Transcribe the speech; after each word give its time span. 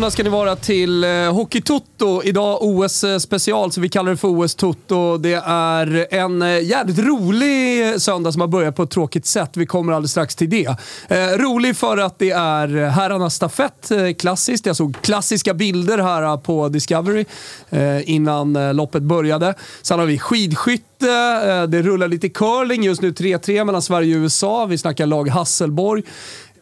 välkomna 0.00 0.10
ska 0.10 0.22
ni 0.22 0.30
vara 0.30 0.56
till 0.56 1.04
eh, 1.04 1.10
Hockey 1.10 1.60
Toto. 1.60 2.22
Idag 2.22 2.62
OS-special 2.62 3.64
eh, 3.64 3.70
så 3.70 3.80
vi 3.80 3.88
kallar 3.88 4.10
det 4.10 4.16
för 4.16 4.28
OS 4.28 4.54
Toto. 4.54 5.16
Det 5.16 5.42
är 5.44 6.14
en 6.14 6.42
eh, 6.42 6.62
jävligt 6.62 6.98
rolig 6.98 8.00
söndag 8.00 8.32
som 8.32 8.40
har 8.40 8.48
börjat 8.48 8.76
på 8.76 8.82
ett 8.82 8.90
tråkigt 8.90 9.26
sätt. 9.26 9.50
Vi 9.56 9.66
kommer 9.66 9.92
alldeles 9.92 10.10
strax 10.10 10.36
till 10.36 10.50
det. 10.50 10.76
Eh, 11.08 11.38
rolig 11.38 11.76
för 11.76 11.98
att 11.98 12.18
det 12.18 12.30
är 12.30 12.88
herrarnas 12.88 13.34
stafett, 13.34 13.92
klassiskt. 14.18 14.66
Jag 14.66 14.76
såg 14.76 14.96
klassiska 15.02 15.54
bilder 15.54 15.98
här 15.98 16.36
på 16.36 16.68
Discovery 16.68 17.24
eh, 17.70 18.10
innan 18.10 18.76
loppet 18.76 19.02
började. 19.02 19.54
Sen 19.82 19.98
har 19.98 20.06
vi 20.06 20.18
skidskytte, 20.18 21.66
det 21.66 21.82
rullar 21.82 22.08
lite 22.08 22.28
curling. 22.28 22.82
Just 22.82 23.02
nu 23.02 23.10
3-3 23.10 23.64
mellan 23.64 23.82
Sverige 23.82 24.16
och 24.16 24.20
USA. 24.20 24.66
Vi 24.66 24.78
snackar 24.78 25.06
lag 25.06 25.28
Hasselborg. 25.28 26.02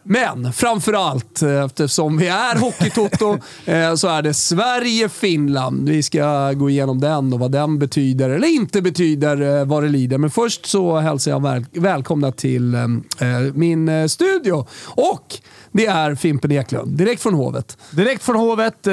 Men 0.03 0.53
framförallt, 0.53 1.41
eh, 1.41 1.63
eftersom 1.63 2.17
vi 2.17 2.27
är 2.27 2.59
Hockeytoto, 2.59 3.37
eh, 3.65 3.95
så 3.95 4.07
är 4.07 4.21
det 4.21 4.33
Sverige-Finland. 4.33 5.89
Vi 5.89 6.03
ska 6.03 6.51
gå 6.51 6.69
igenom 6.69 6.99
den 6.99 7.33
och 7.33 7.39
vad 7.39 7.51
den 7.51 7.79
betyder, 7.79 8.29
eller 8.29 8.47
inte 8.47 8.81
betyder, 8.81 9.59
eh, 9.59 9.65
vad 9.65 9.83
det 9.83 9.89
lider. 9.89 10.17
Men 10.17 10.29
först 10.29 10.65
så 10.65 10.97
hälsar 10.97 11.31
jag 11.31 11.41
väl 11.41 11.65
välkomna 11.71 12.31
till 12.31 12.77
min 13.53 14.09
studio. 14.09 14.67
Och 14.85 15.37
det 15.71 15.85
är 15.85 16.15
Fimpen 16.15 16.51
Eklund, 16.51 16.97
direkt 16.97 17.21
från 17.21 17.33
Hovet. 17.33 17.77
Direkt 17.91 18.23
från 18.23 18.35
Hovet. 18.35 18.87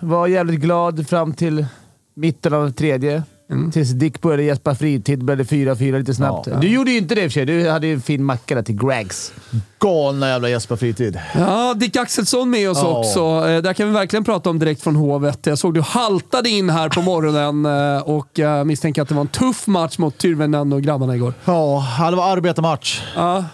Var 0.00 0.26
jävligt 0.26 0.60
glad 0.60 1.08
fram 1.08 1.34
till 1.34 1.66
mitten 2.14 2.54
av 2.54 2.70
tredje. 2.70 3.22
Mm. 3.50 3.72
Tills 3.72 3.90
Dick 3.90 4.20
började 4.20 4.42
gäspa 4.42 4.74
fritid, 4.74 5.24
började 5.24 5.44
4-4 5.44 5.98
lite 5.98 6.14
snabbt. 6.14 6.46
Ja. 6.46 6.56
Du 6.56 6.68
gjorde 6.68 6.90
ju 6.90 6.98
inte 6.98 7.14
det 7.14 7.22
i 7.22 7.26
och 7.26 7.32
för 7.32 7.34
sig. 7.34 7.46
Du 7.46 7.70
hade 7.70 7.86
ju 7.86 7.94
en 7.94 8.00
fin 8.00 8.24
macka 8.24 8.54
där 8.54 8.62
till 8.62 8.74
Gregs. 8.74 9.32
Galna 9.78 10.28
jävla 10.28 10.48
gäspa 10.48 10.76
fritid. 10.76 11.20
Ja, 11.34 11.74
Dick 11.74 11.96
Axelsson 11.96 12.50
med 12.50 12.70
oss 12.70 12.78
ja. 12.82 12.98
också. 12.98 13.48
Eh, 13.48 13.62
där 13.62 13.72
kan 13.72 13.86
vi 13.86 13.92
verkligen 13.92 14.24
prata 14.24 14.50
om 14.50 14.58
direkt 14.58 14.82
från 14.82 14.96
Hovet. 14.96 15.46
Jag 15.46 15.58
såg 15.58 15.74
du 15.74 15.80
haltade 15.80 16.48
in 16.48 16.70
här 16.70 16.88
på 16.88 17.02
morgonen 17.02 17.66
eh, 17.96 18.02
och 18.02 18.28
jag 18.34 18.66
misstänker 18.66 19.02
att 19.02 19.08
det 19.08 19.14
var 19.14 19.20
en 19.22 19.28
tuff 19.28 19.66
match 19.66 19.98
mot 19.98 20.18
Tyrvännen 20.18 20.72
och 20.72 20.82
grabbarna 20.82 21.16
igår. 21.16 21.34
Ja, 21.44 22.08
det 22.10 22.16
var 22.16 22.32
arbetarmatch. 22.32 23.02
Ja. 23.14 23.44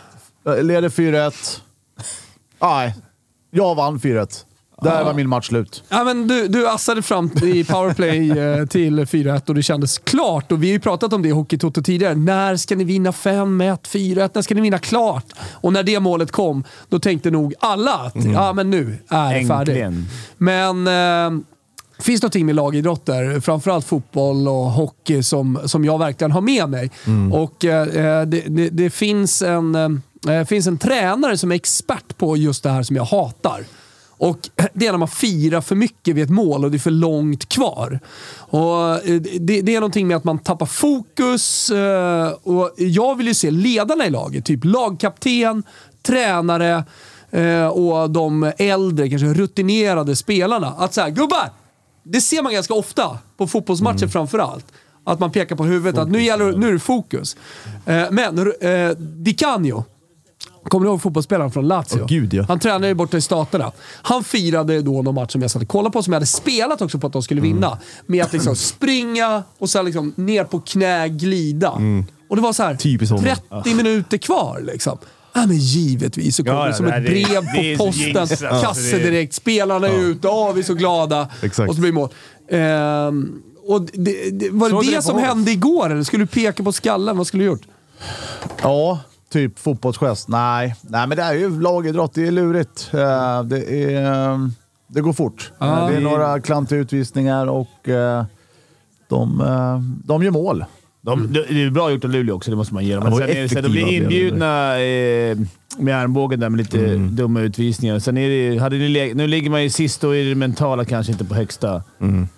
Leder 0.62 0.88
4-1. 0.88 1.60
Nej, 2.60 2.94
jag 3.50 3.74
vann 3.74 3.98
4-1. 3.98 4.44
Där 4.84 4.98
ja. 4.98 5.04
var 5.04 5.14
min 5.14 5.28
match 5.28 5.48
slut. 5.48 5.84
Ja, 5.88 6.04
men 6.04 6.28
du, 6.28 6.48
du 6.48 6.68
assade 6.68 7.02
fram 7.02 7.30
i 7.42 7.64
powerplay 7.64 8.30
eh, 8.38 8.66
till 8.66 9.00
4-1 9.00 9.48
och 9.48 9.54
det 9.54 9.62
kändes 9.62 9.98
klart. 9.98 10.52
Och 10.52 10.62
vi 10.62 10.66
har 10.66 10.72
ju 10.72 10.80
pratat 10.80 11.12
om 11.12 11.22
det 11.22 11.28
i 11.28 11.32
Hockeytoto 11.32 11.82
tidigare. 11.82 12.14
När 12.14 12.56
ska 12.56 12.76
ni 12.76 12.84
vinna 12.84 13.10
5-1, 13.10 13.78
4-1? 13.82 14.30
När 14.34 14.42
ska 14.42 14.54
ni 14.54 14.60
vinna 14.60 14.78
klart? 14.78 15.26
Och 15.50 15.72
när 15.72 15.82
det 15.82 16.00
målet 16.00 16.32
kom, 16.32 16.64
då 16.88 16.98
tänkte 16.98 17.30
nog 17.30 17.54
alla 17.60 17.94
att 17.94 18.14
mm. 18.14 18.32
ja, 18.32 18.52
men 18.52 18.70
nu 18.70 18.98
är 19.08 19.40
det 19.40 19.46
färdigt. 19.46 20.08
Men 20.38 20.86
eh, 20.86 21.44
finns 21.98 22.22
någonting 22.22 22.46
med 22.46 22.54
lagidrotter, 22.54 23.40
framförallt 23.40 23.86
fotboll 23.86 24.48
och 24.48 24.54
hockey, 24.54 25.22
som, 25.22 25.60
som 25.64 25.84
jag 25.84 25.98
verkligen 25.98 26.32
har 26.32 26.40
med 26.40 26.68
mig. 26.68 26.90
Mm. 27.06 27.32
Och 27.32 27.64
eh, 27.64 28.26
det, 28.26 28.40
det, 28.46 28.68
det, 28.68 28.90
finns 28.90 29.42
en, 29.42 29.74
eh, 30.28 30.44
finns 30.44 30.66
en 30.66 30.78
tränare 30.78 31.38
som 31.38 31.52
är 31.52 31.56
expert 31.56 32.16
på 32.16 32.36
just 32.36 32.62
det 32.62 32.70
här 32.70 32.82
som 32.82 32.96
jag 32.96 33.04
hatar. 33.04 33.64
Och 34.24 34.50
Det 34.72 34.86
är 34.86 34.90
när 34.90 34.98
man 34.98 35.08
firar 35.08 35.60
för 35.60 35.74
mycket 35.74 36.16
vid 36.16 36.24
ett 36.24 36.30
mål 36.30 36.64
och 36.64 36.70
det 36.70 36.76
är 36.76 36.78
för 36.78 36.90
långt 36.90 37.48
kvar. 37.48 38.00
Och 38.36 39.08
eh, 39.08 39.20
det, 39.40 39.60
det 39.60 39.74
är 39.74 39.80
någonting 39.80 40.08
med 40.08 40.16
att 40.16 40.24
man 40.24 40.38
tappar 40.38 40.66
fokus. 40.66 41.70
Eh, 41.70 42.28
och 42.28 42.72
Jag 42.76 43.14
vill 43.16 43.26
ju 43.26 43.34
se 43.34 43.50
ledarna 43.50 44.06
i 44.06 44.10
laget, 44.10 44.44
typ 44.44 44.64
lagkapten, 44.64 45.62
tränare 46.02 46.84
eh, 47.30 47.66
och 47.66 48.10
de 48.10 48.52
äldre, 48.58 49.10
kanske 49.10 49.26
rutinerade 49.26 50.16
spelarna. 50.16 50.68
Att 50.68 50.94
säga 50.94 51.10
gubbar! 51.10 51.50
Det 52.02 52.20
ser 52.20 52.42
man 52.42 52.52
ganska 52.52 52.74
ofta 52.74 53.18
på 53.36 53.46
fotbollsmatcher 53.46 54.02
mm. 54.02 54.10
framförallt. 54.10 54.66
Att 55.04 55.20
man 55.20 55.32
pekar 55.32 55.56
på 55.56 55.64
huvudet 55.64 55.94
fokus, 55.94 56.06
att 56.06 56.12
nu, 56.12 56.22
gäller, 56.22 56.52
nu 56.52 56.68
är 56.68 56.72
det 56.72 56.78
fokus. 56.78 57.36
Men 58.10 58.52
eh, 58.60 58.90
Di 58.98 59.34
Canio, 59.34 59.84
Kommer 60.68 60.86
du 60.86 60.90
ihåg 60.90 61.02
fotbollsspelaren 61.02 61.50
från 61.50 61.68
Lazio? 61.68 62.02
Oh, 62.02 62.06
Gud, 62.06 62.34
ja. 62.34 62.44
Han 62.48 62.58
tränade 62.58 62.88
ju 62.88 62.94
borta 62.94 63.16
i 63.16 63.20
Staterna. 63.20 63.72
Han 64.02 64.24
firade 64.24 64.82
då 64.82 65.02
någon 65.02 65.14
match 65.14 65.32
som 65.32 65.42
jag 65.42 65.50
satt 65.50 65.62
och 65.62 65.68
kollade 65.68 65.92
på, 65.92 66.02
som 66.02 66.12
jag 66.12 66.16
hade 66.16 66.26
spelat 66.26 66.82
också 66.82 66.98
på 66.98 67.06
att 67.06 67.12
de 67.12 67.22
skulle 67.22 67.40
mm. 67.40 67.52
vinna. 67.52 67.78
Med 68.06 68.24
att 68.24 68.32
liksom 68.32 68.56
springa 68.56 69.42
och 69.58 69.70
sen 69.70 69.84
liksom 69.84 70.12
ner 70.16 70.44
på 70.44 70.60
knä 70.60 71.08
glida. 71.08 71.72
Mm. 71.72 72.04
Och 72.28 72.36
det 72.36 72.42
var 72.42 72.52
så 72.52 72.62
här, 72.62 72.74
30 73.62 73.74
minuter 73.74 74.18
kvar 74.18 74.60
liksom. 74.66 74.98
Ja, 75.34 75.46
men 75.46 75.56
givetvis 75.56 76.36
så 76.36 76.44
kommer 76.44 76.58
ja, 76.58 76.66
det 76.66 76.74
som 76.74 76.86
ett 76.86 77.04
brev 77.04 77.44
det, 77.54 77.76
på 77.76 77.84
posten. 77.84 78.16
Alltså, 78.16 78.46
Kasse 78.46 78.98
direkt. 78.98 79.34
Spelarna 79.34 79.88
är 79.88 79.92
ja. 79.92 79.98
ute. 79.98 80.28
Åh, 80.28 80.52
vi 80.52 80.60
är 80.60 80.64
så 80.64 80.74
glada. 80.74 81.28
Exakt. 81.42 81.68
Och 81.68 81.74
så 81.74 81.80
blir 81.80 81.92
det 81.92 81.94
mål. 81.94 82.08
Ehm, 82.50 83.42
och 83.66 83.82
det, 83.92 84.30
det, 84.30 84.50
var 84.50 84.70
det 84.70 84.90
det, 84.90 84.96
det 84.96 85.02
som 85.02 85.18
hände 85.18 85.50
igår, 85.50 85.90
eller 85.90 86.02
skulle 86.02 86.22
du 86.22 86.26
peka 86.26 86.62
på 86.62 86.72
skallen? 86.72 87.16
Vad 87.16 87.26
skulle 87.26 87.42
du 87.42 87.46
gjort? 87.46 87.62
Ja, 88.62 89.00
typ 89.34 89.58
fotbollsgest. 89.58 90.28
Nej. 90.28 90.74
Nej, 90.82 91.06
men 91.06 91.16
det 91.16 91.22
är 91.22 91.34
ju 91.34 91.60
lagidrott. 91.60 92.14
Det 92.14 92.26
är 92.26 92.30
lurigt. 92.30 92.90
Eh, 92.92 93.42
det, 93.42 93.92
är, 93.92 94.50
det 94.86 95.00
går 95.00 95.12
fort. 95.12 95.52
Ah, 95.58 95.88
det 95.88 95.96
är 95.96 96.00
några 96.00 96.40
klantiga 96.40 96.78
utvisningar 96.78 97.46
och 97.46 97.88
eh, 97.88 98.24
de, 99.08 99.40
eh, 99.40 99.78
de 100.06 100.22
gör 100.22 100.30
mål. 100.30 100.64
De, 101.00 101.32
det 101.32 101.62
är 101.62 101.70
bra 101.70 101.90
gjort 101.90 102.04
av 102.04 102.10
Luleå 102.10 102.34
också, 102.34 102.50
det 102.50 102.56
måste 102.56 102.74
man 102.74 102.84
ge 102.84 102.94
dem. 102.94 103.04
Men 103.04 103.14
sen, 103.14 103.28
är, 103.28 103.48
sen 103.48 103.62
de 103.62 103.68
blir 103.68 103.86
inbjudna 103.86 104.80
eh, 104.80 105.38
med 105.78 105.96
armbågen 105.96 106.40
där 106.40 106.48
med 106.48 106.58
lite 106.58 106.86
mm. 106.86 107.16
dumma 107.16 107.40
utvisningar. 107.40 107.98
Sen 107.98 108.16
är 108.16 108.28
det, 108.28 108.58
hade 108.58 108.76
ni, 108.76 109.14
nu 109.14 109.26
ligger 109.26 109.50
man 109.50 109.62
ju 109.62 109.70
sist 109.70 110.04
och 110.04 110.16
är 110.16 110.24
det 110.24 110.34
mentala 110.34 110.84
kanske 110.84 111.12
inte 111.12 111.24
på 111.24 111.34
högsta. 111.34 111.82
Mm. 112.00 112.28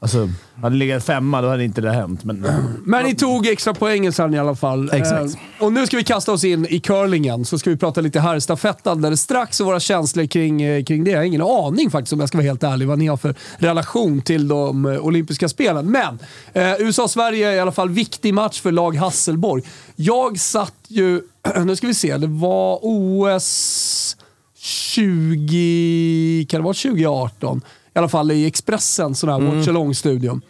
Alltså, 0.00 0.28
hade 0.62 0.74
det 0.74 0.78
legat 0.78 1.04
femma, 1.04 1.42
då 1.42 1.48
hade 1.48 1.64
inte 1.64 1.80
det 1.80 1.90
hänt. 1.90 2.24
Men, 2.24 2.46
men 2.84 3.04
ni 3.04 3.14
tog 3.14 3.46
extra 3.46 3.74
poängen 3.74 4.12
sen 4.12 4.34
i 4.34 4.38
alla 4.38 4.56
fall. 4.56 4.90
Exakt. 4.92 5.34
Eh, 5.34 5.64
och 5.64 5.72
nu 5.72 5.86
ska 5.86 5.96
vi 5.96 6.04
kasta 6.04 6.32
oss 6.32 6.44
in 6.44 6.66
i 6.66 6.80
curlingen, 6.80 7.44
så 7.44 7.58
ska 7.58 7.70
vi 7.70 7.76
prata 7.76 8.00
lite 8.00 8.20
herrstafett 8.20 8.86
alldeles 8.86 9.20
strax 9.20 9.60
och 9.60 9.66
våra 9.66 9.80
känslor 9.80 10.26
kring, 10.26 10.62
eh, 10.62 10.84
kring 10.84 11.04
det. 11.04 11.10
Jag 11.10 11.18
har 11.18 11.24
ingen 11.24 11.42
aning 11.42 11.90
faktiskt, 11.90 12.12
om 12.12 12.20
jag 12.20 12.28
ska 12.28 12.38
vara 12.38 12.46
helt 12.46 12.62
ärlig, 12.62 12.88
vad 12.88 12.98
ni 12.98 13.06
har 13.06 13.16
för 13.16 13.34
relation 13.58 14.22
till 14.22 14.48
de 14.48 14.86
eh, 14.86 14.98
olympiska 14.98 15.48
spelen. 15.48 15.90
Men 15.90 16.18
eh, 16.52 16.80
USA-Sverige 16.80 17.50
är 17.50 17.54
i 17.54 17.60
alla 17.60 17.72
fall 17.72 17.90
viktig 17.90 18.34
match 18.34 18.60
för 18.60 18.72
lag 18.72 18.96
Hasselborg. 18.96 19.62
Jag 19.96 20.38
satt 20.38 20.74
ju, 20.88 21.22
nu 21.64 21.76
ska 21.76 21.86
vi 21.86 21.94
se, 21.94 22.16
det 22.16 22.26
var 22.26 22.78
OS 22.82 24.16
20, 24.58 26.46
kan 26.50 26.60
det 26.60 26.64
vara 26.64 26.74
2018? 26.74 27.62
I 27.96 27.98
alla 27.98 28.08
fall 28.08 28.30
i 28.30 28.46
Expressen, 28.46 29.14
sån 29.14 29.30
här 29.30 29.36
mm. 29.36 29.56
watch 29.56 29.68
along-studion. 29.68 30.42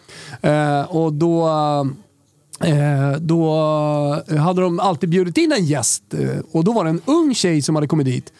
Eh, 0.42 0.80
och 0.80 1.12
då, 1.12 1.48
eh, 2.64 3.12
då 3.20 3.54
hade 4.38 4.60
de 4.60 4.80
alltid 4.80 5.08
bjudit 5.08 5.38
in 5.38 5.52
en 5.52 5.64
gäst 5.64 6.02
eh, 6.14 6.40
och 6.52 6.64
då 6.64 6.72
var 6.72 6.84
det 6.84 6.90
en 6.90 7.02
ung 7.04 7.34
tjej 7.34 7.62
som 7.62 7.74
hade 7.74 7.86
kommit 7.86 8.06
dit. 8.06 8.32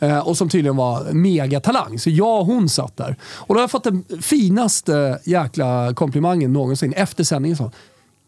Eh, 0.00 0.18
och 0.18 0.36
som 0.36 0.48
tydligen 0.48 0.76
var 0.76 1.12
megatalang. 1.12 1.98
Så 1.98 2.10
jag 2.10 2.40
och 2.40 2.46
hon 2.46 2.68
satt 2.68 2.96
där. 2.96 3.16
Och 3.22 3.54
då 3.54 3.54
har 3.54 3.62
jag 3.62 3.70
fått 3.70 3.84
den 3.84 4.04
finaste 4.20 5.20
jäkla 5.24 5.94
komplimangen 5.94 6.52
någonsin 6.52 6.92
efter 6.92 7.24
sändningen. 7.24 7.56
Så, 7.56 7.70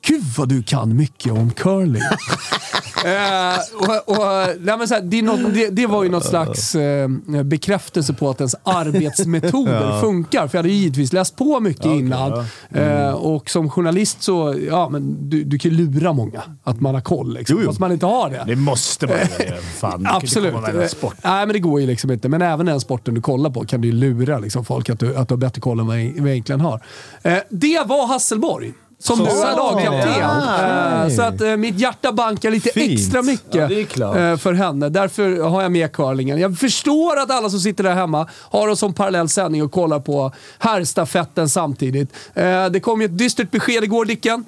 Gud 0.07 0.25
vad 0.39 0.49
du 0.49 0.63
kan 0.63 0.97
mycket 0.97 1.33
om 1.33 1.51
curling. 1.51 2.03
eh, 3.05 3.59
och, 3.75 4.09
och, 4.09 4.49
nej, 4.61 4.79
men 4.79 4.89
så 4.89 4.95
här, 4.95 5.03
det, 5.03 5.23
något, 5.23 5.55
det, 5.55 5.69
det, 5.69 5.87
var 5.87 6.05
ju 6.05 6.11
något 6.11 6.25
slags 6.25 6.75
eh, 6.75 7.09
bekräftelse 7.45 8.13
på 8.13 8.31
att 8.31 8.41
ens 8.41 8.55
arbetsmetoder 8.63 9.81
ja. 9.91 10.01
funkar. 10.01 10.49
För 10.49 10.59
jag 10.59 10.63
hade 10.63 10.75
givetvis 10.75 11.13
läst 11.13 11.37
på 11.37 11.61
mycket 11.61 11.87
okay, 11.87 11.99
innan. 11.99 12.31
Ja. 12.31 12.45
Mm. 12.81 13.09
Eh, 13.09 13.13
och 13.13 13.51
som 13.51 13.71
journalist 13.71 14.23
så, 14.23 14.55
ja 14.69 14.89
men 14.89 15.31
du, 15.31 15.45
du 15.45 15.59
kan 15.59 15.71
lura 15.71 16.13
många 16.13 16.43
att 16.65 16.81
man 16.81 16.95
har 16.95 17.03
koll. 17.03 17.35
Liksom, 17.35 17.57
jo, 17.57 17.63
jo. 17.63 17.69
Fast 17.69 17.81
man 17.81 17.93
inte 17.93 18.07
har 18.07 18.31
det. 18.31 18.45
Det 18.47 18.57
måste 18.57 19.07
man 19.07 19.17
göra. 19.17 19.61
Fan, 19.61 20.07
Absolut. 20.11 20.55
Sport. 20.91 21.17
Nej, 21.25 21.47
men 21.47 21.53
det 21.53 21.59
går 21.59 21.81
ju 21.81 21.87
liksom 21.87 22.11
inte. 22.11 22.29
Men 22.29 22.43
även 22.43 22.67
den 22.67 22.81
sporten 22.81 23.15
du 23.15 23.21
kollar 23.21 23.51
på 23.51 23.65
kan 23.65 23.81
du 23.81 23.93
lura 23.93 24.39
liksom, 24.39 24.65
folk 24.65 24.91
att 24.91 24.99
du, 24.99 25.17
att 25.17 25.29
du 25.29 25.35
har 25.35 25.39
bättre 25.39 25.61
koll 25.61 25.81
än 25.81 25.87
vad 25.87 26.01
jag 26.01 26.29
egentligen 26.29 26.61
har. 26.61 26.81
Eh, 27.23 27.39
det 27.51 27.83
var 27.87 28.07
Hasselborg. 28.07 28.73
Som 29.07 29.17
så 29.17 29.25
nu 29.25 29.31
är 29.31 29.57
lagkapten. 29.57 30.21
Ja. 30.21 31.11
Så 31.11 31.23
att 31.23 31.41
eh, 31.41 31.57
mitt 31.57 31.79
hjärta 31.79 32.13
bankar 32.13 32.51
lite 32.51 32.71
Fint. 32.71 33.01
extra 33.01 33.23
mycket 33.23 33.97
ja, 33.97 34.19
eh, 34.19 34.37
för 34.37 34.53
henne. 34.53 34.89
Därför 34.89 35.43
har 35.43 35.63
jag 35.63 35.73
med 35.73 35.93
curlingen. 35.93 36.39
Jag 36.39 36.59
förstår 36.59 37.21
att 37.21 37.31
alla 37.31 37.51
som 37.51 37.61
sitter 37.61 37.85
där 37.85 37.95
hemma 37.95 38.29
har 38.33 38.69
oss 38.69 38.79
som 38.79 38.95
parallell 38.95 39.29
sändning 39.29 39.63
och 39.63 39.73
kollar 39.73 40.01
på 40.01 40.33
herrstafetten 40.59 41.49
samtidigt. 41.49 42.13
Eh, 42.35 42.67
det 42.67 42.81
kom 42.81 43.01
ju 43.01 43.05
ett 43.05 43.19
dystert 43.19 43.51
besked 43.51 43.85
igår, 43.85 44.05
Dicken. 44.05 44.45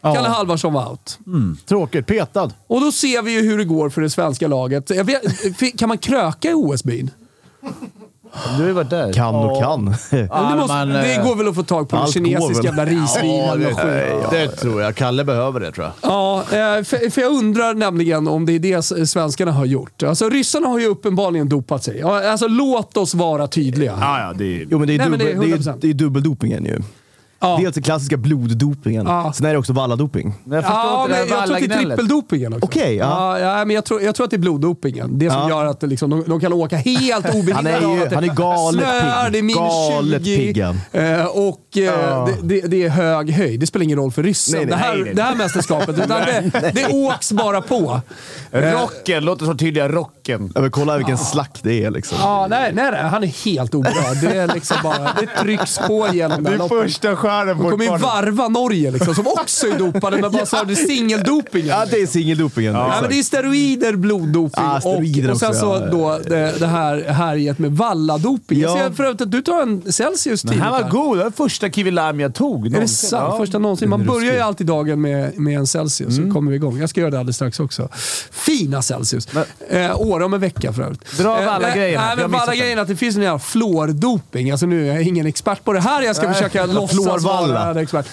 Ja. 0.00 0.14
Kalle 0.14 0.28
Halvarsson 0.28 0.72
var 0.72 0.90
out. 0.90 1.18
Mm, 1.26 1.56
tråkigt. 1.66 2.06
Petad. 2.06 2.50
Och 2.66 2.80
då 2.80 2.92
ser 2.92 3.22
vi 3.22 3.32
ju 3.32 3.42
hur 3.42 3.58
det 3.58 3.64
går 3.64 3.90
för 3.90 4.00
det 4.00 4.10
svenska 4.10 4.48
laget. 4.48 4.90
Vet, 4.90 5.22
kan 5.78 5.88
man 5.88 5.98
kröka 5.98 6.50
i 6.50 6.54
OS-byn? 6.54 7.10
Du 8.56 8.62
har 8.62 8.68
ju 8.68 8.72
varit 8.72 8.90
där. 8.90 9.12
Kan 9.12 9.34
och 9.34 9.60
kan. 9.62 9.84
Men 9.84 10.28
det, 10.50 10.56
måste, 10.56 10.84
det 10.84 11.14
eh, 11.14 11.24
går 11.24 11.36
väl 11.36 11.48
att 11.48 11.54
få 11.54 11.62
tag 11.62 11.88
på 11.88 11.96
allt 11.96 12.12
kinesisk 12.14 12.64
jävla 12.64 12.84
risvin 12.84 13.36
Ja, 13.36 13.54
det, 13.56 13.64
skit. 13.64 14.30
det 14.30 14.48
tror 14.48 14.82
jag. 14.82 14.94
Kalle 14.94 15.24
behöver 15.24 15.60
det 15.60 15.72
tror 15.72 15.86
jag. 15.86 16.12
Ja, 16.12 16.40
eh, 16.40 16.84
för, 16.84 17.10
för 17.10 17.20
jag 17.20 17.32
undrar 17.32 17.74
nämligen 17.74 18.28
om 18.28 18.46
det 18.46 18.52
är 18.52 18.58
det 18.58 18.82
svenskarna 19.08 19.52
har 19.52 19.64
gjort. 19.64 20.02
Alltså 20.02 20.28
ryssarna 20.28 20.68
har 20.68 20.78
ju 20.78 20.86
uppenbarligen 20.86 21.48
dopat 21.48 21.84
sig. 21.84 21.98
Ja, 21.98 22.30
Alltså 22.30 22.48
låt 22.48 22.96
oss 22.96 23.14
vara 23.14 23.46
tydliga. 23.46 23.96
Ja, 24.00 24.20
ja, 24.20 24.32
det 24.38 24.44
är... 24.44 24.66
Jo, 24.70 24.78
men 24.78 24.88
det 24.88 24.94
är, 24.94 24.98
Nej, 24.98 25.08
men 25.10 25.18
det 25.18 25.30
är 25.30 25.34
dubbel, 25.34 25.50
det 25.50 25.56
är, 25.68 25.72
100%. 25.72 25.78
det 25.80 25.90
är 25.90 25.94
dubbeldopingen 25.94 26.64
ju. 26.64 26.78
Ja. 27.42 27.58
Dels 27.60 27.74
den 27.74 27.82
klassiska 27.82 28.16
bloddopingen, 28.16 29.06
Ja. 29.06 29.32
sen 29.36 29.46
är 29.46 29.52
det 29.52 29.58
också 29.58 29.72
valladoping. 29.72 30.34
Men 30.44 30.54
jag 30.56 30.64
förstår 30.64 30.80
Ja, 30.80 31.02
inte 31.04 31.16
men 31.18 31.28
det 31.28 31.34
jag 31.34 31.46
tror 31.46 31.56
att 31.56 31.62
det 31.68 31.74
är 31.74 31.78
trippeldopingen 31.84 32.52
också. 32.52 32.64
Okej, 32.64 32.96
ja. 32.96 33.38
ja. 33.40 33.58
ja, 33.58 33.64
men 33.64 33.74
jag, 33.74 33.84
tror, 33.84 34.02
jag 34.02 34.14
tror 34.14 34.24
att 34.24 34.30
det 34.30 34.36
är 34.36 34.38
bloddopingen. 34.38 35.18
Det 35.18 35.30
som 35.30 35.38
Ja. 35.40 35.48
gör 35.48 35.64
att 35.66 35.82
liksom, 35.82 36.10
de, 36.10 36.24
de 36.26 36.40
kan 36.40 36.52
åka 36.52 36.76
helt 36.76 37.34
obehindrade 37.34 37.70
Han 37.72 37.98
är 37.98 38.04
ju- 38.10 38.14
han 38.14 38.24
är 38.24 38.34
galet 38.34 38.80
snöar, 38.84 39.24
pigg. 39.24 39.32
det 39.32 39.38
är 39.38 39.42
minus 39.42 39.58
Galet 39.90 40.24
20 40.24 40.36
pigg, 40.36 40.62
han. 40.62 40.80
eh, 40.92 41.24
och 41.26 41.76
eh, 41.78 42.26
det, 42.26 42.36
det, 42.42 42.60
det 42.68 42.82
är 42.84 42.88
hög 42.88 43.30
höjd. 43.30 43.60
Det 43.60 43.66
spelar 43.66 43.84
ingen 43.84 43.98
roll 43.98 44.12
för 44.12 44.22
ryssen. 44.22 44.56
Nej, 44.58 44.66
nej, 44.66 44.70
det, 44.76 44.82
här, 44.84 44.94
nej, 44.94 45.04
nej. 45.04 45.14
det 45.14 45.22
här 45.22 45.34
mästerskapet. 45.34 45.98
Utan 45.98 46.08
det, 46.08 46.70
det 46.74 46.86
åks 46.92 47.32
bara 47.32 47.60
på. 47.60 48.00
Rocken, 48.50 49.24
låt 49.24 49.42
oss 49.42 49.46
vara 49.48 49.58
tydliga. 49.58 49.88
Rocken. 49.88 50.52
Ja, 50.54 50.60
men 50.60 50.70
kolla 50.70 50.96
vilken 50.96 51.18
slakt 51.18 51.62
det 51.62 51.84
är 51.84 51.90
liksom. 51.90 52.18
Ja, 52.20 52.46
nej, 52.50 52.72
nej, 52.74 52.90
nej, 52.92 53.02
han 53.02 53.22
är 53.22 53.44
helt 53.44 53.74
oberörd. 53.74 54.16
Det, 54.20 54.36
är 54.36 54.54
liksom 54.54 54.76
bara, 54.82 54.98
det 55.20 55.26
trycks 55.42 55.78
på 55.78 56.08
genom 56.12 56.42
det 56.44 56.50
här 56.50 56.58
loppet. 56.58 56.78
första 56.82 57.16
stjärnan 57.32 57.58
De 57.58 57.70
kommer 57.70 57.84
ju 57.84 57.90
varva 57.90 58.48
Norge 58.48 58.90
liksom, 58.90 59.14
som 59.14 59.26
också 59.26 59.66
är 59.66 59.78
dopade, 59.78 60.18
men 60.20 60.32
bara 60.32 60.46
så 60.46 60.56
har 60.56 60.74
singeldopingen. 60.74 61.68
Ja, 61.68 61.84
det 61.90 62.02
är 62.02 62.06
singeldopingen. 62.06 62.74
Ja, 62.74 62.98
men 63.00 63.10
det 63.10 63.18
är 63.18 63.22
steroider, 63.22 63.96
bloddoping 63.96 64.64
Ah, 64.64 64.80
steroider 64.80 65.28
och, 65.28 65.32
och 65.32 65.38
sen 65.38 65.48
också, 65.48 65.60
så 65.60 65.66
ja. 65.84 65.86
då 65.90 66.18
det, 66.28 66.54
det 66.58 66.66
här 66.66 67.02
härjet 67.08 67.58
med 67.58 67.72
valladoping. 67.72 68.60
Jag 68.60 68.70
Ja. 68.78 68.84
ser 68.84 68.90
för 68.90 69.04
övrigt 69.04 69.20
att 69.20 69.30
du 69.30 69.42
tar 69.42 69.62
en 69.62 69.92
Celsius 69.92 70.42
Den 70.42 70.50
tidigt. 70.52 70.64
här 70.64 70.70
var 70.82 70.90
god. 70.90 71.18
Det 71.18 71.24
var 71.24 71.30
första 71.30 71.70
Kiwi 71.70 71.90
Lime 71.90 72.22
jag 72.22 72.34
tog. 72.34 72.60
Är 72.66 72.70
det 72.70 72.74
någonsin. 72.74 73.08
sant? 73.08 73.26
Ja. 73.30 73.36
Första 73.38 73.58
någonsin. 73.58 73.88
Man 73.88 74.06
börjar 74.06 74.32
ju 74.34 74.40
alltid 74.40 74.66
dagen 74.66 75.00
med, 75.00 75.38
med 75.38 75.58
en 75.58 75.66
Celsius, 75.66 76.18
Mm. 76.18 76.28
så 76.28 76.34
kommer 76.34 76.50
vi 76.50 76.56
igång. 76.56 76.78
Jag 76.78 76.88
ska 76.90 77.00
göra 77.00 77.10
det 77.10 77.18
alldeles 77.18 77.36
strax 77.36 77.60
också. 77.60 77.88
Fina 78.30 78.82
Celsius. 78.82 79.28
Eh, 79.70 80.00
Åre 80.00 80.24
om 80.24 80.34
en 80.34 80.40
vecka 80.40 80.72
för 80.72 80.82
övrigt. 80.82 81.18
Dra 81.18 81.38
Eh, 81.40 81.46
Valla-grejen 81.46 82.00
här, 82.00 82.06
Nej, 82.16 82.22
jag 82.22 82.30
men 82.30 82.78
är 82.78 82.82
att 82.82 82.88
det 82.88 82.96
finns 82.96 83.16
en 83.16 83.22
jävla 83.22 83.38
fluordoping. 83.38 84.50
Alltså 84.50 84.66
nu 84.66 84.88
är 84.90 84.94
jag 84.94 85.02
ingen 85.02 85.26
expert 85.26 85.64
på 85.64 85.72
det 85.72 85.80
här. 85.80 86.02
Jag 86.02 86.16
ska 86.16 86.32
försöka 86.32 86.66
låtsas 86.78 87.21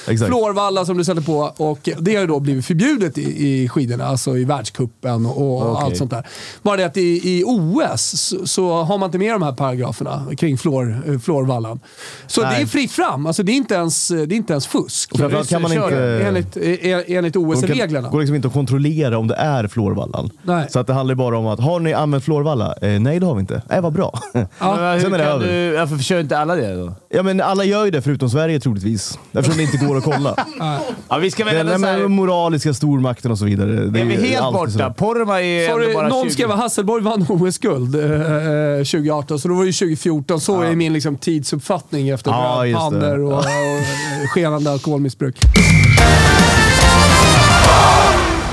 Exakt. 0.08 0.28
Fluorvalla 0.28 0.86
som 0.86 0.98
du 0.98 1.04
sätter 1.04 1.22
på 1.22 1.54
och 1.58 1.90
det 2.00 2.14
har 2.16 2.22
ju 2.22 2.28
då 2.28 2.40
blivit 2.40 2.66
förbjudet 2.66 3.18
i, 3.18 3.48
i 3.48 3.70
skidorna, 3.70 4.06
alltså 4.06 4.38
i 4.38 4.44
världscupen 4.46 5.26
och 5.26 5.72
Okej. 5.72 5.84
allt 5.86 5.98
sånt 5.98 6.12
där. 6.12 6.28
Bara 6.62 6.78
det 6.78 6.84
att 6.86 6.98
i, 6.98 7.22
i 7.24 7.44
OS 7.46 8.02
så, 8.22 8.48
så 8.48 8.84
har 8.84 8.98
man 8.98 9.08
inte 9.08 9.18
med 9.18 9.34
de 9.34 9.42
här 9.42 9.52
paragraferna 9.52 10.26
kring 10.38 10.58
fluor, 10.58 11.04
eh, 11.08 11.20
fluorvallan. 11.20 11.80
Så 12.28 12.42
Nej. 12.42 12.56
det 12.56 12.62
är 12.62 12.66
fritt 12.66 12.92
fram. 12.92 13.26
Alltså 13.26 13.44
det 13.44 13.52
är 13.52 13.56
inte 13.56 13.76
ens, 13.76 14.08
det 14.08 14.16
är 14.16 14.34
inte 14.34 14.54
ens 14.54 14.68
fusk. 14.68 15.12
Och 15.12 15.20
framförallt 15.20 15.50
kan 15.50 15.62
man 15.62 15.74
inte... 15.74 16.22
Enligt, 16.28 16.58
eh, 16.58 17.18
enligt 17.18 17.34
Det 17.34 17.40
OS-reglerna. 17.40 18.10
går 18.10 18.20
liksom 18.20 18.36
inte 18.36 18.48
att 18.48 18.54
kontrollera 18.54 19.18
om 19.18 19.28
det 19.28 19.36
är 19.36 19.68
fluorvallan. 19.68 20.30
Nej. 20.44 20.68
Så 20.70 20.80
att 20.80 20.88
det 20.88 20.94
handlar 20.94 21.16
bara 21.16 21.38
om 21.38 21.48
att, 21.48 21.60
har 21.60 21.80
ni 21.80 21.94
använt 21.94 22.24
fluorvalla? 22.24 22.76
Eh, 22.82 23.00
nej, 23.00 23.20
det 23.20 23.26
har 23.26 23.36
vi 23.36 23.40
inte. 23.42 23.62
Nej, 23.70 23.82
vad 23.82 23.94
bra. 23.94 24.20
Hur 24.34 25.00
Sen 25.00 25.14
är 25.14 25.18
det 25.18 25.24
kan 25.24 25.34
över. 25.34 25.48
du, 25.48 25.78
varför 25.78 25.98
kör 25.98 26.20
inte 26.20 26.38
alla 26.38 26.56
det 26.56 26.76
då? 26.76 26.94
ja, 27.10 27.24
men 27.24 27.42
alla 27.42 27.64
gör 27.64 27.86
ju 27.86 27.92
det 27.92 28.02
förutom 28.02 28.30
Sverige 28.30 28.60
troligtvis. 28.60 28.99
Eftersom 29.34 29.58
det 29.58 29.64
inte 29.64 29.78
går 29.86 29.98
att 29.98 30.04
kolla. 30.04 30.36
Ja, 31.10 31.18
vi 31.18 31.32
ska 31.32 31.46
väl 31.46 31.56
Den 31.56 31.68
ändå 31.68 31.88
säga... 31.88 31.98
med 31.98 32.12
moraliska 32.12 32.74
stormakten 32.74 33.32
och 33.32 33.38
så 33.38 33.46
vidare. 33.46 33.72
Det 33.72 34.00
Är 34.00 34.06
vi 34.06 34.28
helt 34.28 34.42
alltid 34.42 34.78
borta? 34.78 34.88
så. 34.90 34.94
Porma 34.94 35.42
är 35.42 35.70
ändå 35.70 35.74
Sorry, 35.82 35.94
bara 35.94 36.08
någon 36.08 36.24
20. 36.24 36.30
skrev 36.34 36.52
att 36.52 36.60
Hasselborg 36.60 37.04
vann 37.04 37.26
OS-guld 37.30 37.96
eh, 37.96 38.02
eh, 38.02 38.78
2018, 38.78 39.40
så 39.40 39.48
då 39.48 39.54
var 39.54 39.66
det 39.66 39.72
2014. 39.72 40.42
Så 40.42 40.62
är 40.62 40.76
min 40.76 40.94
liksom, 40.94 41.18
tidsuppfattning 41.18 42.10
efter 42.10 42.32
Ja, 42.32 42.66
just 42.66 42.92
det. 42.92 42.98
brödpannor 43.00 43.20
och, 43.20 43.38
och 43.40 43.46
eh, 43.46 44.28
skenande 44.34 44.72
alkoholmissbruk. 44.72 45.38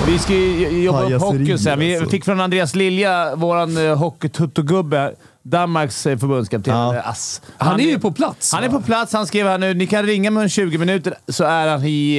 Vi 0.06 0.19
ska 0.19 0.32
ju 0.34 0.82
jobba 0.82 1.02
upp 1.02 1.06
Pajaseri, 1.08 1.38
hockey 1.38 1.58
sen. 1.58 1.78
Vi 1.78 1.96
alltså. 1.96 2.10
fick 2.10 2.25
från 2.25 2.40
Andreas 2.40 2.75
Lilja, 2.75 3.37
våran 3.37 3.76
uh, 3.76 3.94
hockeytuttogubbe, 3.96 5.12
Danmarks 5.50 6.06
eh, 6.06 6.19
förbundskapten. 6.19 6.75
Ja. 6.75 6.94
eh, 6.96 7.08
Ass. 7.08 7.43
Han 7.58 7.81
är 7.81 7.84
ju 7.84 7.98
på 7.98 8.10
plats. 8.12 8.52
Han 8.52 8.64
är 8.64 8.69
på 8.69 8.81
plats. 8.81 9.12
Han 9.12 9.26
skrev 9.26 9.46
här 9.46 9.58
nu, 9.58 9.75
ni 9.75 9.87
kan 9.87 10.02
ringa 10.06 10.31
mig 10.31 10.43
om 10.43 10.48
20 10.48 10.78
minuter 10.78 11.14
så 11.28 11.44
är 11.44 11.69
han 11.69 11.84
i, 11.84 12.16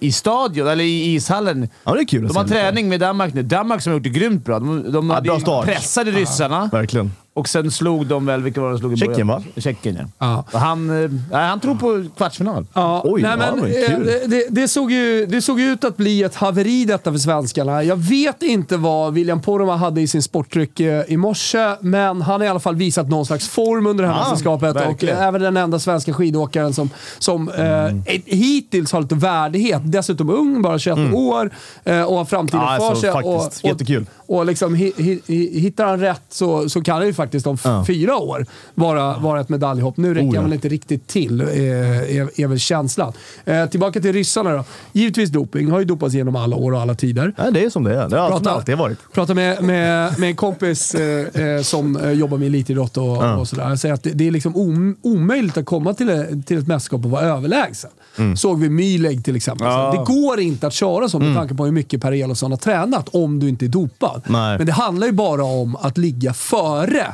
eh, 0.00 0.06
i 0.08 0.12
stadion, 0.12 0.68
eller 0.68 0.84
i 0.84 1.14
ishallen. 1.14 1.68
Ja, 1.84 1.94
det 1.94 2.00
är 2.00 2.04
kul 2.04 2.28
De 2.28 2.36
har 2.36 2.44
träning 2.44 2.88
med 2.88 3.00
Danmark 3.00 3.34
nu. 3.34 3.42
Danmark 3.42 3.82
som 3.82 3.90
har 3.92 3.98
gjort 3.98 4.04
det 4.04 4.10
grymt 4.10 4.44
bra. 4.44 4.58
De, 4.58 4.92
de 4.92 5.10
hade 5.10 5.22
bra 5.28 5.40
start. 5.40 5.66
pressade 5.66 6.10
ryssarna 6.10 6.68
Verkligen. 6.72 7.12
och 7.34 7.48
sen 7.48 7.70
slog 7.70 8.06
de 8.06 8.26
väl... 8.26 8.42
Vilka 8.42 8.60
var 8.60 8.70
de 8.70 8.78
slog 8.78 8.92
i 8.92 8.96
Tjeckien, 8.96 9.26
va? 9.26 9.42
Tjeckien, 9.56 9.96
ja. 9.98 10.04
Ja. 10.18 10.44
Och 10.52 10.60
han, 10.60 10.86
nej, 10.86 11.46
han 11.48 11.60
tror 11.60 11.74
på 11.74 12.04
kvartsfinal. 12.16 12.66
Ja, 12.74 13.02
Oj, 13.04 13.22
nej, 13.22 13.30
ja, 13.30 13.36
men, 13.36 13.60
men 13.60 13.72
kul. 13.86 14.06
det, 14.06 14.26
det, 14.26 14.46
det, 14.50 14.68
såg 14.68 14.92
ju, 14.92 15.26
det 15.26 15.42
såg 15.42 15.60
ju 15.60 15.66
ut 15.72 15.84
att 15.84 15.96
bli 15.96 16.22
ett 16.22 16.34
haveri 16.34 16.84
detta 16.84 17.12
för 17.12 17.18
svenskarna. 17.18 17.82
Jag 17.84 17.96
vet 17.96 18.42
inte 18.42 18.76
vad 18.76 19.14
William 19.14 19.40
Poromaa 19.40 19.76
hade 19.76 20.00
i 20.00 20.06
sin 20.06 20.22
sportdryck 20.22 20.80
i 20.80 21.16
morse, 21.16 21.76
men 21.80 22.22
han 22.22 22.42
i 22.42 22.48
alla 22.58 22.60
fall 22.60 22.76
visat 22.76 23.08
någon 23.08 23.26
slags 23.26 23.48
form 23.48 23.86
under 23.86 24.04
det 24.04 24.10
här 24.10 24.16
Ja, 24.18 24.22
mästerskapet. 24.30 24.74
Och 24.76 24.80
verkligen. 24.82 25.16
eh, 25.16 25.22
även 25.22 25.40
den 25.42 25.56
enda 25.56 25.78
svenska 25.78 26.12
skidåkaren 26.12 26.72
som, 26.72 26.90
som 27.18 27.48
Mm. 27.48 28.02
eh, 28.06 28.20
hittills 28.26 28.92
har 28.92 29.00
lite 29.00 29.14
värdighet. 29.14 29.82
Dessutom 29.84 30.30
ung, 30.30 30.62
bara 30.62 30.78
21 30.78 31.14
år 31.14 31.50
eh, 31.84 32.02
och 32.02 32.16
har 32.16 32.24
framtiden 32.24 32.60
Ja, 32.60 32.76
för 32.78 32.86
alltså, 32.86 33.00
sig. 33.00 33.12
faktiskt. 33.12 33.64
och, 33.64 33.68
Jättekul. 33.70 34.06
Och 34.26 34.46
liksom, 34.46 34.74
hi, 34.74 34.92
hi, 34.96 35.20
hi, 35.26 35.60
hittar 35.60 35.86
han 35.86 36.00
rätt 36.00 36.22
så, 36.28 36.68
så 36.68 36.82
kan 36.82 36.96
han 36.96 37.06
ju 37.06 37.12
faktiskt 37.14 37.46
om 37.46 37.58
Ja. 37.64 37.84
fyra 37.86 38.16
år 38.16 38.46
vara, 38.74 39.18
vara 39.18 39.40
ett 39.40 39.48
medaljhopp. 39.48 39.96
Nu 39.96 40.14
räcker 40.14 40.28
Oh, 40.28 40.34
han 40.34 40.44
väl 40.44 40.52
inte 40.52 40.68
riktigt 40.68 41.06
till, 41.06 41.40
eh, 41.40 41.46
är, 41.48 42.40
är 42.40 42.46
väl 42.46 42.58
känslan. 42.58 43.12
Eh, 43.44 43.66
tillbaka 43.66 44.00
till 44.00 44.12
ryssarna 44.12 44.50
då. 44.52 44.64
Givetvis 44.92 45.30
doping. 45.30 45.70
Har 45.70 45.78
ju 45.78 45.84
dopats 45.84 46.14
genom 46.14 46.36
alla 46.36 46.56
år 46.56 46.72
och 46.72 46.80
alla 46.80 46.94
tider. 46.94 47.32
Ja, 47.36 47.50
det 47.50 47.64
är 47.64 47.70
som 47.70 47.84
det 47.84 47.94
är. 48.02 48.08
Det 48.08 48.18
har 48.18 48.30
alltid, 48.30 48.48
alltid 48.48 48.78
varit. 48.78 48.98
Prata 49.12 49.34
med, 49.34 49.62
med, 49.62 50.18
med 50.18 50.28
en 50.28 50.36
kompis 50.36 50.94
eh, 50.94 51.42
eh, 51.42 51.62
som 51.62 51.96
eh, 51.96 52.10
jobbar 52.12 52.38
med 52.38 52.47
elitidrott 52.48 52.96
och, 52.96 53.04
Ja. 53.04 53.36
och 53.36 53.48
sådär. 53.48 53.64
Han 53.64 53.78
säger 53.78 53.94
att 53.94 54.02
det, 54.02 54.10
det 54.10 54.26
är 54.26 54.30
liksom 54.30 54.56
om, 54.56 54.96
omöjligt 55.02 55.56
att 55.56 55.66
komma 55.66 55.94
till, 55.94 56.08
ett- 56.08 56.46
till 56.46 56.58
ett 56.58 56.66
mästerskap 56.66 57.04
och 57.04 57.10
vara 57.10 57.22
överlägsen. 57.22 57.90
Mm. 58.18 58.36
Såg 58.36 58.60
vi 58.60 58.68
Myleg 58.68 59.24
till 59.24 59.36
exempel. 59.36 59.66
Ja. 59.66 59.90
Det 60.06 60.12
går 60.12 60.40
inte 60.40 60.66
att 60.66 60.72
köra 60.72 61.08
så 61.08 61.18
med 61.18 61.36
tanke 61.36 61.54
på 61.54 61.64
hur 61.64 61.72
mycket 61.72 62.00
Per 62.02 62.12
Elofsson 62.12 62.50
har 62.50 62.58
tränat 62.58 63.08
om 63.08 63.38
du 63.38 63.48
inte 63.48 63.64
är 63.64 63.68
dopad. 63.68 64.22
Nej. 64.26 64.58
Men 64.58 64.66
det 64.66 64.72
handlar 64.72 65.06
ju 65.06 65.12
bara 65.12 65.44
om 65.44 65.76
att 65.76 65.98
ligga 65.98 66.32
före 66.34 67.06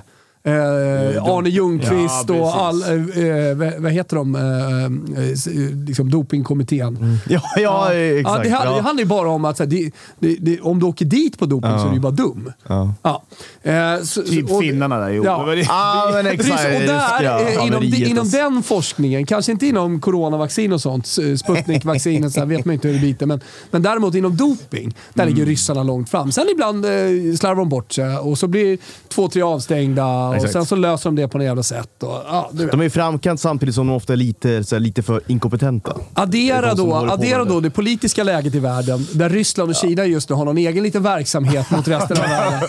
Eh, 0.47 0.53
Arne 1.25 1.49
Ljungqvist 1.49 2.25
Ja, 2.29 2.35
och 2.35 2.57
all, 2.57 2.83
eh, 2.83 3.25
eh, 3.27 3.57
vad, 3.79 3.93
heter 3.93 4.17
de? 4.17 4.35
Eh, 4.35 4.43
eh, 5.25 5.77
liksom 5.87 6.11
dopingkommittén. 6.11 7.19
Ja, 7.29 7.41
ja, 7.57 7.93
exakt. 7.93 8.37
Ja, 8.37 8.43
det, 8.43 8.51
handlar- 8.51 8.77
det 8.77 8.83
handlar 8.83 9.03
ju 9.03 9.09
bara 9.09 9.29
om 9.29 9.45
att 9.45 9.57
så 9.57 9.63
här, 9.63 9.71
det, 9.71 9.91
det, 10.19 10.37
det, 10.41 10.61
om 10.61 10.81
du 10.81 10.87
åker 10.87 11.05
dit 11.05 11.39
på 11.39 11.47
doping 11.47 11.71
så 11.79 11.85
är 11.85 11.89
du 11.89 11.95
ju 11.95 12.01
bara 12.01 12.13
dum. 12.13 12.53
Ja. 12.69 12.95
Ja. 13.03 13.23
Eh, 13.63 14.03
så, 14.03 14.23
Typ 14.23 14.51
och- 14.51 14.61
finnarna 14.61 14.99
där. 14.99 15.11
Jo. 15.11 15.23
Ja. 15.25 15.55
Ja, 15.55 16.11
men 16.13 16.27
exakt. 16.27 16.51
Precis, 16.63 16.81
och 16.81 16.87
där, 16.95 17.23
Ja, 17.23 17.41
eh, 17.41 17.67
inom, 17.67 17.83
inom 17.85 18.29
den 18.31 18.63
forskningen, 18.63 19.27
kanske 19.27 19.53
inte 19.53 19.67
inom 19.67 20.01
coronavaccin 20.01 20.73
och 20.73 20.81
sånt, 20.81 21.07
s- 21.07 21.41
Sputnik-vaccinet, 21.41 22.33
så 22.33 22.41
här 22.41 22.47
vet 22.47 22.65
man 22.65 22.73
inte 22.75 22.89
hur 22.89 22.95
det 22.95 23.01
biter, 23.01 23.27
men, 23.27 23.41
men 23.71 23.83
däremot 23.83 24.15
inom 24.15 24.37
doping, 24.37 24.95
där 25.15 25.23
Mm. 25.23 25.35
ligger 25.35 25.47
ryssarna 25.47 25.83
långt 25.83 26.11
fram. 26.11 26.33
Sen 26.33 26.47
ibland 26.53 26.85
eh, 26.85 26.91
slarvar 27.41 27.55
de 27.57 27.69
bort 27.69 27.93
sig 27.93 28.17
och 28.17 28.39
så 28.39 28.47
blir 28.47 28.79
två, 29.09 29.29
tre 29.29 29.43
avstängda 29.43 30.34
och 30.39 30.45
Exakt. 30.45 30.53
sen 30.53 30.67
så 30.67 30.77
löser 30.77 31.11
de 31.11 31.17
det 31.17 31.29
på 31.29 31.39
något 31.39 31.45
jävla 31.45 31.63
sätt. 31.63 32.03
Och, 32.03 32.09
ja. 32.27 32.51
De 32.53 32.81
är 32.81 32.85
i 32.85 32.91
framkant 32.91 33.41
samtidigt 33.41 33.75
som 33.75 33.87
de 33.87 33.97
ofta 33.97 34.13
är 34.13 34.17
lite, 34.17 34.65
så 34.65 34.75
här, 34.75 34.81
lite 34.81 35.03
för 35.03 35.21
inkompetenta. 35.27 35.97
Addera, 36.15 36.75
då, 36.75 36.95
addera 36.95 37.45
då 37.45 37.61
det 37.61 37.71
politiska 37.71 38.25
läget 38.25 38.55
i 38.55 38.59
världen, 38.59 39.07
där 39.13 39.29
Ryssland 39.29 39.71
och 39.71 39.77
Kina 39.77 40.05
just 40.07 40.29
nu 40.29 40.35
har 40.37 40.45
någon 40.45 40.59
egen 40.59 40.83
liten 40.83 41.03
verksamhet 41.03 41.71
mot 41.71 41.89
resten 41.89 42.17
av 42.17 42.23
världen. 42.29 42.61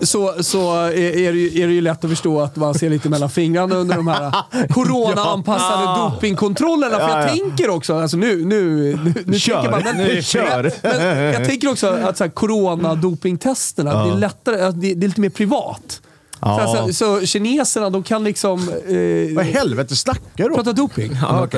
Så, 0.00 0.34
så 0.40 0.74
är, 0.86 1.32
det 1.32 1.38
ju, 1.38 1.62
är 1.62 1.66
det 1.66 1.72
ju 1.72 1.80
lätt 1.80 2.04
att 2.04 2.10
förstå 2.10 2.40
att 2.40 2.56
man 2.56 2.74
ser 2.74 2.90
lite 2.90 3.08
mellan 3.08 3.30
fingrarna 3.30 3.74
under 3.74 3.96
de 3.96 4.06
här 4.08 4.32
corona-anpassade 4.68 5.82
Ja. 5.84 6.12
dopingkontrollerna. 6.14 6.96
För 6.98 7.08
jag 7.08 7.22
Ja, 7.22 7.22
ja. 7.22 7.28
tänker 7.28 7.70
också, 7.70 7.94
alltså 8.00 8.16
nu, 8.16 8.44
nu, 8.44 8.96
nu, 9.04 9.14
nu 9.26 9.38
Kör. 9.38 9.54
tänker 9.54 9.70
man, 9.70 9.82
men, 9.84 9.96
Nu 9.96 10.22
kör. 10.22 10.72
Men, 10.82 11.32
jag 11.32 11.44
tänker 11.44 11.70
också 11.70 11.86
att 11.88 12.16
så 12.16 12.24
här, 12.24 12.30
corona-dopingtesterna, 12.30 14.04
det, 14.04 14.10
är 14.12 14.16
lättare, 14.16 14.56
det, 14.70 14.94
det 14.94 15.06
är 15.06 15.08
lite 15.08 15.20
mer 15.20 15.28
privat. 15.30 16.00
Ja. 16.44 16.74
Så, 16.86 16.92
så, 16.92 17.20
så 17.20 17.26
kineserna, 17.26 17.90
de 17.90 18.02
kan 18.02 18.24
liksom... 18.24 18.68
Eh, 18.68 19.36
Vad 19.36 19.46
i 19.46 19.52
helvete 19.52 19.96
snackar 19.96 20.48
du? 20.48 20.54
Prata 20.54 20.72
doping. 20.72 21.12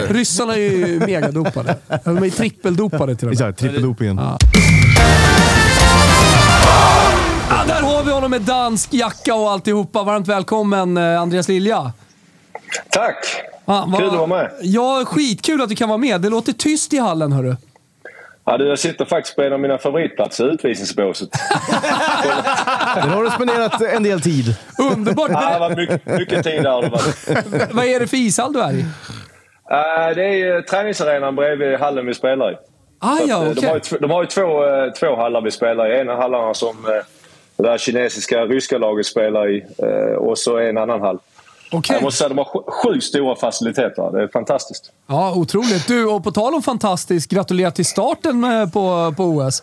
Ryssarna 0.09 0.55
är 0.55 0.59
ju 0.59 1.01
megadopade. 1.01 1.77
De 2.05 2.17
är 2.25 2.31
trippeldopade 2.31 3.17
till 3.17 3.29
och 3.29 3.31
med. 3.31 3.33
Exakt, 3.33 3.59
trippeldopingen. 3.59 4.17
Ja. 4.17 4.39
Ja, 7.51 7.65
där 7.67 7.83
har 7.83 8.03
vi 8.05 8.11
honom 8.13 8.31
med 8.31 8.43
dansk 8.43 8.95
jacka 8.95 9.35
och 9.35 9.51
alltihopa. 9.51 10.03
Varmt 10.03 10.29
välkommen 10.29 10.97
eh, 10.97 11.21
Andreas 11.21 11.49
Lilja. 11.49 11.93
Tack! 12.91 13.17
Ja, 13.65 13.85
vad- 13.89 14.01
Kul 14.01 14.09
att 14.09 14.15
vara 14.17 14.27
med. 14.27 14.51
Ja, 14.63 15.05
skitkul 15.07 15.63
att 15.63 15.69
du 15.69 15.75
kan 15.77 15.89
vara 15.89 15.99
med. 15.99 16.21
Det 16.21 16.29
låter 16.29 16.53
tyst 16.53 16.93
i 16.93 16.99
hallen 16.99 17.33
hörru. 17.33 17.57
Ja, 18.49 18.57
du, 18.59 18.69
jag 18.69 18.79
sitter 18.79 19.05
faktiskt 19.05 19.37
på 19.37 19.43
en 19.43 19.53
av 19.53 19.61
mina 19.61 19.79
favoritplatser, 19.79 20.53
utvisningsbåset. 20.53 21.29
Där 22.95 23.01
har 23.09 23.25
du 23.25 23.31
spenderat 23.31 23.81
en 23.83 24.03
del 24.03 24.21
tid. 24.21 24.57
Underbart! 24.93 25.31
Ja, 25.33 25.53
det 25.53 25.59
var 25.59 25.77
mycket, 25.77 26.07
mycket 26.07 26.45
tid 26.45 26.63
där. 26.63 26.83
Det. 26.83 27.69
Vad 27.75 27.85
är 27.85 28.01
det 28.01 28.07
för 28.07 28.17
ishall 28.17 28.53
du 28.53 28.61
är 28.61 28.73
i? 28.73 28.81
Eh, 29.71 30.15
det 30.15 30.25
är 30.25 30.63
träningsarenan 30.63 31.37
bredvid 31.37 31.79
hallen 31.79 32.07
vi 32.07 32.15
spelar 32.15 32.53
i. 32.53 32.57
Ah, 32.99 33.19
ja, 33.29 33.45
Eh, 33.45 33.51
okej. 33.51 33.55
De 33.61 33.67
har 33.67 33.75
ju, 33.75 33.99
de 34.01 34.11
har 34.11 34.23
ju 34.23 34.29
två, 34.29 34.65
eh, 34.67 34.93
två 34.93 35.17
hallar 35.17 35.41
vi 35.41 35.51
spelar 35.51 35.93
i. 35.93 36.01
En 36.01 36.11
av 36.11 36.17
hallarna 36.17 36.55
som 36.55 36.77
eh, 36.87 37.05
det 37.57 37.63
där 37.63 37.79
kinesiska, 37.79 38.45
ryska 38.45 38.79
laget 38.79 39.07
spelar 39.07 39.51
i 39.51 39.65
eh, 39.79 40.17
och 40.17 40.39
så 40.39 40.59
en 40.59 40.79
annan 40.79 41.01
hall. 41.01 41.19
Okej. 41.71 41.95
Jag 41.97 42.03
måste 42.03 42.19
säga 42.19 42.29
de 42.29 42.39
har 42.39 42.45
sj- 42.45 42.71
sjukt 42.71 43.05
stora 43.05 43.37
faciliteter. 43.37 44.13
Det 44.13 44.23
är 44.23 44.29
fantastiskt. 44.29 44.91
Ja, 45.07 45.33
otroligt. 45.35 45.89
Du, 45.89 46.05
och 46.07 46.25
på 46.25 46.31
tal 46.33 46.55
om 46.55 46.63
fantastiskt, 46.63 47.31
gratulerar 47.31 47.71
till 47.71 47.87
starten 47.87 48.45
eh, 48.45 48.69
på, 48.71 49.15
på 49.17 49.25
OS. 49.25 49.63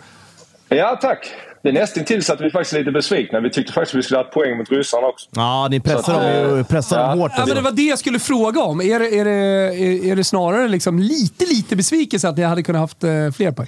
Ja, 0.69 0.97
tack. 1.01 1.31
Det 1.63 1.69
är 1.69 1.73
nästan 1.73 2.03
till 2.05 2.23
så 2.23 2.33
att 2.33 2.41
vi 2.41 2.51
faktiskt 2.51 2.73
är 2.73 2.79
lite 2.79 2.91
besvikna. 2.91 3.39
Vi 3.39 3.49
tyckte 3.49 3.73
faktiskt 3.73 3.95
att 3.95 3.99
vi 3.99 4.03
skulle 4.03 4.17
ha 4.17 4.25
ett 4.25 4.31
poäng 4.33 4.57
mot 4.57 4.69
ryssarna 4.71 5.07
också. 5.07 5.29
Ja, 5.31 5.67
ni 5.71 5.79
pressar 5.79 6.13
dem 6.13 6.57
ju 6.57 6.63
pressar 6.63 7.07
dem 7.09 7.19
hårt. 7.19 7.31
Ja, 7.37 7.45
men 7.45 7.55
det 7.55 7.61
var 7.61 7.71
det 7.71 7.81
jag 7.81 7.99
skulle 7.99 8.19
fråga 8.19 8.61
om. 8.61 8.81
Är 8.81 8.99
det, 8.99 9.19
är 9.19 9.25
det, 9.25 9.31
är, 9.31 10.05
är 10.11 10.15
det 10.15 10.23
snarare 10.23 10.67
liksom 10.67 10.99
lite, 10.99 11.45
lite 11.45 11.75
besvikelse 11.75 12.29
att 12.29 12.37
ni 12.37 12.43
hade 12.43 12.63
kunnat 12.63 12.81
haft 12.81 13.03
eh, 13.03 13.09
fler 13.35 13.51
poäng? 13.51 13.67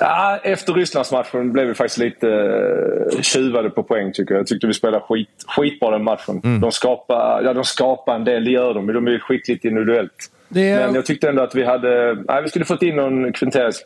Ja, 0.00 0.40
efter 0.42 0.72
Rysslandsmatchen 0.72 1.52
blev 1.52 1.66
vi 1.66 1.74
faktiskt 1.74 1.98
lite 1.98 2.26
uh, 2.26 3.20
tjuvade 3.20 3.70
på 3.70 3.82
poäng 3.82 4.12
tycker 4.12 4.34
jag. 4.34 4.40
Jag 4.40 4.46
tyckte 4.46 4.66
vi 4.66 4.74
spelade 4.74 5.04
skit, 5.04 5.44
skitbra 5.46 5.90
den 5.90 6.04
matchen. 6.04 6.60
De, 6.60 6.72
skapar, 6.72 7.42
ja, 7.42 7.54
de 7.54 7.64
skapar 7.64 8.14
en 8.14 8.24
del, 8.24 8.44
det 8.44 8.50
gör 8.50 8.74
de. 8.74 8.86
De 8.86 9.06
är 9.08 9.18
skickligt 9.18 9.64
individuellt. 9.64 10.30
Det 10.48 10.76
Men 10.76 10.94
jag 10.94 11.06
tyckte 11.06 11.28
ändå 11.28 11.42
att 11.42 11.54
vi 11.54 11.64
hade... 11.64 12.14
Nej, 12.28 12.42
vi 12.42 12.48
skulle 12.48 12.64
fått 12.64 12.82
in 12.82 12.96
någon 12.96 13.32
kvitterings, 13.32 13.82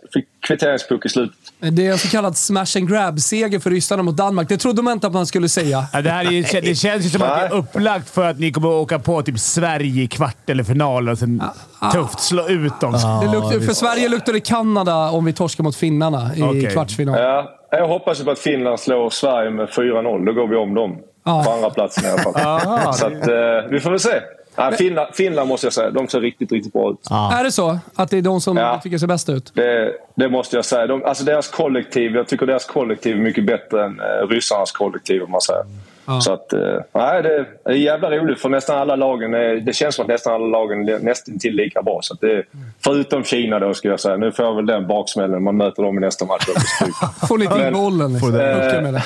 kvitteringspuck 0.47 1.07
i 1.07 1.09
slutet. 1.09 1.37
Det 1.59 1.87
är 1.87 1.93
en 1.93 1.99
så 1.99 2.09
kallad 2.09 2.37
smash 2.37 2.77
and 2.77 2.89
grab-seger 2.89 3.59
för 3.59 3.71
ryssarna 3.71 4.03
mot 4.03 4.17
Danmark. 4.17 4.49
Det 4.49 4.57
trodde 4.57 4.83
man 4.83 4.93
inte 4.93 5.07
att 5.07 5.13
man 5.13 5.27
skulle 5.27 5.49
säga. 5.49 5.85
Ja, 5.93 6.03
det, 6.03 6.11
här 6.11 6.25
är, 6.33 6.61
det 6.63 6.75
känns 6.75 7.05
ju 7.07 7.09
som 7.09 7.23
att 7.23 7.41
det 7.41 7.47
är 7.47 7.55
upplagt 7.55 8.11
för 8.11 8.31
att 8.31 8.39
ni 8.39 8.53
kommer 8.53 8.69
att 8.69 8.75
åka 8.75 8.99
på 8.99 9.23
typ 9.23 9.39
Sverige 9.39 10.03
i 10.03 10.07
kvart 10.07 10.51
eller 10.51 10.65
final 10.65 11.09
och 11.09 11.19
sen 11.19 11.43
tufft 11.93 12.21
slå 12.21 12.49
ut 12.49 12.81
dem. 12.81 12.93
Det 12.93 13.33
luktar, 13.33 13.67
för 13.67 13.75
Sverige 13.75 14.09
luktar 14.09 14.33
det 14.33 14.41
Kanada 14.41 15.11
om 15.11 15.25
vi 15.25 15.33
torskar 15.33 15.65
mot 15.65 15.77
finnarna 15.77 16.31
i 16.37 16.43
Okej. 16.43 16.71
kvartsfinal. 16.71 17.21
Ja, 17.21 17.57
jag 17.71 17.89
hoppas 17.89 18.21
ju 18.21 18.25
på 18.25 18.31
att 18.31 18.39
Finland 18.39 18.81
slår 18.81 19.11
Sverige 19.11 19.51
med 19.51 19.69
4-0. 19.69 20.27
Då 20.27 20.33
går 20.33 20.49
vi 20.49 20.57
om 20.57 20.75
dem. 20.75 20.99
Ja. 21.25 21.45
På 21.45 21.51
andra 21.51 21.71
platsen 21.71 22.05
i 22.05 22.09
alla 22.09 22.23
fall. 22.23 22.95
Så 22.95 23.07
att, 23.07 23.13
eh, 23.13 23.71
vi 23.71 23.81
får 23.81 23.91
väl 23.91 24.01
se. 24.01 24.21
Ja, 24.57 24.71
Finland, 24.79 25.09
Finland 25.15 25.49
måste 25.49 25.67
jag 25.67 25.73
säga, 25.75 25.91
de 25.91 26.09
ser 26.09 26.21
riktigt, 26.21 26.53
riktigt 26.53 26.73
bra 26.73 26.91
ut. 26.91 27.11
Är 27.11 27.45
det 27.45 27.53
så? 27.53 27.79
Att 27.95 28.11
det 28.11 28.19
är 28.19 28.23
de 28.23 28.41
som 28.41 28.57
Ja. 28.57 28.81
tycker 28.83 28.99
ser 28.99 29.07
bäst 29.07 29.29
ut? 29.29 29.53
Det, 29.55 29.93
det 30.15 30.29
måste 30.29 30.57
jag 30.57 30.65
säga. 30.65 30.87
De, 30.87 31.05
alltså 31.05 31.25
deras 31.25 31.49
kollektiv, 31.49 32.15
jag 32.15 32.29
tycker 32.29 32.47
deras 32.47 32.65
kollektiv 32.65 33.17
är 33.17 33.21
mycket 33.21 33.47
bättre 33.47 33.85
än 33.85 34.01
eh, 34.01 34.27
ryssarnas 34.29 34.73
kollektiv 34.73 35.23
om 35.23 35.31
man 35.31 35.41
säger. 35.41 35.63
Så 36.21 36.33
att, 36.33 36.53
eh, 36.53 36.61
nej, 36.95 37.23
det 37.23 37.47
är 37.65 37.73
jävla 37.73 38.11
roligt 38.11 38.41
för 38.41 38.49
nästan 38.49 38.79
alla 38.79 38.97
lagen, 38.97 39.35
är, 39.35 39.55
det 39.57 39.73
känns 39.73 39.95
som 39.95 40.03
att 40.03 40.09
nästan 40.09 40.35
alla 40.35 40.47
lagen 40.47 40.89
är 40.89 40.99
nästan 40.99 41.39
till 41.39 41.55
lika 41.55 41.83
bra. 41.83 41.99
Så 42.03 42.15
att 42.15 42.21
det, 42.21 42.45
förutom 42.85 43.25
Kina 43.25 43.59
då 43.59 43.75
skulle 43.75 43.93
jag 43.93 44.01
säga. 44.01 44.17
Nu 44.17 44.33
får 44.33 44.45
jag 44.45 44.55
väl 44.57 44.67
den 44.67 44.87
baksmällen. 44.87 45.43
Man 45.43 45.57
möter 45.57 45.83
dem 45.83 45.99
i 45.99 46.01
nästa 46.01 46.25
match. 46.25 46.45
får 47.29 47.39
ni 47.39 47.47
till 47.47 47.73
bollen 47.73 48.13
liksom? 48.13 48.33
Det. 48.33 49.03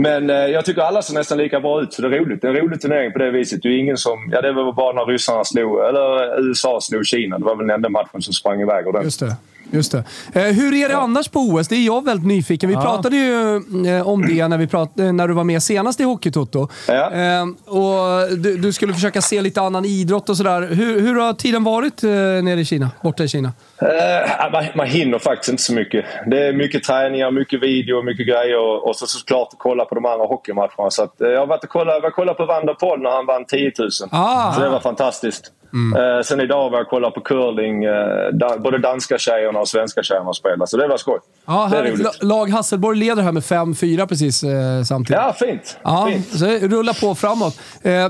Men 0.00 0.30
eh, 0.30 0.36
jag 0.36 0.64
tycker 0.64 0.82
alla 0.82 1.02
ser 1.02 1.14
nästan 1.14 1.38
lika 1.38 1.60
bra 1.60 1.82
ut, 1.82 1.92
så 1.92 2.02
det 2.02 2.08
är 2.08 2.20
roligt. 2.20 2.42
Det 2.42 2.48
är 2.48 2.54
en 2.54 2.60
rolig 2.60 2.80
turnering 2.80 3.12
på 3.12 3.18
det 3.18 3.30
viset. 3.30 3.62
Det 3.62 3.68
är 3.68 3.78
ingen 3.78 3.96
som... 3.96 4.30
Ja, 4.32 4.40
det 4.40 4.52
var 4.52 4.72
bara 4.72 4.92
när 4.92 5.12
ryssarna 5.12 5.44
slog... 5.44 5.80
Eller 5.80 6.38
eh, 6.38 6.46
USA 6.46 6.80
slog 6.80 7.06
Kina. 7.06 7.38
Det 7.38 7.44
var 7.44 7.56
väl 7.56 7.66
den 7.66 7.74
enda 7.74 7.88
matchen 7.88 8.22
som 8.22 8.34
sprang 8.34 8.60
iväg 8.60 8.86
ordentligt. 8.86 9.04
Just 9.04 9.20
det. 9.20 9.36
Just 9.70 9.92
det. 9.92 10.04
Eh, 10.32 10.42
hur 10.42 10.74
är 10.74 10.88
det 10.88 10.96
annars 10.96 11.28
på 11.28 11.40
OS? 11.40 11.68
Det 11.68 11.76
är 11.76 11.86
jag 11.86 12.04
väldigt 12.04 12.26
nyfiken. 12.26 12.70
Vi 12.70 12.76
pratade 12.76 13.16
ju 13.16 13.56
eh, 13.86 14.08
om 14.08 14.26
det 14.26 14.48
när, 14.48 14.58
vi 14.58 14.66
prat, 14.66 14.98
eh, 14.98 15.12
när 15.12 15.28
du 15.28 15.34
var 15.34 15.44
med 15.44 15.62
senast 15.62 16.00
i 16.00 16.02
Hockeytoto. 16.02 16.68
Ja. 16.88 17.12
Eh, 17.12 17.42
och 17.66 18.38
du, 18.38 18.56
du 18.56 18.72
skulle 18.72 18.94
försöka 18.94 19.20
se 19.20 19.42
lite 19.42 19.60
annan 19.60 19.84
idrott 19.84 20.28
och 20.28 20.36
sådär. 20.36 20.60
Hur, 20.62 21.00
hur 21.00 21.14
har 21.14 21.32
tiden 21.32 21.64
varit 21.64 22.04
eh, 22.04 22.10
nere 22.10 22.60
i 22.60 22.64
Kina? 22.64 22.90
Borta 23.02 23.24
i 23.24 23.28
Kina? 23.28 23.52
Eh, 23.82 24.52
man, 24.52 24.64
man 24.74 24.86
hinner 24.86 25.18
faktiskt 25.18 25.48
inte 25.48 25.62
så 25.62 25.72
mycket. 25.74 26.04
Det 26.26 26.46
är 26.46 26.52
mycket 26.52 26.82
träningar, 26.82 27.30
mycket 27.30 27.62
video, 27.62 28.02
mycket 28.02 28.26
grejer 28.26 28.86
och 28.88 28.96
så 28.96 29.06
såklart 29.06 29.48
kolla 29.58 29.84
på 29.84 29.94
de 29.94 30.06
andra 30.06 30.26
hockeymatcherna. 30.26 30.90
Så 30.90 31.02
att, 31.02 31.20
eh, 31.20 31.28
jag 31.28 31.40
har 31.40 31.46
varit 31.46 31.64
och 31.64 31.70
kollat, 31.70 32.00
jag 32.02 32.14
kollade 32.14 32.36
på 32.36 32.46
Van 32.46 32.66
der 32.66 32.74
Poel 32.74 33.00
när 33.00 33.10
han 33.10 33.26
vann 33.26 33.44
10 33.44 33.72
000. 33.78 33.88
Ah. 34.10 34.52
Så 34.52 34.60
det 34.60 34.68
var 34.68 34.80
fantastiskt. 34.80 35.52
Eh, 35.72 36.22
sen 36.22 36.40
idag 36.40 36.70
var 36.70 36.78
jag 36.78 36.84
och 36.84 36.90
kollade 36.90 37.14
på 37.14 37.20
curling. 37.20 37.84
Eh, 37.84 38.58
både 38.58 38.78
danska 38.78 39.18
tjejerna 39.18 39.60
och 39.60 39.68
svenska 39.68 40.02
tjejerna 40.02 40.32
spelar, 40.32 40.66
så 40.66 40.76
det 40.76 40.88
var 40.88 40.96
skoj. 40.96 41.18
Ja, 41.46 41.68
det 41.72 41.78
är 41.78 41.92
roligt. 41.92 42.22
Lag 42.22 42.50
Hasselborg 42.50 42.98
leder 42.98 43.22
här 43.22 43.32
med 43.32 43.42
5-4 43.42 44.06
precis 44.06 44.42
eh, 44.42 44.82
samtidigt. 44.82 45.22
Ja, 45.22 45.36
fint. 45.38 45.78
Ja, 45.82 46.08
fint. 46.12 46.38
så 46.38 46.44
det 46.44 46.68
rullar 46.68 47.00
på 47.00 47.14
framåt. 47.14 47.60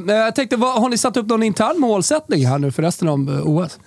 Jag 0.06 0.34
tänkte, 0.34 0.56
har 0.56 0.88
ni 0.88 0.98
satt 0.98 1.16
upp 1.16 1.26
någon 1.26 1.42
intern 1.42 1.80
målsättning 1.80 2.46
här 2.46 2.58
nu 2.58 2.72
för 2.72 2.82
resten 2.82 3.08
av 3.08 3.42
OS? 3.44 3.78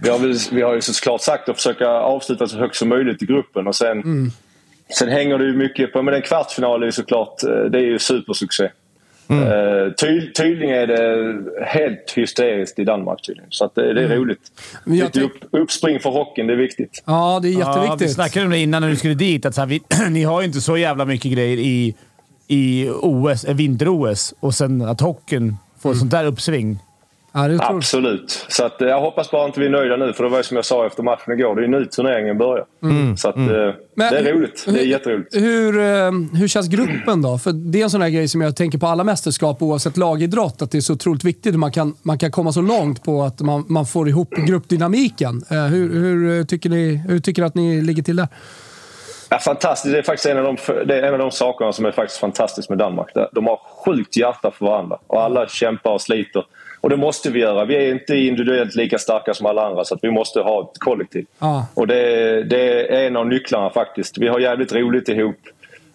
Vi 0.00 0.08
har, 0.10 0.18
väl, 0.18 0.34
vi 0.52 0.62
har 0.62 0.74
ju 0.74 0.80
såklart 0.80 1.20
sagt 1.20 1.48
att 1.48 1.56
försöka 1.56 1.88
avsluta 1.88 2.46
så 2.46 2.58
högt 2.58 2.76
som 2.76 2.88
möjligt 2.88 3.22
i 3.22 3.26
gruppen 3.26 3.66
och 3.66 3.74
sen, 3.74 4.02
sen 4.98 5.08
hänger 5.08 5.38
det 5.38 5.44
ju 5.44 5.56
mycket 5.56 5.92
på... 5.92 6.02
Men 6.02 6.14
en 6.14 6.22
kvartsfinal 6.22 6.82
är 6.82 6.86
ju 6.86 6.92
såklart 6.92 7.34
det 7.70 7.78
är 7.78 7.82
ju 7.82 7.98
supersuccé. 7.98 8.70
Mm. 9.30 9.92
Ty, 10.00 10.32
tydligen 10.32 10.74
är 10.74 10.86
det 10.86 11.36
helt 11.66 12.12
hysteriskt 12.16 12.78
i 12.78 12.84
Danmark 12.84 13.22
tydligen. 13.26 13.50
Så 13.50 13.64
att 13.64 13.74
det, 13.74 13.92
det 13.94 14.02
är 14.02 14.08
roligt. 14.08 14.40
Men 14.84 14.96
jag 14.96 15.04
Lite 15.04 15.20
upp, 15.20 15.32
uppspring 15.50 16.00
för 16.00 16.10
hockeyn, 16.10 16.46
det 16.46 16.52
är 16.52 16.56
viktigt. 16.56 17.02
Ja, 17.06 17.40
det 17.42 17.48
är 17.48 17.52
Ja, 17.52 17.72
vi 17.72 17.80
jätteviktigt. 17.80 18.14
snackade 18.14 18.46
om 18.46 18.52
det 18.52 18.58
innan 18.58 18.82
när 18.82 18.88
du 18.88 18.96
skulle 18.96 19.14
dit. 19.14 19.46
Att 19.46 19.54
så 19.54 19.60
här, 19.60 19.68
vi, 19.68 19.82
ni 20.10 20.22
har 20.22 20.40
ju 20.40 20.46
inte 20.46 20.60
så 20.60 20.76
jävla 20.76 21.04
mycket 21.04 21.32
grejer 21.32 21.56
i, 21.56 21.94
i 22.48 22.88
OS, 22.90 23.44
eh, 23.44 23.54
vinter-OS 23.54 24.34
och 24.40 24.54
sen 24.54 24.82
att 24.82 25.00
hockeyn 25.00 25.56
får 25.80 25.92
ett 25.92 25.98
sånt 25.98 26.10
där 26.10 26.24
uppsving. 26.24 26.78
Ja. 27.46 27.58
Absolut. 27.60 28.46
Så 28.48 28.64
att, 28.64 28.82
eh, 28.82 28.88
jag 28.88 29.00
hoppas 29.00 29.30
bara 29.30 29.46
inte 29.46 29.60
vi 29.60 29.66
är 29.66 29.70
nöjda 29.70 29.96
nu, 29.96 30.12
för 30.12 30.24
det 30.24 30.30
var 30.30 30.36
ju 30.38 30.42
som 30.44 30.56
jag 30.56 30.64
sa 30.64 30.86
efter 30.86 31.02
matchen 31.02 31.32
igår. 31.32 31.54
Det 31.54 31.60
är 31.60 31.62
ju 31.62 31.68
nu 31.68 31.84
turneringen 31.84 32.38
börjar. 32.38 32.64
Så 33.16 33.28
att, 33.28 33.36
eh, 33.36 33.42
Men- 33.42 33.74
det 33.96 34.18
är 34.18 34.34
roligt. 34.34 34.64
Det 34.66 34.80
är 34.80 34.84
jätteroligt. 34.86 35.36
Hur, 35.36 35.78
eh, 35.78 36.10
hur 36.38 36.48
känns 36.48 36.68
gruppen 36.68 37.22
då? 37.22 37.38
För 37.38 37.52
Det 37.52 37.80
är 37.80 37.84
en 37.84 37.90
sån 37.90 38.02
här 38.02 38.08
grej 38.08 38.28
som 38.28 38.40
jag 38.40 38.56
tänker 38.56 38.78
på 38.78 38.86
alla 38.86 39.04
mästerskap 39.04 39.62
oavsett 39.62 39.96
lagidrott. 39.96 40.62
Att 40.62 40.70
det 40.70 40.78
är 40.78 40.82
så 40.82 40.92
otroligt 40.92 41.24
viktigt 41.24 41.54
att 41.54 41.60
man 41.60 41.72
kan, 41.72 41.94
man 42.02 42.18
kan 42.18 42.30
komma 42.30 42.52
så 42.52 42.60
långt 42.60 43.04
på 43.04 43.22
att 43.22 43.40
man, 43.40 43.64
man 43.68 43.86
får 43.86 44.08
ihop 44.08 44.30
gruppdynamiken. 44.30 45.42
Eh, 45.50 45.64
hur, 45.64 45.92
hur, 45.92 46.44
tycker 46.44 46.70
ni, 46.70 47.02
hur 47.08 47.18
tycker 47.18 47.42
ni 47.42 47.46
att 47.48 47.54
ni 47.54 47.82
ligger 47.82 48.02
till 48.02 48.16
där? 48.16 48.28
Ja, 49.30 49.38
fantastiskt. 49.38 49.92
Det 49.92 49.98
är 49.98 50.02
faktiskt 50.02 50.26
en 50.26 50.38
av, 50.38 50.44
de, 50.44 50.56
det 50.86 50.98
är 50.98 51.02
en 51.02 51.12
av 51.12 51.18
de 51.18 51.30
sakerna 51.30 51.72
som 51.72 51.84
är 51.84 51.90
faktiskt 51.92 52.20
fantastiskt 52.20 52.68
med 52.68 52.78
Danmark. 52.78 53.08
De 53.32 53.46
har 53.46 53.60
sjukt 53.84 54.16
hjärta 54.16 54.50
för 54.50 54.66
varandra 54.66 54.98
och 55.06 55.22
alla 55.22 55.48
kämpar 55.48 55.90
och 55.90 56.00
sliter. 56.00 56.44
Och 56.80 56.90
det 56.90 56.96
måste 56.96 57.30
vi 57.30 57.40
göra. 57.40 57.64
Vi 57.64 57.76
är 57.76 57.92
inte 57.92 58.16
individuellt 58.16 58.74
lika 58.74 58.98
starka 58.98 59.34
som 59.34 59.46
alla 59.46 59.66
andra 59.66 59.84
så 59.84 59.94
att 59.94 60.04
vi 60.04 60.10
måste 60.10 60.40
ha 60.40 60.62
ett 60.62 60.78
kollektiv. 60.78 61.26
Ja. 61.38 61.66
Och 61.74 61.86
det, 61.86 62.42
det 62.44 62.94
är 62.94 63.06
en 63.06 63.16
av 63.16 63.26
nycklarna 63.26 63.70
faktiskt. 63.70 64.18
Vi 64.18 64.28
har 64.28 64.40
jävligt 64.40 64.72
roligt 64.72 65.08
ihop. 65.08 65.40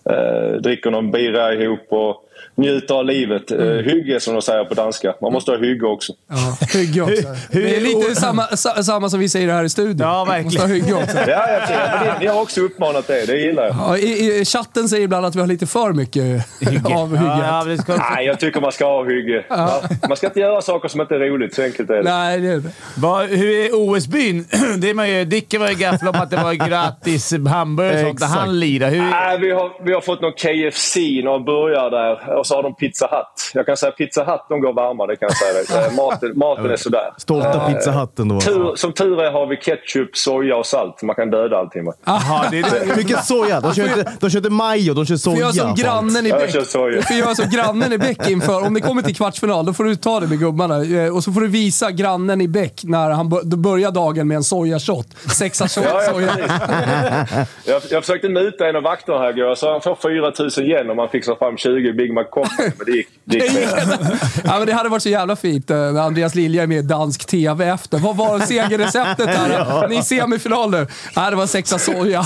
Eh, 0.09 0.61
dricker 0.61 0.91
någon 0.91 1.11
bira 1.11 1.53
ihop 1.53 1.85
och 1.89 2.23
njuter 2.55 2.95
av 2.95 3.05
livet. 3.05 3.51
Eh, 3.51 3.57
hygge 3.67 4.19
som 4.19 4.33
de 4.33 4.41
säger 4.41 4.65
på 4.65 4.73
danska. 4.73 5.13
Man 5.21 5.33
måste 5.33 5.51
ha 5.51 5.57
hygge 5.57 5.85
också. 5.87 6.13
Ja, 6.29 6.57
hygge 6.79 7.01
också. 7.01 7.27
Det 7.51 7.75
är 7.75 7.81
lite 7.81 8.15
samma, 8.15 8.43
sa, 8.47 8.83
samma 8.83 9.09
som 9.09 9.19
vi 9.19 9.29
säger 9.29 9.53
här 9.53 9.63
i 9.63 9.69
studion. 9.69 10.07
Ja, 10.07 10.25
verkligen. 10.25 10.43
Måste 10.45 10.61
ha 10.61 10.67
hygge 10.67 10.93
också. 10.93 11.17
Ja, 11.17 11.49
jag 11.49 11.61
men 11.69 12.07
ni, 12.07 12.25
ni 12.25 12.27
har 12.27 12.41
också 12.41 12.61
uppmanat 12.61 13.07
det. 13.07 13.25
Det 13.25 13.37
gillar 13.37 13.63
jag. 13.63 13.75
Ja, 13.79 13.97
i, 13.97 14.39
I 14.41 14.45
chatten 14.45 14.89
säger 14.89 15.03
ibland 15.03 15.25
att 15.25 15.35
vi 15.35 15.39
har 15.39 15.47
lite 15.47 15.67
för 15.67 15.93
mycket 15.93 16.23
av 16.85 17.09
hygget. 17.17 17.37
Ja, 17.43 17.65
ja, 17.69 17.77
ska, 17.77 17.95
Nej, 18.15 18.25
jag 18.25 18.39
tycker 18.39 18.61
man 18.61 18.71
ska 18.71 18.85
ha 18.85 19.03
hygge. 19.03 19.45
Ja. 19.49 19.81
Man 20.07 20.17
ska 20.17 20.27
inte 20.27 20.39
göra 20.39 20.61
saker 20.61 20.87
som 20.89 21.01
inte 21.01 21.15
är 21.15 21.19
roligt. 21.19 21.55
Så 21.55 21.61
enkelt 21.63 21.89
är 21.89 21.93
det. 21.95 22.03
Nej, 22.03 22.39
det 22.39 22.47
är 22.47 22.57
det. 22.57 22.69
Vad- 22.97 23.25
hur 23.25 23.49
är 23.49 23.69
OS-byn? 23.73 24.45
Det 24.77 24.89
är 24.89 24.93
man 24.93 25.09
ju, 25.09 25.25
Dicke 25.25 25.59
var 25.59 25.69
ju 25.69 25.75
gaffel 25.75 26.07
om 26.07 26.15
att 26.15 26.29
det 26.29 26.37
var 26.37 26.53
gratis 26.53 27.33
hamburgare 27.49 28.01
och 28.01 28.07
sånt 28.07 28.19
när 28.19 28.27
han 28.27 28.59
lirade. 28.59 28.91
Hur, 28.95 29.01
Nej, 29.01 29.37
vi, 29.39 29.51
har, 29.51 29.85
vi 29.85 29.93
har 29.93 30.01
fått 30.01 30.21
någon 30.21 30.31
KFC, 30.33 30.97
några 31.23 31.39
burgare 31.39 31.89
där 31.89 32.32
och 32.35 32.47
så 32.47 32.55
har 32.55 32.63
de 32.63 32.75
Pizza 32.75 33.05
Hut. 33.11 33.51
Jag 33.53 33.65
kan 33.65 33.77
säga 33.77 33.91
Pizza 33.91 34.23
Hut, 34.23 34.41
de 34.49 34.61
går 34.61 34.73
varma. 34.73 35.07
Det 35.07 35.15
kan 35.15 35.29
jag 35.29 35.37
säga. 35.37 35.53
dig. 35.53 35.87
Eh, 35.87 35.95
Maten, 35.95 36.31
maten 36.39 36.71
är 36.71 36.75
sådär. 36.75 37.13
Stolta 37.17 37.59
pizzahatten 37.67 38.27
då. 38.27 38.39
Tur, 38.41 38.75
som 38.75 38.93
tur 38.93 39.21
är 39.21 39.31
har 39.31 39.47
vi 39.47 39.57
ketchup, 39.57 40.17
soja 40.17 40.55
och 40.55 40.65
salt. 40.65 41.03
Man 41.03 41.15
kan 41.15 41.29
döda 41.29 41.57
allting 41.57 41.83
med. 41.83 41.93
Aha, 42.07 42.45
det 42.51 42.59
är 42.59 42.85
det. 42.85 42.95
Mycket 42.97 43.23
soja. 43.25 43.59
De 43.61 43.73
kör 43.73 43.83
inte, 43.83 44.11
de 44.19 44.29
kör 44.29 44.37
inte 44.39 44.49
majo, 44.49 44.93
de 44.93 45.05
kör 45.05 45.15
soja. 45.15 45.39
göra 45.39 45.51
som 45.51 45.63
på 45.63 45.69
allt. 45.69 45.79
grannen 45.79 46.25
i 46.25 46.29
Ja, 46.29 46.39
jag 46.41 47.07
får 47.07 47.15
göra 47.17 47.35
som 47.35 47.49
grannen 47.49 47.93
i 47.93 47.97
Bäck 47.97 48.29
inför. 48.29 48.65
Om 48.65 48.73
det 48.73 48.81
kommer 48.81 49.01
till 49.01 49.15
kvartsfinal, 49.15 49.65
då 49.65 49.73
får 49.73 49.83
du 49.83 49.95
ta 49.95 50.19
det 50.19 50.27
med 50.27 50.39
gubbarna. 50.39 50.83
Eh, 51.03 51.15
Och 51.15 51.23
så 51.23 51.31
får 51.31 51.41
du 51.41 51.47
visa 51.47 51.91
grannen 51.91 52.41
i 52.41 52.47
Bäck 52.47 52.81
när 52.83 53.09
han 53.09 53.29
börjar 53.43 53.91
dagen 53.91 54.27
med 54.27 54.35
en 54.35 54.43
sojashot. 54.43 55.07
Sexa 55.37 55.67
shot 55.67 55.83
Ja, 55.87 56.03
ja, 56.03 56.11
soja. 56.13 56.29
jag, 57.65 57.81
jag 57.89 58.03
försökte 58.03 58.29
muta 58.29 58.67
en 58.69 58.75
av 58.75 58.83
vakterna 58.83 59.17
här 59.17 59.29
igår. 59.37 59.55
Så 59.55 59.71
han 59.71 59.81
får 59.81 59.95
4 59.95 60.31
000 60.61 60.69
yen 60.69 60.89
om 60.89 60.95
man 60.97 61.09
fixar 61.09 61.35
fram 61.35 61.57
20 61.57 61.93
Big 61.93 62.12
med 62.13 62.29
kopplingen, 62.29 62.73
men 62.77 62.85
det 62.85 62.91
gick, 62.91 63.07
det 63.23 63.37
gick 63.37 63.67
ja, 64.43 64.57
men 64.57 64.67
det 64.67 64.73
hade 64.73 64.89
varit 64.89 65.03
så 65.03 65.09
jävla 65.09 65.35
fint 65.35 65.69
eh, 65.69 65.77
när 65.77 66.01
Andreas 66.01 66.35
Lilja 66.35 66.63
är 66.63 66.67
med 66.67 66.77
i 66.77 66.81
dansk 66.81 67.25
TV 67.25 67.65
efter. 67.65 67.97
Vad 67.99 68.15
var 68.17 68.39
segerreceptet 68.39 69.27
här? 69.29 69.87
Ni 69.89 69.95
är 69.95 69.99
i 69.99 70.03
semifinal 70.03 70.71
nu. 70.71 70.87
Ja, 71.15 71.29
det 71.29 71.35
var 71.35 71.47
sexa 71.47 71.79
soja. 71.79 72.25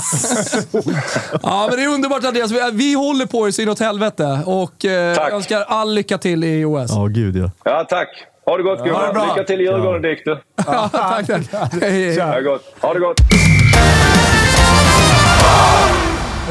ja, 1.42 1.66
men 1.68 1.76
det 1.78 1.84
är 1.84 1.88
underbart 1.88 2.24
Andreas. 2.24 2.50
Vi, 2.50 2.70
vi 2.72 2.94
håller 2.94 3.26
på 3.26 3.46
er 3.48 3.50
så 3.50 3.62
inåt 3.62 3.80
helvete 3.80 4.40
och 4.46 4.84
eh, 4.84 5.34
önskar 5.34 5.64
all 5.68 5.94
lycka 5.94 6.18
till 6.18 6.44
i 6.44 6.64
OS. 6.64 6.90
Ja, 6.90 7.06
gud 7.06 7.36
ja. 7.36 7.50
Ja, 7.64 7.86
tack. 7.88 8.08
Ha 8.46 8.56
det 8.56 8.62
gott 8.62 8.78
Ha 8.78 8.84
det 8.84 8.90
gubbar. 8.90 9.12
bra. 9.12 9.34
Lycka 9.34 9.44
till 9.44 9.60
i 9.60 9.64
Djurgården, 9.64 10.02
Dick 10.02 10.24
du. 10.24 10.38
Ja, 10.66 10.88
tack, 10.92 11.26
tack. 11.26 11.72
Hej, 11.82 11.90
hej. 11.90 12.20
Ha 12.20 12.34
det 12.34 12.42
gott. 12.42 12.62
Ha 12.80 12.94
det 12.94 13.00
gott. 13.00 13.16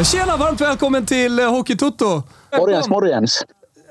Tjena, 0.03 0.37
varmt 0.37 0.61
välkommen 0.61 1.05
till 1.05 1.39
eh, 1.39 1.49
Hockeytutto. 1.49 2.23
Morgens, 2.57 2.89
morgens. 2.89 3.43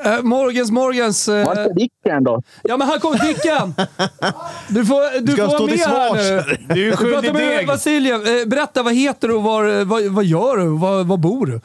Eh, 0.04 0.22
morgens, 0.22 0.70
morgens. 0.70 1.28
eh, 1.28 1.46
Vart 1.46 1.58
är 1.58 1.74
Dicken 1.74 2.24
då? 2.24 2.42
Ja, 2.62 2.76
men 2.76 2.88
här 2.88 2.98
kommer 2.98 3.18
Dicken! 3.18 3.74
Du 4.68 4.86
får, 4.86 5.20
du 5.20 5.32
ska 5.32 5.42
får 5.44 5.50
stå 5.50 5.58
vara 5.58 5.70
till 5.70 5.78
med 5.78 5.88
här 5.88 6.14
nu. 6.68 6.74
Du 6.74 6.86
är 6.86 6.90
Du 6.90 6.96
skyldig 6.96 7.32
med 7.32 7.42
deg. 7.58 7.66
Vasiljev. 7.66 8.26
Eh, 8.26 8.46
Berätta, 8.46 8.82
vad 8.82 8.94
heter 8.94 9.28
du 9.28 9.34
och 9.34 9.42
var, 9.42 9.84
vad, 9.84 10.02
vad 10.04 10.24
gör 10.24 10.56
du? 10.56 10.66
Var, 10.78 11.04
var 11.04 11.16
bor 11.16 11.46
du? 11.46 11.60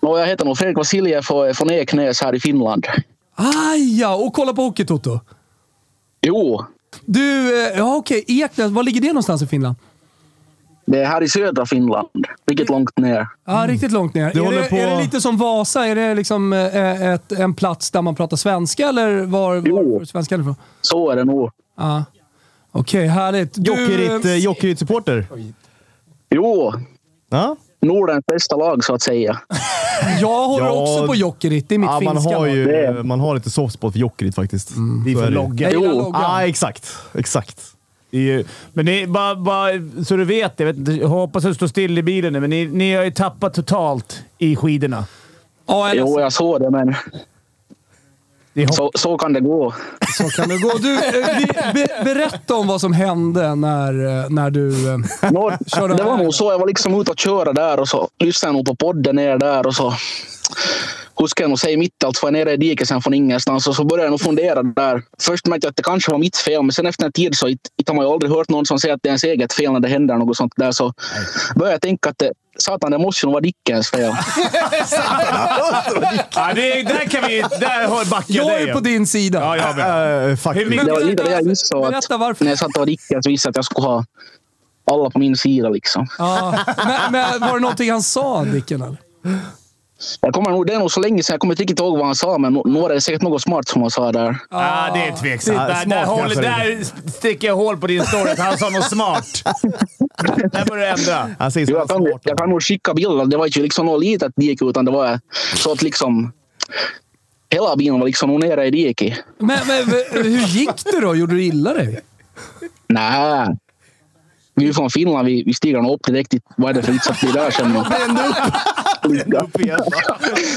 Jag 0.00 0.26
heter 0.26 0.44
nog 0.44 0.58
Fredrik 0.58 0.76
Vasiljev 0.76 1.22
från 1.54 1.70
Eknäs 1.70 2.20
här 2.22 2.34
i 2.34 2.40
Finland. 2.40 2.86
Aj, 3.34 4.00
ja, 4.00 4.14
och 4.14 4.32
kolla 4.34 4.52
på 4.54 4.62
Hockeytoto. 4.62 5.20
Jo, 6.22 6.64
Du, 7.04 7.50
ja 7.76 7.96
okej, 7.96 8.24
Eknäs, 8.28 8.70
var 8.70 8.82
ligger 8.82 9.00
det 9.00 9.08
någonstans 9.08 9.42
i 9.42 9.46
Finland? 9.46 9.76
Det 10.86 11.00
är 11.02 11.06
här 11.06 11.22
i 11.22 11.28
södra 11.28 11.66
Finland. 11.66 12.08
Riktigt 12.46 12.68
långt 12.68 12.98
ner. 12.98 13.26
Ja, 13.46 13.64
riktigt 13.68 13.92
långt 13.92 14.14
ner. 14.14 14.32
Du 14.34 14.40
Är 14.40 14.44
håller 14.44 14.62
det, 14.62 14.68
på- 14.68 14.76
är 14.76 14.86
det 14.90 15.02
lite 15.02 15.20
som 15.20 15.36
Vasa? 15.36 15.86
Är 15.86 15.94
det 15.94 16.14
liksom 16.14 16.52
eh, 16.52 17.02
ett, 17.12 17.32
en 17.32 17.54
plats 17.54 17.90
där 17.90 18.02
man 18.02 18.14
pratar 18.14 18.36
svenska 18.36 18.88
eller 18.88 19.24
var, 19.24 19.62
Jo. 19.66 19.98
var 19.98 20.04
svenskan 20.04 20.40
ifrån? 20.40 20.56
Så 20.80 21.10
är 21.10 21.16
det 21.16 21.24
nog. 21.24 21.50
Ja. 21.78 22.04
Okej, 22.72 23.06
härligt. 23.06 23.50
Du, 23.54 24.04
eh, 24.06 24.32
eh, 24.32 24.36
Jokerit-supporter. 24.36 25.26
Jo, 26.30 26.72
Ja? 27.30 27.56
Nordens 27.80 28.26
bästa 28.26 28.56
lag 28.56 28.84
så 28.84 28.94
att 28.94 29.02
säga. 29.02 29.38
jag 30.20 30.48
håller 30.48 30.66
Ja. 30.66 30.72
också 30.82 31.06
på 31.06 31.14
Jokerit. 31.14 31.68
Det 31.68 31.74
är 31.74 31.78
mitt 31.78 31.90
ja 31.90 32.00
man, 32.00 32.14
finska 32.16 32.36
har 32.38 32.46
lag. 32.46 32.56
ju, 32.56 32.64
Det- 32.64 33.02
man 33.02 33.20
har 33.20 33.34
lite 33.34 33.50
soft 33.50 33.74
spot 33.74 33.92
för 33.92 33.98
Jokerit 34.00 34.34
faktiskt. 34.34 34.68
Så 34.68 34.74
får 34.74 34.80
är 35.22 35.24
det. 35.24 35.30
logga. 35.30 35.70
Jag 35.72 35.82
gillar 35.82 35.94
loggan. 35.94 36.22
Ja, 36.22 36.42
exakt. 36.42 36.92
Exakt. 37.14 37.60
Det 38.14 38.20
ju, 38.20 38.44
men 38.72 38.84
ni, 38.84 39.06
bara, 39.06 39.34
bara, 39.34 39.70
så 40.06 40.16
du 40.16 40.24
vet, 40.24 40.52
jag, 40.56 40.66
vet, 40.66 40.76
inte, 40.76 40.92
jag 40.92 41.08
hoppas 41.08 41.44
att 41.44 41.50
du 41.50 41.54
står 41.54 41.66
still 41.66 41.98
i 41.98 42.02
bilen 42.02 42.32
nu, 42.32 42.40
men 42.40 42.50
ni, 42.50 42.66
ni 42.66 42.94
har 42.94 43.04
ju 43.04 43.10
tappat 43.10 43.54
totalt 43.54 44.22
i 44.38 44.56
skidorna. 44.56 45.04
Ja, 45.66 45.88
eller 45.88 46.00
Jo, 46.00 46.20
jag 46.20 46.32
såg 46.32 46.60
det, 46.60 46.70
men 46.70 46.94
Det 48.52 48.74
så, 48.74 48.90
så 48.94 49.18
kan 49.18 49.32
det 49.32 49.40
gå. 49.40 49.74
Så 50.18 50.28
kan 50.28 50.48
det 50.48 50.58
gå. 50.58 50.70
Du, 50.78 50.94
eh, 50.94 51.72
be, 51.74 51.86
berätta 52.04 52.54
om 52.54 52.66
vad 52.66 52.80
som 52.80 52.92
hände 52.92 53.54
när, 53.54 54.22
eh, 54.24 54.30
när 54.30 54.50
du... 54.50 54.92
eh, 54.92 54.98
Nå, 55.32 55.52
Körde 55.66 55.94
det 55.96 56.02
var 56.02 56.16
nog 56.16 56.34
så. 56.34 56.52
Jag 56.52 56.58
var 56.58 56.66
liksom 56.66 57.00
ute 57.00 57.10
och 57.10 57.18
köra 57.18 57.52
där 57.52 57.80
och 57.80 57.88
så 57.88 58.08
lyssnade 58.18 58.48
jag 58.48 58.54
nog 58.54 58.66
på 58.78 58.86
podden 58.86 59.16
ner 59.16 59.38
där 59.38 59.66
och 59.66 59.74
så 59.74 59.94
huskade 61.16 61.44
jag 61.44 61.48
nog 61.48 61.58
säga 61.58 61.78
mitt 61.78 61.92
i 62.02 62.06
allt, 62.06 62.16
så 62.16 62.26
var 62.26 62.32
jag 62.32 62.46
nere 62.46 62.54
i 62.54 62.56
diket 62.56 62.88
sen 62.88 63.02
från 63.02 63.14
ingenstans 63.14 63.66
och 63.66 63.76
så 63.76 63.84
började 63.84 64.04
jag 64.06 64.10
nog 64.10 64.20
fundera 64.20 64.62
där. 64.62 65.02
Först 65.22 65.46
märkte 65.46 65.66
jag 65.66 65.70
att 65.70 65.76
det 65.76 65.82
kanske 65.82 66.10
var 66.10 66.18
mitt 66.18 66.36
fel, 66.36 66.62
men 66.62 66.72
sen 66.72 66.86
efter 66.86 67.04
en 67.06 67.12
tid 67.12 67.36
så 67.36 67.46
har 67.46 67.94
man 67.94 68.04
ju 68.06 68.12
aldrig 68.12 68.32
hört 68.32 68.48
någon 68.48 68.66
som 68.66 68.78
säger 68.78 68.94
att 68.94 69.00
det 69.02 69.06
är 69.06 69.10
ens 69.10 69.24
eget 69.24 69.52
fel 69.52 69.72
när 69.72 69.80
det 69.80 69.88
händer 69.88 70.16
något 70.16 70.36
sånt 70.36 70.52
där. 70.56 70.72
Så 70.72 70.92
började 71.56 71.74
jag 71.74 71.80
tänka 71.80 72.10
att 72.10 72.18
det, 72.18 72.32
satan, 72.58 72.90
det 72.90 72.98
måste 72.98 73.26
ju 73.26 73.26
nog 73.26 73.32
vara 73.32 73.40
Dickens 73.42 73.90
fel. 73.90 74.00
ja, 76.34 76.52
det, 76.54 76.82
där 76.82 77.08
kan 77.08 77.28
vi... 77.28 77.40
Där 77.60 77.88
har- 77.88 78.10
backar 78.10 78.34
jag 78.34 78.46
dig. 78.46 78.68
är 78.68 78.74
på 78.74 78.80
din 78.80 79.06
sida. 79.06 79.40
Ja, 79.40 79.56
jag 79.56 79.76
med. 79.76 80.30
Äh, 80.30 80.36
faktiskt. 80.36 80.70
Det 80.86 80.92
var 80.92 81.00
lite 81.00 81.22
det 81.22 81.30
jag 81.30 81.42
insåg. 81.42 81.84
Att 81.84 81.90
Berätta 81.90 82.16
varför. 82.16 82.44
när 82.44 82.52
jag 82.52 82.58
satt 82.58 82.68
och 82.68 82.78
var 82.78 82.86
Dickens 82.86 83.26
visste 83.26 83.46
jag 83.46 83.50
att 83.52 83.56
jag 83.56 83.64
skulle 83.64 83.86
ha 83.86 84.04
alla 84.90 85.10
på 85.10 85.18
min 85.18 85.36
sida. 85.36 85.68
Liksom. 85.68 86.06
Ja, 86.18 86.58
men, 86.76 87.12
men 87.12 87.40
var 87.40 87.54
det 87.54 87.60
någonting 87.60 87.90
han 87.90 88.02
sa, 88.02 88.44
Dicken? 88.44 88.82
Eller? 88.82 88.96
Jag 90.20 90.34
kommer 90.34 90.64
det 90.64 90.74
är 90.74 90.78
nog 90.78 90.90
så 90.90 91.00
länge 91.00 91.22
sedan, 91.22 91.32
jag 91.34 91.40
kommer 91.40 91.52
inte 91.54 91.62
riktigt 91.62 91.78
ihåg 91.80 91.96
vad 91.98 92.06
han 92.06 92.14
sa, 92.14 92.38
men 92.38 92.54
var 92.54 92.88
det 92.88 93.00
säkert 93.00 93.22
något 93.22 93.42
smart 93.42 93.68
som 93.68 93.80
han 93.82 93.90
sa 93.90 94.12
där. 94.12 94.36
Ah, 94.50 94.90
det 94.94 95.00
är 95.06 95.12
tveksamt. 95.16 95.56
det- 95.58 95.84
Där, 95.90 96.06
där, 96.34 96.42
där 96.42 96.84
sticker 97.10 97.48
jag 97.48 97.56
hål 97.56 97.76
på 97.76 97.86
din 97.86 98.04
story 98.06 98.30
att 98.30 98.38
han 98.38 98.58
sa 98.58 98.68
något 98.70 98.90
smart. 98.90 99.26
där 100.52 100.66
börjar 100.66 100.96
du 100.96 101.00
ändra. 101.02 101.34
Han 101.38 101.50
säger 101.52 101.66
Jo, 101.70 101.76
jag, 101.78 101.88
kan, 101.88 101.96
smart. 102.06 102.20
jag 102.24 102.38
kan 102.38 102.50
nog 102.50 102.62
skicka 102.62 102.94
bilder. 102.94 103.26
Det 103.26 103.36
var 103.36 103.46
inte 103.46 103.60
liksom 103.60 103.86
något 103.86 104.00
litet 104.04 104.32
dike, 104.36 104.64
utan 104.64 104.84
det 104.84 104.90
var 104.90 105.20
så 105.56 105.72
att 105.72 105.82
liksom 105.82 106.32
hela 107.50 107.76
bilen 107.76 107.98
var 108.00 108.06
liksom 108.06 108.36
nere 108.40 108.66
i 108.66 108.70
diket. 108.70 109.18
Men, 109.38 109.58
men 109.66 109.84
hur 110.12 110.24
gick 110.46 110.84
det 110.92 111.00
då? 111.00 111.14
Gjorde 111.14 111.34
du 111.34 111.42
illa 111.44 111.72
dig? 111.72 112.00
Nej. 112.88 113.48
Vi 114.54 114.68
är 114.68 114.72
från 114.72 114.90
Finland. 114.90 115.26
Vi, 115.26 115.42
vi 115.46 115.54
stiger 115.54 115.80
nog 115.82 115.94
upp 115.94 116.06
direkt. 116.06 116.34
i- 116.34 116.40
Vad 116.56 116.70
är 116.70 116.74
det 116.74 116.82
för 116.82 116.92
vits 116.92 117.10
att 117.10 117.20
bli 117.20 117.32
där 117.32 117.50
sen? 117.50 117.72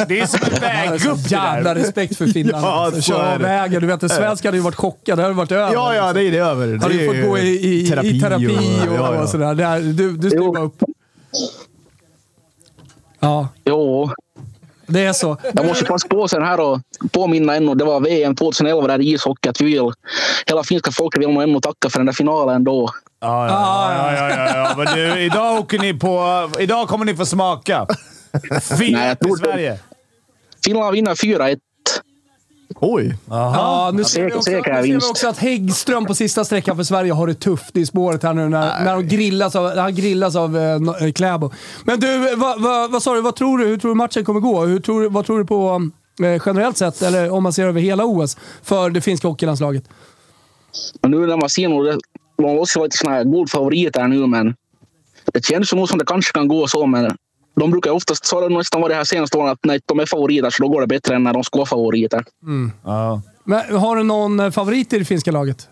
Det 0.08 0.20
är 0.20 0.26
som 0.26 0.40
en 0.54 0.62
väggupp 0.62 1.24
det 1.24 1.32
Jävla 1.32 1.74
där. 1.74 1.82
respekt 1.82 2.18
för 2.18 2.28
Finland. 2.28 2.66
Ja, 2.66 2.86
alltså. 2.86 3.02
så 3.02 3.12
Kör 3.12 3.24
är 3.24 3.34
av 3.34 3.40
det. 3.40 3.44
vägen. 3.46 3.82
Du 3.82 3.88
vet, 3.88 4.04
en 4.04 4.10
svensk 4.10 4.46
hade 4.46 4.58
ju 4.58 4.64
varit 4.64 4.76
chockad. 4.76 5.18
Det 5.18 5.22
hade 5.24 5.34
varit 5.36 5.52
över. 5.52 5.74
Ja, 5.74 5.96
ja, 5.96 6.14
det 6.14 6.24
är 6.24 6.32
det 6.32 6.38
över. 6.38 6.78
Hade 6.78 6.88
det 6.94 6.94
ju 7.04 7.10
är 7.10 7.22
fått 7.22 7.30
gå 7.30 7.38
i, 7.38 7.48
i, 7.50 7.82
i 7.84 7.88
terapi, 8.20 8.22
och, 8.90 8.96
ja, 8.96 9.14
ja. 9.16 9.22
och 9.24 9.30
sådär. 9.30 9.56
Här, 9.56 9.80
du 9.80 10.18
du 10.18 10.30
styr 10.30 10.40
Jo. 10.40 10.54
bara 10.54 10.64
upp. 10.64 10.84
Ja, 13.20 13.48
Jo, 13.66 14.12
det 14.88 15.06
är 15.06 15.14
så. 15.14 15.38
jag 15.54 15.66
måste 15.66 15.86
passa 15.86 16.08
på 16.08 16.28
sen 16.28 16.44
här 16.44 16.60
och 16.60 16.80
påminna 17.12 17.56
ännu. 17.56 17.76
Det 17.76 17.86
var 17.86 18.00
VM 18.00 18.36
2011 18.36 18.88
där 18.88 19.02
i 19.02 19.14
ishockey. 19.14 19.50
Att 19.50 19.62
vi 19.62 19.66
vill, 19.66 19.92
hela 20.46 20.64
finska 20.64 20.92
folket 20.92 21.22
vill 21.22 21.30
nog 21.30 21.44
ännu 21.44 21.60
tacka 21.60 21.90
för 21.90 22.00
den 22.00 22.06
där 22.06 22.14
finalen 22.14 22.64
då. 22.64 22.90
Ja, 23.20 23.48
ja, 23.48 23.94
ja, 23.94 24.14
ja, 24.14 24.30
ja, 24.38 24.58
ja. 24.58 24.74
Men 24.78 24.96
du, 24.96 25.20
idag 25.22 25.60
åker 25.60 25.80
ni 25.80 25.94
på... 25.94 26.50
Idag 26.60 26.88
kommer 26.88 27.06
ni 27.06 27.16
få 27.16 27.26
smaka. 27.26 27.88
Till 28.78 29.18
tror- 29.22 29.38
Sverige. 29.38 29.80
Finland 30.66 30.94
vinner 30.94 31.16
4-1. 31.16 31.58
Oj. 32.76 33.18
Ja, 33.30 33.92
nu 33.94 34.04
ser 34.04 34.26
vi 34.26 34.34
också, 34.34 34.52
nu 34.52 34.62
ser 34.64 34.84
vi 34.84 34.98
också 34.98 35.28
att 35.28 35.38
Häggström 35.38 36.06
på 36.06 36.16
sista 36.16 36.46
sträckan 36.46 36.76
för 36.76 36.84
Sverige 36.84 37.12
har 37.14 37.28
det 37.28 37.34
tufft 37.34 37.78
i 37.78 37.86
spåret 37.86 38.24
här 38.24 38.34
nu 38.34 38.50
när, 38.50 38.84
när 38.84 38.94
de 38.96 39.08
grillas 39.08 39.56
av, 39.56 39.78
han 39.78 39.96
grillas 39.96 40.36
av 40.36 40.58
eh, 40.58 40.74
eh, 40.76 41.12
Kläbo. 41.12 41.52
Men 41.84 42.00
du, 42.00 42.36
vad, 42.36 42.62
vad, 42.62 42.92
vad 42.92 43.04
sa 43.04 43.14
du? 43.14 43.22
Vad 43.22 43.36
tror 43.36 43.58
du? 43.58 43.66
Hur 43.66 43.78
tror 43.78 43.92
du 43.92 43.96
matchen 43.96 44.26
kommer 44.26 44.40
gå? 44.40 44.66
Hur 44.66 44.80
tror, 44.80 45.10
vad 45.10 45.26
tror 45.26 45.40
du 45.40 45.46
på 45.46 45.90
eh, 46.24 46.42
generellt 46.46 46.78
sett, 46.78 47.02
eller 47.02 47.30
om 47.32 47.44
man 47.44 47.54
ser 47.54 47.68
över 47.68 47.82
hela 47.82 48.06
OS, 48.06 48.38
för 48.64 48.90
det 48.90 49.02
finska 49.02 49.28
hockeylandslaget? 49.28 49.84
Nu 51.08 51.28
när 51.28 51.38
man 51.38 51.50
ser 51.50 51.70
nog, 51.70 51.86
det- 51.86 51.98
man 52.42 52.56
måste 52.56 52.80
vara 52.80 52.86
lite 52.86 52.98
såna 52.98 53.14
här 53.14 53.24
guldfavoriter 53.24 54.08
nu, 54.08 54.28
men 54.28 54.56
det 55.34 55.46
känns 55.46 55.70
som 55.70 55.98
det 55.98 56.06
kanske 56.06 56.32
kan 56.34 56.48
gå 56.48 56.68
så, 56.68 56.86
men 56.86 57.18
de 57.60 57.72
brukar 57.72 57.92
oftast, 57.92 58.26
så 58.26 58.36
har 58.36 58.50
det 58.50 58.56
nästan 58.58 58.82
varit 58.82 58.96
här 58.96 59.04
senaste 59.04 59.38
åren, 59.38 59.50
att 59.50 59.66
när 59.66 59.82
de 59.86 60.00
är 60.00 60.06
favoriter 60.06 60.50
så 60.50 60.64
då 60.64 60.70
går 60.70 60.82
det 60.82 60.88
bättre 60.88 61.16
än 61.16 61.24
när 61.24 61.34
de 61.34 61.44
ska 61.44 61.58
vara 61.58 61.66
favoriter. 61.68 62.26
Ja. 62.84 63.22
Men, 63.44 63.76
har 63.76 63.96
du 63.96 64.04
någon 64.04 64.40
eh, 64.40 64.52
favorit 64.52 64.94
i 64.94 65.00
det 65.00 65.06
finska 65.06 65.32
laget? 65.32 65.70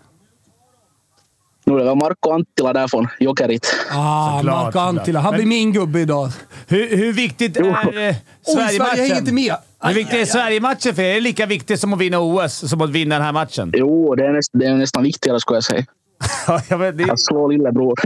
Nu 1.66 1.74
är 1.74 1.78
det 1.78 1.86
väl 1.86 1.96
Marco 1.96 2.32
Anttila 2.32 2.74
där 2.74 2.88
från 2.88 3.08
Jokerit. 3.20 3.76
Ah, 3.92 4.38
Såklart, 4.38 4.64
Marco 4.64 4.80
Anttila. 4.80 5.20
Han 5.20 5.34
blir 5.34 5.46
min 5.46 5.74
gubbe 5.74 6.00
idag. 6.00 6.30
Hur, 6.68 6.98
hur 6.98 7.14
viktigt 7.14 7.58
är 7.58 7.62
eh, 7.62 7.68
Oj, 7.68 7.76
Sverige 7.76 8.62
hänger 8.62 8.78
Sverige-matchen? 8.78 9.18
inte 9.18 9.34
med. 9.34 9.56
Hur 9.82 9.94
viktig 9.94 10.22
är 10.22 10.26
Sverige-matchen 10.26 10.96
för 10.96 11.02
er? 11.02 11.10
Är 11.10 11.14
det 11.14 11.20
lika 11.20 11.46
viktigt 11.46 11.80
som 11.80 11.94
att 11.94 12.00
vinna 12.00 12.20
OS 12.20 12.70
som 12.70 12.82
att 12.82 12.90
vinna 12.90 13.16
den 13.16 13.24
här 13.26 13.34
matchen? 13.34 13.72
Jo, 13.76 14.16
det 14.16 14.26
är, 14.26 14.32
näst, 14.34 14.50
det 14.54 14.66
är 14.66 14.74
nästan 14.76 15.04
viktigare 15.04 15.40
skulle 15.40 15.58
jag 15.58 15.64
säga. 15.64 15.86
Ja, 16.48 16.62
jag 16.68 16.78
vet, 16.78 16.98
det 16.98 17.04
är 17.04 17.12
Att 17.14 17.20
slå 17.20 17.48
lillebror. 17.48 18.00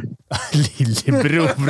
lillebror. 0.77 1.49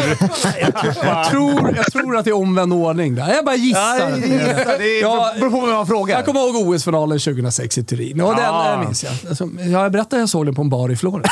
Jag 1.03 1.29
tror, 1.29 1.73
jag 1.75 1.85
tror 1.91 2.17
att 2.17 2.25
det 2.25 2.31
är 2.31 2.35
omvänd 2.35 2.73
ordning 2.73 3.15
där. 3.15 3.33
Jag 3.33 3.45
bara 3.45 3.55
Ja, 3.55 3.63
gissar. 3.63 4.11
det 4.11 4.77
det 4.77 4.99
Ja, 4.99 5.31
beror 5.39 5.49
på 5.49 5.61
vem 5.65 5.75
man 5.75 5.87
frågar. 5.87 6.15
Jag 6.15 6.25
kommer 6.25 6.39
ihåg 6.39 6.55
OS-finalen 6.67 7.19
2006 7.19 7.77
i 7.77 7.83
Turin. 7.83 8.21
Och 8.21 8.35
den 8.35 8.43
Ja. 8.43 8.73
eh, 8.73 8.79
minns 8.79 9.03
jag. 9.03 9.13
Alltså, 9.29 9.49
jag 9.71 9.91
berättade 9.91 10.15
att 10.15 10.21
jag 10.21 10.29
såg 10.29 10.45
den 10.45 10.55
på 10.55 10.61
en 10.61 10.69
bar 10.69 10.91
i 10.91 10.95
Florens. 10.95 11.27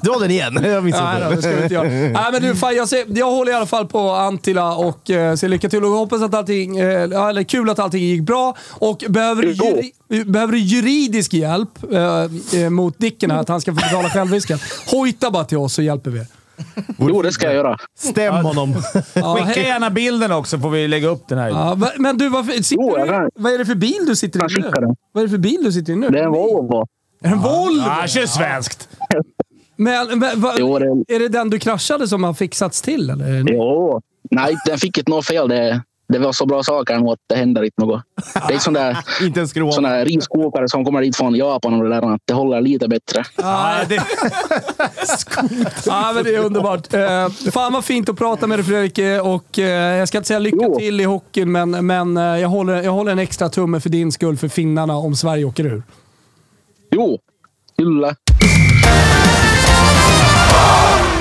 Dra 0.00 0.18
den 0.20 0.30
igen. 0.30 0.58
Jag 0.64 0.84
minns 0.84 0.96
Nej, 0.96 1.16
inte. 1.16 1.28
då, 1.28 1.34
det 1.36 1.42
ska 1.42 1.50
vi 1.56 1.62
inte 1.62 1.74
göra. 1.74 1.88
Nej, 1.88 2.32
men 2.32 2.42
du, 2.42 2.54
fan, 2.54 2.76
jag, 2.76 2.88
ser, 2.88 3.04
jag 3.08 3.30
håller 3.30 3.52
i 3.52 3.54
alla 3.54 3.66
fall 3.66 3.86
på 3.86 4.10
Antila 4.10 4.74
och 4.76 5.10
eh, 5.10 5.34
ser 5.34 5.48
lycka 5.48 5.68
till. 5.68 5.84
Och 5.84 5.90
hoppas 5.90 6.22
att 6.22 6.34
allting, 6.34 6.78
eh, 6.78 6.86
ja, 7.04 7.28
eller 7.30 7.42
kul 7.42 7.70
att 7.70 7.78
allting 7.78 8.02
gick 8.02 8.22
bra. 8.22 8.56
Och 8.70 9.04
behöver 9.08 9.42
du, 9.42 9.50
juri, 9.52 9.92
behöver 10.24 10.56
juridisk 10.56 11.34
hjälp 11.34 11.68
eh, 11.92 12.60
eh, 12.62 12.70
mot 12.70 12.98
Dicken 12.98 13.30
här, 13.30 13.38
att 13.38 13.48
han 13.48 13.57
ska 13.60 13.72
få 13.72 13.76
betala 13.76 14.10
självrisken, 14.10 14.58
hojta 14.90 15.30
bara 15.30 15.44
till 15.44 15.58
oss 15.58 15.74
så 15.74 15.82
hjälper 15.82 16.10
vi 16.10 16.18
er. 16.18 16.26
Jo, 16.98 17.22
det 17.22 17.32
ska 17.32 17.46
jag 17.46 17.54
göra. 17.54 17.76
Stäm 17.98 18.34
honom. 18.34 18.74
Ja, 19.14 19.36
Skicka 19.46 19.60
gärna 19.68 19.90
bilden 19.90 20.32
också 20.32 20.58
får 20.58 20.70
vi 20.70 20.88
lägga 20.88 21.08
upp 21.08 21.28
den 21.28 21.38
här. 21.38 21.48
Ja, 21.48 21.78
men 21.98 22.18
du, 22.18 22.28
varför, 22.28 22.52
sitter 22.62 23.22
du, 23.22 23.28
vad 23.34 23.52
är 23.52 23.58
det 23.58 23.66
för 23.66 23.74
bil 23.74 24.04
du 24.06 24.16
sitter 24.16 24.40
i 24.40 24.42
nu? 24.42 24.48
skickar 24.48 24.80
den. 24.80 24.96
Vad 25.12 25.22
är 25.22 25.26
det 25.26 25.30
för 25.30 25.38
bil 25.38 25.60
du 25.64 25.72
sitter 25.72 25.92
i 25.92 25.96
nu? 25.96 26.08
Det 26.08 26.18
är 26.18 26.24
en 26.24 26.30
Volvo. 26.32 26.80
Är 27.22 27.28
det 27.28 27.34
en 27.34 27.40
Volvo? 27.40 27.82
Ja, 27.86 28.06
kör 28.06 28.26
svenskt. 28.26 28.88
Men, 29.76 30.18
men 30.18 30.40
va, 30.40 30.54
Jo, 30.58 30.78
det- 30.78 31.14
är 31.14 31.18
det 31.18 31.28
den 31.28 31.50
du 31.50 31.58
kraschade 31.58 32.08
som 32.08 32.24
har 32.24 32.34
fixats 32.34 32.82
till? 32.82 33.10
Eller? 33.10 33.44
Jo. 33.52 34.00
Nej, 34.30 34.56
den 34.66 34.78
fick 34.78 34.98
inte 34.98 35.10
något 35.10 35.26
fel. 35.26 35.48
Det, 35.48 35.82
det 36.08 36.18
var 36.18 36.32
så 36.32 36.46
bra 36.46 36.62
saker 36.62 36.98
nu 36.98 37.10
att 37.10 37.18
det 37.26 37.34
händer 37.36 37.62
inte 37.64 37.80
något. 37.80 38.02
Det 38.48 38.54
är 38.54 38.58
sån 38.58 38.74
där, 38.74 38.98
Inte 39.22 39.40
en 39.40 39.48
skråma. 39.48 39.72
sån 39.72 39.82
där 39.84 40.04
riskåkare 40.04 40.68
som 40.68 40.84
kommer 40.84 41.00
dit 41.00 41.16
från 41.16 41.34
Japan 41.34 41.74
och 41.74 41.82
det 41.84 41.88
där. 41.88 42.14
Att 42.14 42.20
det 42.24 42.34
håller 42.34 42.60
lite 42.60 42.88
bättre. 42.88 43.24
Ah, 43.36 43.84
det... 43.88 44.00
men 46.14 46.24
det 46.24 46.34
är 46.34 46.38
underbart. 46.44 46.94
Eh, 46.94 47.28
fan 47.52 47.72
vad 47.72 47.84
fint 47.84 48.08
att 48.08 48.16
prata 48.18 48.46
med 48.46 48.58
dig 48.58 48.64
Fredrik. 48.66 48.98
eh, 48.98 49.26
Och, 49.26 49.58
eh, 49.58 49.96
jag 49.98 50.08
ska 50.08 50.18
inte 50.18 50.28
säga 50.28 50.38
lycka 50.38 50.56
Jo. 50.62 50.76
till 50.78 51.00
i 51.00 51.04
hockeyn, 51.04 51.52
men, 51.52 51.86
men 51.86 52.16
eh, 52.16 52.22
jag, 52.22 52.48
håller, 52.48 52.82
jag 52.82 52.92
håller 52.92 53.12
en 53.12 53.18
extra 53.18 53.48
tumme 53.48 53.80
för 53.80 53.88
din 53.90 54.12
skull 54.12 54.36
för 54.36 54.48
finnarna 54.48 54.96
om 54.96 55.16
Sverige 55.16 55.44
åker 55.44 55.66
ur. 55.66 55.82
Jo. 56.90 57.18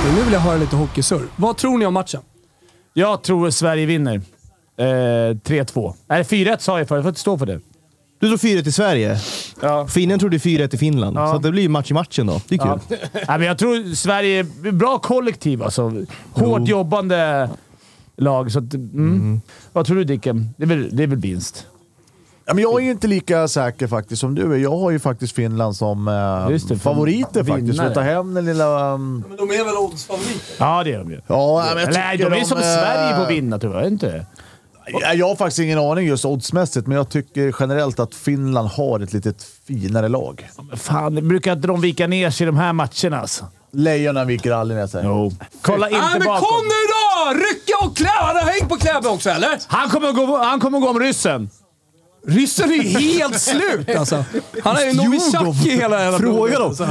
Och 0.08 0.13
nu 0.15 0.23
vill 0.23 0.34
jag 0.34 0.39
höra 0.39 0.58
lite 0.58 0.76
hockeysurr. 0.76 1.28
Vad 1.36 1.58
tror 1.58 1.78
ni 1.78 1.86
om 1.86 1.93
matchen? 1.93 2.21
Jag 2.93 3.23
tror 3.23 3.50
Sverige 3.50 3.86
vinner. 3.86 4.21
Eh, 4.77 4.83
3-2. 4.83 5.93
Nej, 6.07 6.23
4-1 6.23 6.57
sa 6.59 6.79
jag 6.79 6.87
förut. 6.87 6.97
Jag 6.97 7.03
får 7.03 7.09
inte 7.09 7.19
stå 7.19 7.37
för 7.37 7.45
det. 7.45 7.59
Du 8.19 8.27
tror 8.27 8.37
4 8.37 8.61
till 8.61 8.73
Sverige. 8.73 9.17
Ja. 9.61 9.87
Finnen 9.87 10.19
trodde 10.19 10.39
4 10.39 10.67
till 10.67 10.79
Finland. 10.79 11.17
Ja. 11.17 11.31
Så 11.33 11.37
det 11.37 11.51
blir 11.51 11.69
match 11.69 11.91
i 11.91 11.93
matchen 11.93 12.27
då. 12.27 12.41
Det 12.47 12.55
är 12.55 12.59
kul. 12.59 12.79
Ja. 12.89 12.97
Nej, 13.13 13.25
men 13.27 13.41
jag 13.41 13.57
tror 13.57 13.95
Sverige 13.95 14.39
är 14.39 14.71
bra 14.71 14.99
kollektiv 14.99 15.63
alltså. 15.63 16.05
Hårt 16.31 16.67
jobbande 16.67 17.49
lag. 18.17 18.51
Så 18.51 18.59
att, 18.59 18.73
mm. 18.73 19.41
Vad 19.73 19.85
tror 19.85 19.97
du 19.97 20.03
Dicken? 20.03 20.49
Det 20.57 20.63
är 20.63 20.67
väl, 20.67 20.89
det 20.91 21.03
är 21.03 21.07
väl 21.07 21.19
vinst? 21.19 21.67
Ja, 22.45 22.53
men 22.53 22.61
jag 22.63 22.83
är 22.85 22.91
inte 22.91 23.07
lika 23.07 23.47
säker 23.47 23.87
faktiskt 23.87 24.19
som 24.21 24.35
du 24.35 24.53
är. 24.53 24.57
Jag 24.57 24.77
har 24.77 24.91
ju 24.91 24.99
faktiskt 24.99 25.35
Finland 25.35 25.75
som 25.75 26.07
eh, 26.07 26.51
Just 26.51 26.69
det, 26.69 26.77
favoriter 26.77 27.43
faktiskt. 27.43 27.49
vinnare. 27.69 27.75
För 27.77 27.87
att 27.87 27.93
ta 27.93 28.01
hem 28.01 28.33
den 28.33 28.45
lilla... 28.45 28.93
Um, 28.93 29.23
Men 29.27 29.37
de 29.37 29.43
är 29.43 29.65
väl 29.65 29.75
oddsfavoriter? 29.77 30.55
Ja, 30.59 30.83
det 30.83 30.93
är 30.93 30.99
de 30.99 31.11
ju. 31.11 31.21
ja, 31.27 31.63
men 31.75 31.83
jag 31.83 31.89
Eller 31.89 31.99
nej, 31.99 32.17
de 32.17 32.25
är 32.25 32.43
som 32.43 32.57
eh, 32.57 32.63
Sverige 32.63 33.15
på 33.15 33.21
att 33.21 33.29
vinna 33.31 33.59
tror 33.59 33.75
jag. 33.75 33.87
Inte? 33.87 34.25
Ja, 34.88 35.13
Jag 35.13 35.28
har 35.28 35.36
faktiskt 35.36 35.60
ingen 35.60 35.80
aning 35.80 36.08
just 36.08 36.26
oddsmässigt, 36.26 36.88
men 36.88 36.97
jag 36.97 37.10
tycker 37.10 37.56
generellt 37.60 38.00
att 38.00 38.15
Finland 38.15 38.67
har 38.69 39.00
ett 39.00 39.13
lite 39.13 39.34
finare 39.67 40.08
lag. 40.08 40.50
Fan, 40.76 41.28
brukar 41.28 41.54
inte 41.54 41.67
de 41.67 41.82
vika 41.82 42.08
ner 42.08 42.30
sig 42.30 42.43
i 42.43 42.45
de 42.45 42.58
här 42.58 42.73
matcherna 42.73 43.19
alltså. 43.21 43.45
Lejonen 43.71 44.28
viker 44.28 44.52
aldrig 44.52 44.80
ner 44.80 44.88
sig. 44.88 45.02
Jo. 45.06 45.32
Kolla 45.62 45.89
inte 45.89 46.02
Nej, 46.02 46.19
men 46.19 46.28
bakom. 46.28 46.41
kom 46.50 46.63
nu 46.63 46.69
då! 46.93 47.34
Rycka 47.39 47.86
och 47.88 47.97
klä! 47.97 48.10
Han 48.13 48.36
har 48.36 48.43
hängt 48.43 48.69
på 48.69 48.76
Kläbo 48.76 49.10
också, 49.10 49.30
eller? 49.30 49.50
Han 49.67 49.89
kommer, 49.89 50.12
gå, 50.12 50.38
han 50.38 50.60
kommer 50.60 50.80
gå 50.80 50.89
om 50.89 51.00
ryssen. 51.00 51.50
Ryssen 52.27 52.71
är 52.71 52.75
ju 52.75 52.81
helt 52.83 53.39
slut 53.41 53.95
alltså. 53.97 54.25
Han 54.63 54.75
är 54.77 54.85
ju 54.85 54.93
Novichok 54.93 55.65
i 55.65 55.71
hela 55.71 56.03
jävla 56.03 56.19
Fråga 56.19 56.59
dem. 56.59 56.67
alltså. 56.67 56.83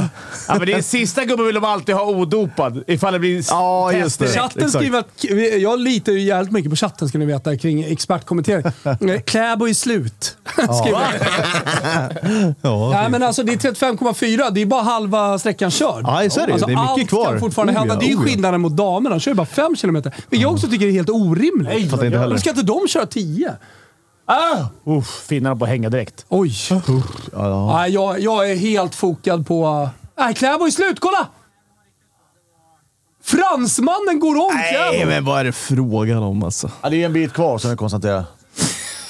Ja, 0.47 0.55
men 0.57 0.65
det 0.67 0.73
är 0.73 0.81
sista 0.81 1.25
gubben 1.25 1.45
vill 1.45 1.55
de 1.55 1.63
alltid 1.63 1.95
ha 1.95 2.03
odopad 2.05 2.83
ifall 2.87 3.13
det 3.13 3.19
blir 3.19 3.43
Ja, 3.49 3.93
just 3.93 4.19
det. 4.19 4.27
Chatten 4.27 4.63
Exakt. 4.63 4.75
skriver 4.83 4.99
att... 4.99 5.61
Jag 5.61 5.79
litar 5.79 6.11
ju 6.11 6.19
jävligt 6.21 6.51
mycket 6.53 6.69
på 6.71 6.75
chatten 6.75 7.09
ska 7.09 7.17
ni 7.17 7.25
veta 7.25 7.57
kring 7.57 7.83
expertkommentering. 7.83 8.65
Eh, 9.09 9.21
Kläbo 9.21 9.67
är 9.67 9.73
slut. 9.73 10.37
skriver 10.55 10.99
jag. 11.01 12.53
Ja, 12.61 12.89
Nej 12.93 13.09
men 13.09 13.23
alltså 13.23 13.43
det 13.43 13.51
är 13.53 13.57
35,4. 13.71 14.51
Det 14.51 14.61
är 14.61 14.65
bara 14.65 14.81
halva 14.81 15.39
sträckan 15.39 15.71
körd. 15.71 16.03
Ja, 16.03 16.29
så 16.29 16.39
är 16.39 16.47
det. 16.47 16.53
Alltså, 16.53 16.67
Det 16.67 16.73
är 16.73 16.77
mycket 16.81 16.89
allt 17.01 17.09
kvar. 17.09 17.25
kan 17.31 17.39
fortfarande 17.39 17.73
Oh, 17.73 17.77
hända. 17.79 17.93
ja, 17.93 17.99
Det 17.99 18.05
är 18.05 18.09
ju 18.09 18.15
oh, 18.15 18.23
skillnaden 18.23 18.61
mot 18.61 18.75
damerna. 18.77 19.15
De 19.15 19.19
kör 19.19 19.31
ju 19.31 19.35
bara 19.35 19.45
5 19.47 19.75
kilometer. 19.75 20.13
Men 20.29 20.39
jag 20.39 20.53
också 20.53 20.67
tycker 20.67 20.85
det 20.85 20.91
är 20.91 20.93
helt 20.93 21.09
orimligt. 21.09 21.91
Fattar 21.91 22.05
inte 22.05 22.17
heller. 22.17 22.29
Varför 22.29 22.39
ska 22.41 22.49
inte 22.49 22.61
de 22.63 22.87
köra 22.87 23.05
10? 23.05 23.53
Ah! 24.29 24.65
Uff, 24.85 25.23
finnarna 25.27 25.55
på 25.55 25.65
att 25.65 25.69
hänga 25.71 25.89
direkt. 25.89 26.25
Oj. 26.29 26.51
Nej, 27.73 27.91
jag, 27.91 28.19
jag 28.19 28.51
är 28.51 28.55
helt 28.55 28.95
fokad 28.95 29.47
på... 29.47 29.89
Nej, 30.17 30.33
Kläbo 30.35 30.65
är 30.65 30.71
slut. 30.71 30.99
Kolla! 30.99 31.27
Fransmannen 33.23 34.19
går 34.19 34.35
om 34.35 34.51
Nej, 34.55 34.73
Kläbo. 34.91 35.09
men 35.09 35.25
vad 35.25 35.39
är 35.39 35.43
det 35.43 35.51
frågan 35.51 36.23
om 36.23 36.43
alltså? 36.43 36.71
Ja, 36.81 36.89
det 36.89 37.01
är 37.01 37.05
en 37.05 37.13
bit 37.13 37.33
kvar 37.33 37.57
som 37.57 37.71
vi 37.71 37.77
konstaterar. 37.77 38.23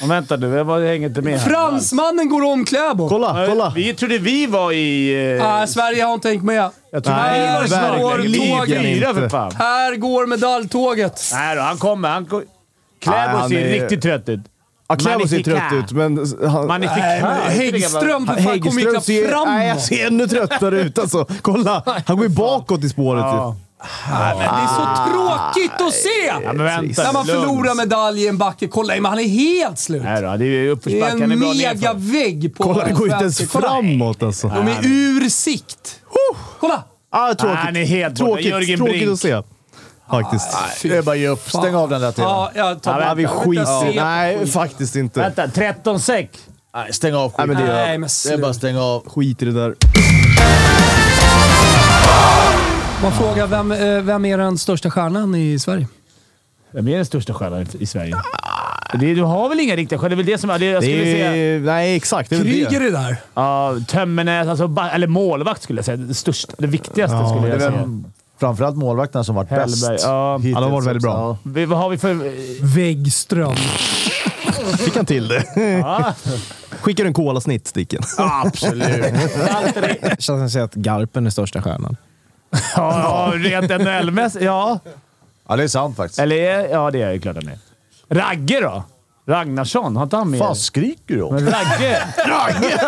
Och 0.03 0.11
vänta 0.11 0.35
nu, 0.35 0.55
jag 0.55 0.81
jag 0.81 0.87
hänger 0.87 1.07
inte 1.07 1.21
med 1.21 1.39
här. 1.39 1.49
Fransmannen 1.49 2.29
går 2.29 2.43
om 2.43 2.65
Kläbo. 2.65 3.09
Kolla, 3.09 3.45
kolla! 3.49 3.71
Vi 3.75 3.93
trodde 3.93 4.17
vi 4.17 4.45
var 4.47 4.71
i... 4.71 5.13
Eh, 5.37 5.43
Nej, 5.47 5.67
Sverige 5.67 6.03
har 6.03 6.13
inte 6.13 6.29
hängt 6.29 6.43
med. 6.43 6.69
jag 6.91 7.03
trodde 7.03 7.19
Nej, 7.21 7.41
verkligen 7.41 8.85
i 8.85 8.91
inte. 8.91 9.05
fyra 9.05 9.13
för 9.13 9.29
fan. 9.29 9.51
Här 9.55 9.95
går 9.95 10.25
medaljtåget. 10.27 11.21
Nej 11.33 11.55
då, 11.55 11.61
han 11.61 11.77
kommer. 11.77 12.09
Han 12.09 12.25
Kläbo 12.25 12.45
Nej, 13.05 13.27
han 13.27 13.49
ser 13.49 13.57
är- 13.59 13.81
riktigt 13.81 14.01
trött 14.01 14.29
ut. 14.29 14.39
Kläbo 14.95 15.27
ser 15.27 15.43
trött 15.43 15.73
ut, 15.73 15.91
men... 15.91 16.25
Han. 16.49 16.83
Häggström 17.49 18.27
för 18.27 18.35
fan 18.35 18.61
kommer 18.61 18.81
ju 18.81 18.91
knappt 18.91 19.05
ser, 19.05 19.29
framåt. 19.29 19.47
nej, 19.47 19.67
jag 19.67 19.81
ser 19.81 20.07
ännu 20.07 20.27
tröttare 20.27 20.81
ut 20.81 20.99
alltså. 20.99 21.25
Kolla! 21.41 21.83
Han 22.05 22.17
går 22.17 22.25
ju 22.25 22.33
bakåt 22.35 22.83
i 22.83 22.89
spåret 22.89 23.21
Ja. 23.21 23.55
Men 24.09 24.37
det 24.37 24.43
är 24.43 24.67
så 24.67 25.11
tråkigt 25.11 25.81
att 25.81 25.93
se! 25.93 26.43
Ja, 26.43 26.53
vänta. 26.53 27.03
När 27.03 27.13
man 27.13 27.25
förlorar 27.25 27.75
medalj 27.75 28.23
i 28.23 28.27
en 28.27 28.37
backe. 28.37 28.67
Kolla, 28.67 28.93
men 28.93 29.05
han 29.05 29.19
är 29.19 29.27
helt 29.27 29.79
slut. 29.79 30.03
Nej 30.03 30.21
då, 30.21 30.37
det 30.37 30.45
är 30.45 30.69
uppförsbacke. 30.69 31.23
En 31.23 31.39
megavägg 31.39 32.55
på 32.55 32.63
Kolla, 32.63 32.85
det 32.85 32.91
går 32.93 33.07
inte 33.07 33.23
ens 33.23 33.51
framåt 33.51 34.23
alltså. 34.23 34.47
De 34.47 34.67
är 34.67 34.79
ur 34.83 35.29
sikt. 35.29 35.99
Kolla! 36.59 36.83
Ah, 37.09 37.33
tråkigt. 37.33 37.57
Han 37.57 37.75
är 37.75 37.85
helt 37.85 38.17
tråkigt, 38.17 38.51
tråkigt 38.51 38.79
Brink. 38.79 39.11
att 39.11 39.19
se. 39.19 39.41
Faktiskt. 40.09 40.47
Det 40.81 40.97
är 40.97 41.01
bara 41.01 41.15
ge 41.15 41.27
upp. 41.27 41.49
Stäng 41.49 41.75
av 41.75 41.89
den 41.89 42.01
där 42.01 42.11
tvn. 42.11 42.29
Ja, 42.29 42.51
jag 42.55 42.81
tar 42.81 42.99
men 42.99 43.17
vi 43.17 43.27
skiter 43.27 43.95
Nej, 44.03 44.39
skit. 44.39 44.53
faktiskt 44.53 44.95
inte. 44.95 45.19
Vänta, 45.19 45.47
13 45.47 45.99
säck. 45.99 46.29
Nej, 46.75 46.93
stäng 46.93 47.13
av 47.15 47.33
Nej, 47.37 47.47
men 47.47 47.55
skiten. 47.55 47.69
det, 47.71 47.75
Nej, 47.75 47.97
men 47.97 48.09
Det 48.27 48.33
är 48.33 48.37
bara 48.37 48.53
stänga 48.53 48.81
av. 48.81 49.03
Skit 49.09 49.41
i 49.41 49.45
det 49.45 49.51
där. 49.51 49.75
Man 53.03 53.11
frågar 53.11 53.47
vem, 53.47 53.71
eh, 53.71 54.01
vem 54.01 54.25
är 54.25 54.37
den 54.37 54.57
största 54.57 54.91
stjärnan 54.91 55.35
i 55.35 55.59
Sverige? 55.59 55.87
Vem 56.71 56.87
är 56.87 56.95
den 56.95 57.05
största 57.05 57.33
stjärnan 57.33 57.67
i 57.79 57.85
Sverige? 57.85 58.15
Det, 58.99 59.13
du 59.13 59.21
har 59.23 59.49
väl 59.49 59.59
inga 59.59 59.75
riktiga 59.75 59.99
stjärnor? 59.99 60.09
Det 60.09 60.13
är 60.13 60.23
väl 60.23 60.25
det 60.25 60.37
som... 60.37 60.49
Det, 60.49 60.65
jag 60.65 60.83
skulle 60.83 60.97
Det 60.97 61.03
säga... 61.13 61.59
nej, 61.73 61.95
exakt. 61.95 62.29
Det 62.29 62.35
är 62.35 62.39
Kryger 62.41 62.79
det. 62.79 62.87
är 62.87 62.91
där. 62.91 63.17
Ja, 63.33 63.75
Tömmernes, 63.87 64.47
alltså, 64.47 64.75
eller 64.93 65.07
målvakt 65.07 65.61
skulle 65.63 65.77
jag 65.79 65.85
säga. 65.85 65.97
Det, 65.97 66.13
största, 66.13 66.53
det 66.57 66.67
viktigaste 66.67 67.15
Ja, 67.17 67.29
skulle 67.29 67.41
Det 67.41 67.47
jag 67.47 67.55
är 67.63 67.71
säga. 67.71 68.01
Framförallt 68.39 68.77
målvakterna 68.77 69.23
som 69.23 69.35
varit 69.35 69.49
Hellberg, 69.49 69.91
bäst. 69.93 70.03
ja. 70.05 70.37
hittills 70.37 70.53
Ja, 70.55 70.59
de 70.59 70.63
har 70.65 70.71
varit 70.71 70.87
väldigt 70.87 71.03
bra. 71.03 71.37
Vi, 71.43 71.65
vad 71.65 71.79
har 71.79 71.89
vi 71.89 71.97
för... 71.97 72.31
Väggström. 72.75 73.55
Fick 74.77 74.95
han 74.95 75.05
till 75.05 75.27
det. 75.27 75.43
Ja, 75.81 76.13
Skickar 76.81 77.05
en 77.05 77.13
kolasnitt, 77.13 77.67
Sticken. 77.67 78.01
absolut. 78.17 79.05
Känns 80.01 80.25
som 80.25 80.45
att 80.45 80.51
säga 80.51 80.63
att 80.63 80.73
Garpen 80.75 81.25
är 81.25 81.29
största 81.29 81.61
stjärnan. 81.61 81.97
Ja, 82.51 82.59
ja, 82.75 83.31
rent 83.35 83.69
NHL-mässigt. 83.71 84.45
Ja. 84.45 84.79
Ja, 85.47 85.55
det 85.55 85.63
är 85.63 85.67
sant 85.67 85.97
faktiskt. 85.97 86.19
Eller 86.19 86.35
ja, 86.69 86.91
det 86.91 87.01
är 87.01 87.11
ju 87.13 87.19
klart 87.19 87.35
han 87.35 87.47
är. 87.47 87.59
Ragge 88.09 88.59
då? 88.61 88.83
Ragnarsson, 89.27 89.95
har 89.95 90.03
inte 90.03 90.15
han 90.17 90.29
med? 90.29 90.39
fan 90.39 90.55
skriker 90.55 91.15
du 91.15 91.21
om? 91.21 91.33
Ragge! 91.33 92.07
Ragge! 92.27 92.79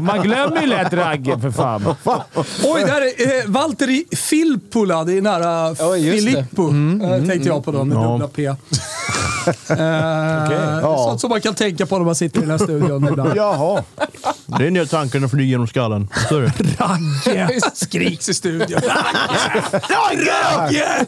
Man 0.00 0.22
glömmer 0.22 0.60
ju 0.60 0.66
lätt 0.66 0.92
Ragge 0.92 1.38
för 1.40 1.50
fan. 1.50 1.94
Oj, 2.64 2.84
där 2.84 3.00
är 3.00 3.38
eh, 3.44 3.46
Valtteri 3.46 4.04
Filppula. 4.16 5.04
Det 5.04 5.18
är 5.18 5.22
nära 5.22 5.76
Ja, 5.78 5.92
det. 5.94 6.12
Filippo, 6.12 6.68
eh, 6.68 7.26
tänkte 7.26 7.48
jag 7.48 7.64
på 7.64 7.72
då, 7.72 7.84
med 7.84 7.96
dubbla 7.96 8.28
P. 8.28 8.46
Eh, 8.46 8.54
Sånt 10.96 11.20
som 11.20 11.30
man 11.30 11.40
kan 11.40 11.54
tänka 11.54 11.86
på 11.86 11.98
när 11.98 12.04
man 12.04 12.14
sitter 12.14 12.38
i 12.38 12.40
den 12.40 12.50
här 12.50 12.58
studion 12.58 13.08
ibland. 13.08 13.36
Jaha. 13.36 13.82
Det 14.58 14.66
är 14.66 14.70
nya 14.70 14.86
tankarna 14.86 15.28
flyger 15.28 15.50
genom 15.50 15.66
skallen. 15.66 16.08
Ragge! 16.30 17.60
Skriks 17.74 18.28
i 18.28 18.34
studion. 18.34 18.80
Ragge! 19.72 20.32
Ragge! 20.56 21.06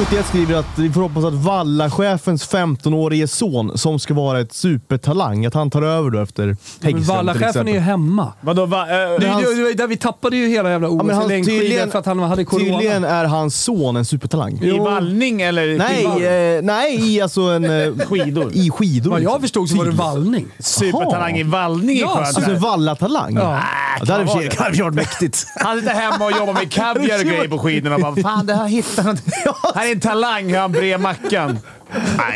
Lack71 0.00 0.22
skriver 0.22 0.54
att 0.54 0.78
vi 0.78 0.90
får 0.92 1.00
hoppas 1.00 1.24
att 1.24 1.34
Valla-chefens 1.34 2.50
15-årige 2.50 3.28
son, 3.28 3.78
som 3.78 3.98
ska 3.98 4.14
vara 4.14 4.40
ett 4.40 4.52
supertalang, 4.52 5.46
att 5.46 5.54
han 5.54 5.70
tar 5.70 5.82
över 5.82 6.10
då 6.10 6.18
efter 6.22 6.46
Men 6.46 6.56
Häggström 6.82 7.16
Vallachefen 7.16 7.68
är 7.68 7.72
ju 7.72 7.78
hemma. 7.78 8.32
Vadå? 8.40 8.66
Va, 8.66 8.86
Det, 8.86 8.92
äh, 8.92 8.98
är 8.98 9.10
ju- 9.40 9.54
det, 9.56 9.62
var 9.62 9.74
där 9.76 9.86
vi 9.86 9.96
tappade 9.96 10.36
ju 10.36 10.48
hela 10.48 10.70
jävla 10.70 10.88
OS 10.88 11.02
men 11.04 11.32
i 11.32 11.44
tydligen- 11.44 11.90
för 11.90 11.98
att 11.98 12.06
han 12.06 12.18
hade 12.18 12.44
corona. 12.44 12.64
Tydligen 12.64 13.04
är 13.04 13.24
hans 13.24 13.62
son 13.64 13.96
en 13.96 14.04
supertalang. 14.04 14.58
I 14.62 14.78
vallning 14.78 15.40
eller 15.42 15.78
Nej, 15.78 15.96
skidvall? 15.96 16.22
eh, 16.22 16.62
nej, 16.62 17.14
i 17.16 17.20
alltså 17.20 17.40
en... 17.40 17.64
Eh, 17.64 18.06
Skidor. 18.06 18.50
I 18.54 18.70
skidor. 18.70 19.10
Vad 19.10 19.20
jag 19.20 19.24
liksom. 19.24 19.40
förstod 19.40 19.68
så 19.68 19.76
var 19.76 19.84
det 19.84 19.90
vallning. 19.90 20.46
Supertalang 20.58 21.36
i 21.38 21.42
vallning 21.42 21.96
i 21.96 22.00
Ja, 22.00 22.08
skönt. 22.08 22.36
Alltså 22.36 22.50
en 22.50 22.60
vallatalang? 22.60 23.34
Ja. 23.34 23.60
Ja, 23.98 24.04
det 24.04 24.12
hade 24.12 24.44
i 24.44 24.76
det 24.76 24.82
varit 24.82 24.94
mäktigt. 24.94 25.46
Han 25.56 25.78
sitter 25.80 25.94
hemma 25.94 26.24
och 26.24 26.32
jobbar 26.32 26.52
med 26.52 26.72
kaviar 26.72 27.18
och 27.18 27.24
grejer 27.24 27.48
på 27.48 27.58
skidorna 27.58 27.94
och 27.96 28.00
bara 28.02 28.22
“Fan, 28.22 28.46
det 28.46 28.54
här 28.54 28.66
hittar 28.66 29.02
han. 29.02 29.18
Här 29.74 29.89
är 29.90 29.94
en 29.94 30.00
talang 30.00 30.50
hur 30.50 30.56
han 30.58 30.72
brer 30.72 30.98
mackan”. 30.98 31.58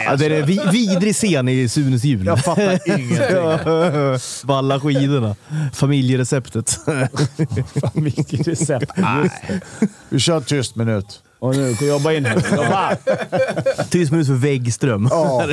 Ja, 0.07 0.17
det 0.17 0.27
är 0.27 0.31
en 0.31 0.47
vi, 0.47 0.61
vidrig 0.73 1.15
scen 1.15 1.49
i 1.49 1.69
Sunes 1.69 2.05
jul. 2.05 2.27
Jag 2.27 2.45
fattar 2.45 2.81
ingenting. 2.87 3.19
Valla 4.49 4.81
skidorna. 4.81 5.37
Familjereceptet. 5.75 6.79
Vilket 7.95 8.49
recept. 8.49 8.93
Vi 10.09 10.21
kör 10.21 10.41
tyst 10.41 10.77
minut. 10.77 11.23
Och 11.39 11.57
nu, 11.57 11.75
får 11.75 11.87
jag 11.87 11.95
jobba 11.95 12.13
in 12.13 12.25
här. 12.25 12.57
Jobba! 12.57 12.97
Tyst 13.91 14.13
minut 14.13 14.27
för 14.27 14.35
väggström. 14.35 15.09
Ja. 15.11 15.47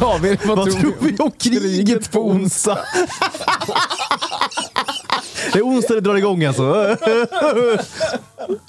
David, 0.00 0.38
vad, 0.44 0.58
Vad 0.58 0.70
tror 0.80 0.94
vi 1.00 1.16
om 1.18 1.30
kriget 1.30 2.12
på 2.12 2.20
onsdag? 2.28 2.78
Det 5.54 5.58
är 5.58 5.62
onsdag 5.62 5.94
det 5.94 6.00
drar 6.00 6.14
igång 6.14 6.44
alltså. 6.44 6.96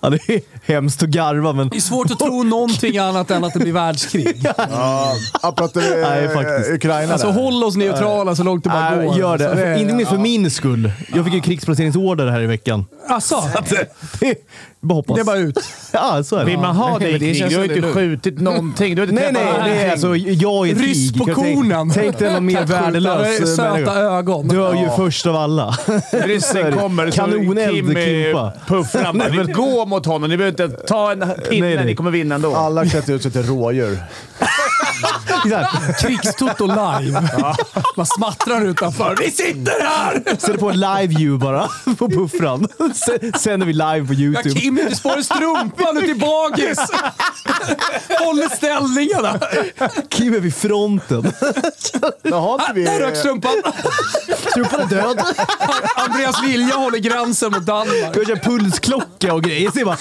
Ja, 0.01 0.09
det 0.09 0.29
är 0.29 0.41
hemskt 0.73 1.03
att 1.03 1.09
garva, 1.09 1.53
men... 1.53 1.69
Det 1.69 1.75
är 1.77 1.81
svårt 1.81 2.11
att 2.11 2.19
tro 2.19 2.43
någonting 2.43 2.97
annat 2.97 3.31
än 3.31 3.43
att 3.43 3.53
det 3.53 3.59
blir 3.59 3.73
världskrig. 3.73 4.47
Ja, 4.69 5.13
apropå 5.41 5.79
eh, 5.79 5.85
Nej, 6.01 6.29
faktiskt. 6.33 6.71
Ukraina 6.71 7.13
Alltså 7.13 7.27
där. 7.27 7.33
håll 7.33 7.63
oss 7.63 7.75
neutrala 7.75 8.35
så 8.35 8.43
långt 8.43 8.63
det 8.63 8.69
bara 8.69 8.95
Nej, 8.95 9.07
går. 9.07 9.17
gör 9.17 9.37
det. 9.37 9.49
Alltså, 9.49 9.65
Inte 9.67 9.93
minst 9.93 10.11
för 10.11 10.17
min 10.19 10.51
skull. 10.51 10.91
Jag 11.15 11.25
fick 11.25 11.33
ju 11.33 11.41
krigsplaceringsorder 11.41 12.27
här 12.27 12.41
i 12.41 12.47
veckan. 12.47 12.85
Alltså, 13.09 13.35
Det, 14.19 14.35
bara 14.85 14.93
hoppas. 14.95 15.15
det 15.15 15.21
är 15.21 15.25
bara 15.25 15.37
ut. 15.37 15.57
Ja, 15.91 16.23
så 16.23 16.35
är 16.35 16.39
det. 16.39 16.45
Vill 16.45 16.59
man 16.59 16.75
ha 16.75 16.99
dig 16.99 17.11
i 17.11 17.17
det 17.17 17.33
krig? 17.33 17.49
Du 17.49 17.55
har 17.55 17.63
ju 17.63 17.69
inte 17.69 17.81
det 17.81 17.87
är 17.87 17.93
skjutit 17.93 18.39
någonting. 18.41 18.95
Du 18.95 19.01
har 19.01 19.07
inte 19.07 19.21
Nej, 19.21 19.31
nej, 19.33 19.43
nej. 19.45 19.53
någonting. 19.53 19.89
Alltså, 19.91 20.15
jag 20.15 20.69
är 20.69 20.75
Ryss 20.75 21.11
krig. 21.11 21.25
på 21.25 21.33
konen. 21.33 21.91
Tänk 21.93 22.19
dig 22.19 22.33
någon 22.33 22.45
mer 22.45 22.65
värdelös 22.65 23.39
eh, 23.39 23.45
Söta 23.45 23.99
ögon. 23.99 24.47
Dör 24.47 24.73
ju 24.73 24.89
först 24.95 25.25
av 25.25 25.35
alla. 25.35 25.77
Ryssen 26.11 26.73
kommer 26.73 27.11
Kanoneld, 27.11 27.75
Kim 27.75 27.95
Kimpa. 27.95 28.53
Ni 29.45 29.53
gå 29.53 29.85
mot 29.85 30.05
honom. 30.05 30.29
Ni 30.29 30.37
behöver 30.37 30.63
inte 30.63 30.77
ta 30.77 31.11
en 31.11 31.31
pinne. 31.49 31.83
Ni 31.83 31.95
kommer 31.95 32.11
vinna 32.11 32.35
ändå. 32.35 32.55
Alla 32.55 32.85
klättrar 32.85 33.15
ut 33.15 33.21
sig 33.23 33.31
till 33.31 33.43
rådjur. 33.43 33.97
Exakt. 35.45 36.01
Krigstoto 36.01 36.65
live. 36.67 37.21
Man 37.95 38.05
smattrar 38.05 38.65
utanför. 38.65 39.15
Vi 39.19 39.31
sitter 39.31 39.83
här! 39.85 40.23
Sätter 40.37 40.57
på 40.57 40.69
en 40.69 40.79
live 40.79 41.07
view 41.07 41.45
bara 41.45 41.69
på 41.97 42.09
puffran. 42.09 42.67
Sen- 42.95 43.33
Sänder 43.39 43.67
vi 43.67 43.73
live 43.73 44.07
på 44.07 44.13
Ja, 44.13 44.19
YouTube. 44.19 44.59
Kim 44.59 44.79
inte 44.79 44.95
spår 44.95 45.17
i 45.19 45.23
strumpan 45.23 45.97
ut 45.97 46.03
i 46.09 46.15
bagis. 46.15 46.79
Håller 48.19 48.55
ställningarna. 48.55 49.39
Kim 50.09 50.33
är 50.33 50.39
vid 50.39 50.55
fronten. 50.55 51.33
Men 52.23 52.33
har 52.33 52.53
inte 52.53 52.73
vi... 52.73 52.83
Där 52.85 52.99
rök 52.99 53.17
strumpan. 53.17 53.51
Strumpan 54.49 54.81
är 54.81 54.85
död. 54.85 55.21
Andreas 55.95 56.43
Vilja 56.43 56.75
håller 56.75 56.97
gränsen 56.97 57.51
mot 57.51 57.65
Danmark. 57.65 58.15
Jag 58.17 58.27
kör 58.27 58.35
pulsklocka 58.35 59.33
och 59.33 59.43
grejer. 59.43 59.71
Så 59.79 59.85
bara... 59.85 59.97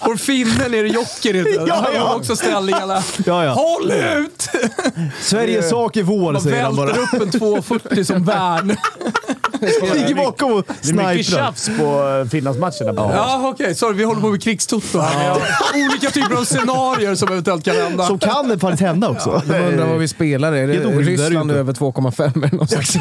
Vår 0.00 0.16
finne 0.16 0.68
nere 0.68 0.86
i 0.88 0.92
Jokkeret. 0.92 1.46
Ja, 1.68 1.74
Han 1.74 1.94
ja. 1.94 2.00
har 2.00 2.16
också 2.16 2.36
ställningarna. 2.36 3.02
Ja, 3.26 3.44
ja. 3.44 3.50
Håll 3.52 3.90
ut! 3.92 4.48
Sveriges 5.20 5.70
sak 5.70 5.96
är 5.96 6.02
vår, 6.02 6.32
Man 6.32 6.42
säger 6.42 6.62
han 6.62 6.76
bara. 6.76 6.86
välter 6.92 7.16
upp 7.16 7.22
en 7.22 7.30
240 7.40 8.04
som 8.04 8.24
värn. 8.24 8.76
Ligger 9.94 10.14
bakom 10.14 10.52
och 10.52 10.64
Det 10.82 10.90
är 10.90 10.94
mycket 10.94 11.26
sniprar. 11.26 11.46
tjafs 11.46 11.70
på 11.78 12.20
eh, 12.24 12.30
Finlandsmatcherna. 12.30 12.92
bara. 12.92 13.14
Ja, 13.16 13.48
okej. 13.54 13.74
Sorry, 13.74 13.96
vi 13.96 14.04
håller 14.04 14.20
på 14.20 14.28
med 14.28 14.42
krigstoto 14.42 14.98
här. 15.00 15.36
Olika 15.74 16.10
typer 16.10 16.36
av 16.36 16.44
scenarier 16.44 17.14
som 17.14 17.28
eventuellt 17.28 17.64
kan 17.64 17.76
hända. 17.76 18.06
Som 18.06 18.18
kan 18.18 18.48
det 18.48 18.58
faktiskt 18.58 18.82
hända 18.82 19.08
också. 19.08 19.42
De 19.46 19.54
undrar 19.54 19.86
vad 19.86 19.98
vi 19.98 20.08
spelar. 20.08 20.52
Är 20.52 20.66
det 20.66 20.74
är 20.74 20.98
Ryssland 20.98 21.50
över 21.50 21.72
2,5 21.72 22.46
eller 22.46 22.56
något 22.56 22.70
slags? 22.70 22.92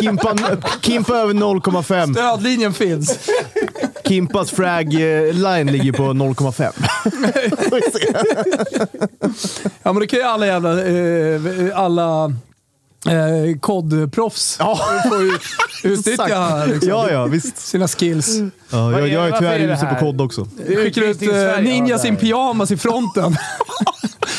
Kimpa, 0.00 0.36
Kimpa 0.82 1.16
över 1.16 1.34
0,5. 1.34 2.12
Stödlinjen 2.12 2.72
finns. 2.72 3.18
Kimpas 4.08 4.50
frag-line 4.50 5.72
ligger 5.72 5.92
på 5.92 6.02
0,5. 6.02 6.72
Ja, 9.82 9.92
men 9.92 10.00
det 10.00 10.06
kan 10.06 10.18
ju 10.18 10.24
alla 10.24 10.46
jävla... 10.46 10.86
Eh, 10.86 11.78
alla 11.78 12.32
eh, 13.06 13.58
kodproffs 13.60 14.58
får 15.08 15.22
ju 15.22 15.38
utnyttja 15.92 16.24
här, 16.24 16.66
liksom, 16.66 16.88
Ja, 16.90 17.10
ja, 17.10 17.26
visst. 17.26 17.58
sina 17.58 17.88
skills. 17.88 18.38
Ja, 18.70 18.92
jag, 18.92 19.08
jag 19.08 19.28
är 19.28 19.38
tyvärr 19.38 19.60
usel 19.60 19.88
på 19.88 19.94
kod 19.94 20.20
också. 20.20 20.48
Skickar 20.66 21.02
ut 21.02 21.22
eh, 21.22 21.60
ninjas 21.62 22.04
ja, 22.04 22.08
i 22.08 22.10
där. 22.10 22.20
pyjamas 22.20 22.70
i 22.70 22.76
fronten. 22.76 23.36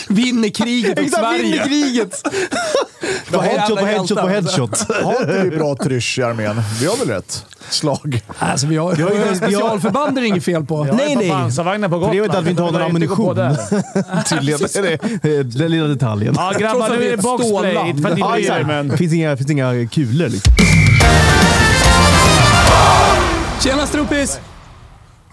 Vinner 0.10 0.50
kriget 0.50 1.00
åt 1.00 1.06
Exakt, 1.06 1.24
vinner 1.24 1.58
Sverige. 1.58 1.64
kriget! 1.66 2.22
På 3.32 3.42
headshot 3.42 3.80
på 3.80 3.86
headshot 3.86 4.18
på 4.22 4.28
headshot. 4.28 4.80
Har 5.04 5.22
inte 5.22 5.44
vi 5.44 5.58
bra 5.58 5.76
trysch 5.76 6.20
i 6.20 6.24
armén? 6.24 6.62
Vi 6.82 6.86
har 6.88 6.98
väl 6.98 7.08
rätt 7.08 7.46
slag? 7.70 8.22
Alltså, 8.40 8.68
vi 8.68 8.78
har, 8.78 8.94
vi 8.96 9.02
har 9.04 9.12
ju 9.12 9.36
specialförband 9.36 10.18
är 10.18 10.22
det 10.22 10.28
inget 10.28 10.44
fel 10.46 10.66
på. 10.66 10.84
Nej, 10.84 11.12
är 11.12 11.16
nej. 11.18 11.30
pansarvagnar 11.30 11.90
på 11.90 12.02
För 12.02 12.12
det 12.12 12.18
är 12.18 12.24
inte 12.26 12.38
att 12.38 12.46
vi 12.46 12.50
inte 12.50 12.62
har 12.62 12.72
någon 12.72 12.92
Gotland. 12.92 13.58
ammunition. 13.58 14.24
Tydligen. 14.30 14.60
Det 15.22 15.36
är 15.38 15.44
den 15.44 15.72
lilla 15.72 15.88
detaljen. 15.88 16.34
Ja 16.38 16.54
grabbar, 16.60 16.90
nu 16.90 16.96
är 16.96 17.08
är 17.08 17.18
det 17.18 17.24
boxplay. 17.24 17.50
stålland. 17.50 17.90
Inte 17.90 18.02
för 18.02 18.10
att 18.10 18.16
ni 18.16 18.22
Ja, 18.22 18.32
bryr 18.32 18.40
er, 18.46 18.52
exakt. 18.52 18.68
men... 18.68 18.88
Det 18.88 18.98
finns 18.98 19.14
inga, 19.14 19.38
finns 19.38 19.52
inga 19.52 19.88
kulor 19.88 20.28
liksom. 20.30 20.54
Tjena 23.64 23.88
Strumpis! 23.88 24.40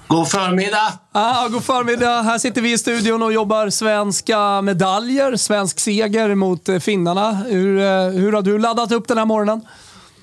God 0.08 0.28
förmiddag! 0.28 0.92
Ah, 1.12 1.48
god 1.48 1.64
förmiddag. 1.64 2.22
Här 2.22 2.38
sitter 2.38 2.60
vi 2.62 2.72
i 2.72 2.78
studion 2.78 3.22
och 3.22 3.32
jobbar 3.32 3.70
svenska 3.70 4.62
medaljer. 4.62 5.36
Svensk 5.36 5.80
seger 5.80 6.34
mot 6.34 6.68
eh, 6.68 6.78
finnarna. 6.78 7.32
Hur, 7.32 7.78
eh, 7.80 7.86
hur 8.08 8.32
har 8.32 8.42
du 8.42 8.58
laddat 8.58 8.92
upp 8.92 9.08
den 9.08 9.18
här 9.18 9.24
morgonen? 9.24 9.60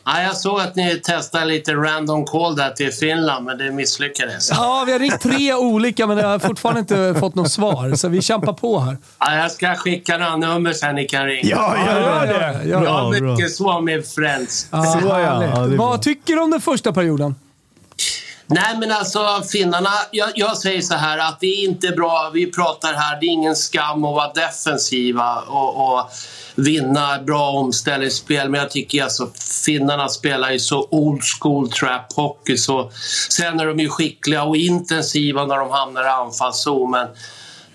Ja, 0.05 0.21
jag 0.21 0.37
såg 0.37 0.59
att 0.59 0.75
ni 0.75 0.99
testade 1.03 1.45
lite 1.45 1.73
random 1.73 2.25
call 2.25 2.55
där 2.55 2.69
till 2.69 2.91
Finland, 2.91 3.45
men 3.45 3.57
det 3.57 3.71
misslyckades. 3.71 4.49
Ja, 4.49 4.83
vi 4.85 4.91
har 4.91 4.99
ringt 4.99 5.21
tre 5.21 5.53
olika 5.53 6.07
men 6.07 6.17
jag 6.17 6.27
har 6.27 6.39
fortfarande 6.39 6.79
inte 6.79 7.15
fått 7.19 7.35
något 7.35 7.51
svar. 7.51 7.95
Så 7.95 8.07
vi 8.07 8.21
kämpar 8.21 8.53
på 8.53 8.79
här. 8.79 8.97
Ja, 9.19 9.35
jag 9.35 9.51
ska 9.51 9.75
skicka 9.75 10.17
några 10.17 10.35
nummer 10.37 10.73
sen 10.73 10.95
ni 10.95 11.05
kan 11.05 11.25
ringa. 11.25 11.49
Ja, 11.49 11.75
gör 11.85 12.27
det! 12.27 12.33
Ja, 12.63 12.69
Jag 12.69 12.81
bra, 12.81 12.91
har 12.91 13.19
bra. 13.19 13.31
mycket 13.31 13.51
så 13.55 13.81
med 13.81 14.05
friends. 14.07 14.67
Ja, 14.71 14.83
Så 14.83 15.07
ja. 15.07 15.43
Ja. 15.43 15.67
Vad 15.77 16.01
tycker 16.01 16.33
du 16.35 16.41
om 16.41 16.51
den 16.51 16.61
första 16.61 16.93
perioden? 16.93 17.35
Nej, 18.53 18.77
men 18.79 18.91
alltså 18.91 19.43
finnarna. 19.51 19.89
Jag, 20.11 20.29
jag 20.35 20.57
säger 20.57 20.81
så 20.81 20.95
här 20.95 21.17
att 21.17 21.39
det 21.39 21.47
är 21.47 21.63
inte 21.63 21.89
bra. 21.89 22.31
Vi 22.33 22.51
pratar 22.51 22.93
här, 22.93 23.19
det 23.19 23.25
är 23.25 23.29
ingen 23.29 23.55
skam 23.55 24.05
att 24.05 24.15
vara 24.15 24.33
defensiva 24.33 25.39
och, 25.39 25.93
och 25.93 26.09
vinna 26.55 27.19
bra 27.19 27.49
omställningsspel. 27.49 28.49
Men 28.49 28.59
jag 28.59 28.71
tycker 28.71 29.03
alltså 29.03 29.29
finnarna 29.65 30.09
spelar 30.09 30.51
ju 30.51 30.59
så 30.59 30.87
old 30.91 31.21
school 31.39 31.71
trap 31.71 32.13
hockey. 32.15 32.57
Så, 32.57 32.91
sen 33.29 33.59
är 33.59 33.65
de 33.65 33.79
ju 33.79 33.89
skickliga 33.89 34.43
och 34.43 34.57
intensiva 34.57 35.45
när 35.45 35.57
de 35.57 35.71
hamnar 35.71 36.03
i 36.03 36.07
anfallszon. 36.07 36.91
Men 36.91 37.07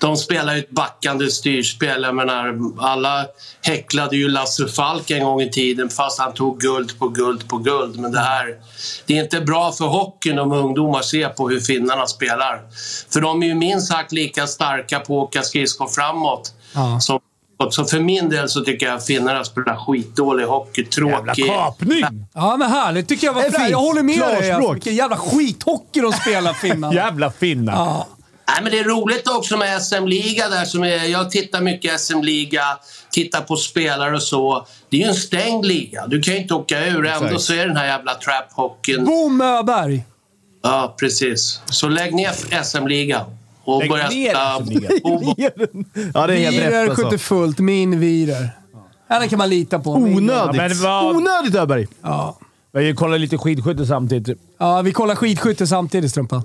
de 0.00 0.16
spelar 0.16 0.54
ju 0.54 0.58
ett 0.58 0.70
backande 0.70 1.30
styrspel. 1.30 2.02
Jag 2.02 2.14
menar, 2.14 2.58
alla 2.78 3.26
häcklade 3.62 4.16
ju 4.16 4.28
Lasse 4.28 4.68
Falk 4.68 5.10
en 5.10 5.24
gång 5.24 5.40
i 5.40 5.50
tiden 5.50 5.88
fast 5.88 6.20
han 6.20 6.34
tog 6.34 6.60
guld 6.60 6.98
på 6.98 7.08
guld 7.08 7.48
på 7.48 7.58
guld. 7.58 7.98
Men 7.98 8.12
det 8.12 8.20
här, 8.20 8.56
det 9.06 9.18
är 9.18 9.22
inte 9.22 9.40
bra 9.40 9.72
för 9.72 9.84
hockeyn 9.84 10.38
om 10.38 10.52
ungdomar 10.52 11.02
ser 11.02 11.28
på 11.28 11.48
hur 11.48 11.60
finnarna 11.60 12.06
spelar. 12.06 12.60
För 13.12 13.20
de 13.20 13.42
är 13.42 13.46
ju 13.46 13.54
minst 13.54 13.88
sagt 13.88 14.12
lika 14.12 14.46
starka 14.46 15.00
på 15.00 15.22
att 15.22 15.28
åka 15.28 15.42
skridskor 15.42 15.86
framåt. 15.86 16.54
Ja. 16.74 17.00
Som, 17.00 17.20
så 17.70 17.84
för 17.84 18.00
min 18.00 18.28
del 18.28 18.48
så 18.48 18.64
tycker 18.64 18.86
jag 18.86 18.94
att 18.94 19.06
finnarna 19.06 19.44
spelar 19.44 19.76
skitdålig 19.76 20.44
hockey. 20.44 20.86
Jävla 20.96 21.34
Tråkig. 21.34 21.46
kapning! 21.46 22.26
Ja, 22.34 22.56
men 22.56 22.70
härligt. 22.70 23.08
Tycker 23.08 23.26
jag 23.26 23.34
var 23.34 23.42
fint. 23.42 23.70
Jag 23.70 23.78
håller 23.78 24.02
med 24.02 24.20
dig. 24.20 24.42
Klarspråk. 24.42 24.74
Vilken 24.74 24.94
jävla 24.94 25.16
skithockey 25.16 26.00
de 26.00 26.12
spelar, 26.12 26.52
finnarna. 26.52 26.94
Jävla 27.04 27.30
finnar. 27.30 27.72
Ja. 27.72 28.06
Nej, 28.48 28.62
men 28.62 28.72
det 28.72 28.78
är 28.78 28.84
roligt 28.84 29.28
också 29.28 29.56
med 29.56 29.82
SM-liga. 29.82 30.48
där 30.48 30.64
som 30.64 30.82
är, 30.84 31.04
Jag 31.04 31.30
tittar 31.30 31.60
mycket 31.60 32.00
SM-liga, 32.00 32.62
tittar 33.10 33.40
på 33.40 33.56
spelare 33.56 34.14
och 34.16 34.22
så. 34.22 34.66
Det 34.88 34.96
är 34.96 35.00
ju 35.00 35.06
en 35.08 35.14
stängd 35.14 35.64
liga. 35.66 36.06
Du 36.06 36.20
kan 36.22 36.34
ju 36.34 36.40
inte 36.40 36.54
åka 36.54 36.86
ur. 36.86 37.06
Ändå 37.06 37.38
så 37.38 37.52
är 37.54 37.66
den 37.66 37.76
här 37.76 37.86
jävla 37.86 38.12
trap-hockeyn... 38.14 39.04
Bo 39.04 39.28
Möberg. 39.28 40.04
Ja, 40.62 40.94
precis. 41.00 41.60
Så 41.70 41.88
lägg 41.88 42.14
ner 42.14 42.62
SM-ligan. 42.64 43.24
Och 43.64 43.80
Lägg 43.80 43.90
börja 43.90 44.08
ner 44.08 44.34
SM-ligan. 44.64 44.90
Ja, 46.14 46.26
det 46.26 46.34
är 46.34 46.38
helt 46.38 46.56
Virer 46.56 46.82
rätt 46.86 46.88
skjuter 46.96 47.02
alltså. 47.04 47.18
fullt. 47.18 47.58
Min 47.58 48.00
Virer. 48.00 48.48
Henne 49.08 49.28
kan 49.28 49.38
man 49.38 49.48
lita 49.50 49.78
på. 49.78 49.90
Ja, 49.90 49.96
Onödigt. 50.16 50.56
men 50.56 50.82
vad- 50.82 51.16
Onödigt 51.16 51.54
Öberg. 51.54 51.86
Ja. 52.02 52.38
Vi 52.72 52.94
kollar 52.94 53.18
lite 53.18 53.38
skidskytte 53.38 53.86
samtidigt. 53.86 54.38
ja, 54.58 54.82
vi 54.82 54.92
kollar 54.92 55.14
skidskytte 55.14 55.66
samtidigt, 55.66 56.10
Strumpan. 56.10 56.42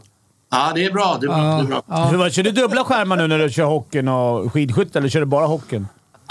Ja, 0.53 0.71
det 0.75 0.85
är 0.85 0.91
bra. 0.91 1.17
Det 1.21 1.25
är 1.25 1.29
bra. 1.29 1.37
Det 1.37 1.63
är 1.63 1.63
bra. 1.63 1.81
Ja. 1.87 2.05
Hur, 2.05 2.29
kör 2.29 2.43
du 2.43 2.51
dubbla 2.51 2.83
skärmar 2.83 3.15
nu 3.15 3.27
när 3.27 3.39
du 3.39 3.49
kör 3.49 3.63
hockeyn 3.63 4.07
och 4.07 4.53
skidskytte, 4.53 4.99
eller 4.99 5.09
kör 5.09 5.19
du 5.19 5.25
bara 5.25 5.45
hockeyn? 5.45 5.87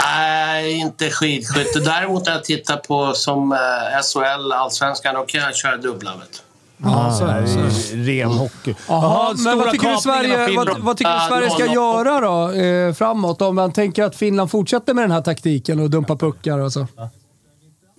Nej, 0.07 0.73
inte 0.73 1.11
skidskytte. 1.11 1.81
Däremot 1.81 2.27
när 2.27 2.33
jag 2.33 2.45
tittar 2.45 2.77
på 2.77 3.13
som 3.15 3.53
eh, 3.53 3.59
SHL, 4.03 4.53
Allsvenskan, 4.53 5.15
då 5.15 5.23
kan 5.23 5.41
jag 5.41 5.57
köra 5.57 5.77
dubbla. 5.77 6.11
Vet 6.17 6.43
så, 7.19 7.27
Nej, 7.27 7.49
så. 7.49 7.97
ren 7.97 8.29
hockey. 8.29 8.75
Men 9.45 9.59
vad 9.59 9.71
tycker, 9.71 9.91
du 9.91 9.97
Sverige, 9.97 10.57
vad, 10.57 10.79
vad 10.79 10.97
tycker 10.97 11.15
du 11.15 11.29
Sverige 11.29 11.51
ska 11.51 11.67
göra 11.67 12.21
då, 12.21 12.53
eh, 12.53 12.95
framåt? 12.95 13.43
Om 13.43 13.55
man 13.55 13.73
tänker 13.73 14.05
att 14.05 14.17
Finland 14.17 14.51
fortsätter 14.51 14.95
med 14.95 15.05
den 15.05 15.11
här 15.11 15.21
taktiken 15.21 15.81
och 15.81 15.91
dumpar 15.91 16.17
puckar 16.17 16.59
och 16.59 16.73
så. 16.73 16.87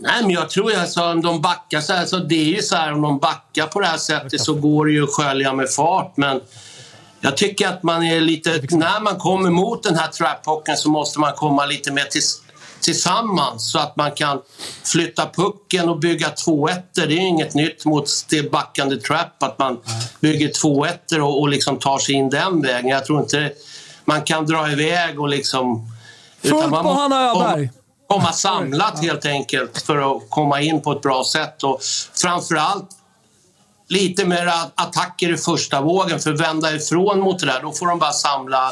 Nej, 0.03 0.21
men 0.21 0.31
jag 0.31 0.49
tror 0.49 0.75
alltså 0.75 1.01
om 1.01 1.21
de 1.21 1.41
backar 1.41 1.81
så 1.81 1.93
här, 1.93 2.05
så 2.05 2.17
det 2.17 2.35
är 2.35 2.55
ju 2.55 2.61
så 2.61 2.75
här 2.75 2.93
om 2.93 3.01
de 3.01 3.19
backar 3.19 3.67
på 3.67 3.79
det 3.79 3.85
här 3.85 3.97
sättet 3.97 4.41
så 4.41 4.53
går 4.53 4.85
det 4.85 4.91
ju 4.91 5.03
att 5.03 5.13
skölja 5.13 5.53
med 5.53 5.69
fart. 5.69 6.17
Men 6.17 6.41
jag 7.19 7.37
tycker 7.37 7.67
att 7.67 7.83
man 7.83 8.03
är 8.03 8.21
lite... 8.21 8.49
När 8.69 8.99
man 8.99 9.15
kommer 9.15 9.49
mot 9.49 9.83
den 9.83 9.95
här 9.95 10.07
trap 10.07 10.67
så 10.77 10.89
måste 10.89 11.19
man 11.19 11.33
komma 11.33 11.65
lite 11.65 11.91
mer 11.91 12.03
tills, 12.03 12.41
tillsammans 12.79 13.71
så 13.71 13.79
att 13.79 13.95
man 13.95 14.11
kan 14.11 14.41
flytta 14.83 15.29
pucken 15.29 15.89
och 15.89 15.99
bygga 15.99 16.29
2 16.29 16.69
1 16.69 16.95
Det 16.95 17.01
är 17.01 17.11
inget 17.11 17.53
nytt 17.53 17.85
mot 17.85 18.09
det 18.29 18.51
backande 18.51 18.97
trap 18.97 19.43
att 19.43 19.59
man 19.59 19.79
bygger 20.19 20.47
2 20.47 20.85
1 20.85 21.11
och, 21.11 21.41
och 21.41 21.49
liksom 21.49 21.79
tar 21.79 21.99
sig 21.99 22.15
in 22.15 22.29
den 22.29 22.61
vägen. 22.61 22.87
Jag 22.87 23.05
tror 23.05 23.19
inte 23.19 23.51
man 24.05 24.21
kan 24.21 24.45
dra 24.45 24.71
iväg 24.71 25.19
och 25.19 25.29
liksom... 25.29 25.91
Fullt 26.41 26.69
på 26.69 26.93
Hanna 26.93 27.31
Öberg. 27.31 27.69
Komma 28.13 28.31
samlat 28.31 28.99
helt 29.01 29.25
enkelt 29.25 29.81
för 29.81 30.15
att 30.17 30.29
komma 30.29 30.61
in 30.61 30.81
på 30.81 30.91
ett 30.91 31.01
bra 31.01 31.23
sätt. 31.23 31.63
Och 31.63 31.79
framförallt 32.13 32.89
lite 33.89 34.25
mer 34.25 34.47
attacker 34.75 35.33
i 35.33 35.37
första 35.37 35.81
vågen 35.81 36.19
för 36.19 36.33
att 36.33 36.39
vända 36.39 36.71
ifrån 36.75 37.19
mot 37.19 37.39
det 37.39 37.45
där. 37.45 37.61
Då 37.61 37.71
får 37.71 37.87
de 37.87 37.99
bara 37.99 38.11
samla 38.11 38.71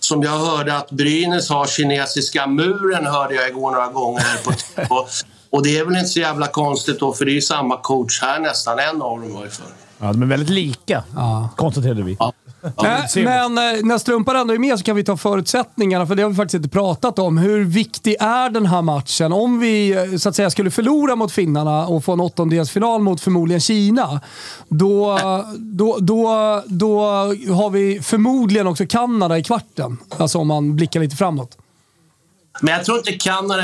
som 0.00 0.22
jag 0.22 0.38
hörde 0.38 0.76
att 0.76 0.90
Brynäs 0.90 1.48
har 1.48 1.66
kinesiska 1.66 2.46
muren 2.46 3.06
hörde 3.06 3.34
jag 3.34 3.48
igår 3.48 3.70
några 3.70 3.88
gånger 3.88 4.44
på 4.44 4.52
TV. 4.52 4.88
Och 5.52 5.62
det 5.62 5.78
är 5.78 5.84
väl 5.84 5.96
inte 5.96 6.08
så 6.08 6.20
jävla 6.20 6.46
konstigt 6.46 7.00
då, 7.00 7.12
för 7.12 7.24
det 7.24 7.30
är 7.30 7.34
ju 7.34 7.42
samma 7.42 7.76
coach 7.76 8.22
här 8.22 8.38
nästan. 8.38 8.78
En 8.78 9.02
av 9.02 9.20
dem 9.20 9.34
var 9.34 9.44
ju 9.44 9.50
för. 9.50 9.66
Ja, 9.98 10.06
de 10.12 10.22
är 10.22 10.26
väldigt 10.26 10.50
lika, 10.50 11.04
Ja. 11.16 11.48
konstaterade 11.56 12.02
vi. 12.02 12.16
Ja. 12.18 12.32
Nej, 12.82 13.08
men 13.14 13.58
eh, 13.58 13.84
när 13.84 13.98
Strumpan 13.98 14.36
ändå 14.36 14.54
är 14.54 14.58
med 14.58 14.78
så 14.78 14.84
kan 14.84 14.96
vi 14.96 15.04
ta 15.04 15.16
förutsättningarna, 15.16 16.06
för 16.06 16.14
det 16.14 16.22
har 16.22 16.30
vi 16.30 16.36
faktiskt 16.36 16.54
inte 16.54 16.68
pratat 16.68 17.18
om. 17.18 17.38
Hur 17.38 17.64
viktig 17.64 18.16
är 18.20 18.50
den 18.50 18.66
här 18.66 18.82
matchen? 18.82 19.32
Om 19.32 19.60
vi 19.60 19.90
eh, 19.90 20.16
så 20.16 20.28
att 20.28 20.36
säga 20.36 20.50
skulle 20.50 20.70
förlora 20.70 21.16
mot 21.16 21.32
finnarna 21.32 21.86
och 21.86 22.04
få 22.04 22.12
en 22.12 22.20
åttondelsfinal 22.20 23.00
mot 23.00 23.20
förmodligen 23.20 23.60
Kina, 23.60 24.20
då, 24.68 25.18
då, 25.58 25.98
då, 26.00 26.62
då 26.66 27.00
har 27.54 27.70
vi 27.70 28.00
förmodligen 28.02 28.66
också 28.66 28.86
Kanada 28.86 29.38
i 29.38 29.42
kvarten. 29.42 29.98
Alltså 30.18 30.38
om 30.38 30.48
man 30.48 30.76
blickar 30.76 31.00
lite 31.00 31.16
framåt. 31.16 31.56
Men 32.60 32.74
jag 32.74 32.84
tror 32.84 32.98
inte 32.98 33.12
Kanada 33.12 33.62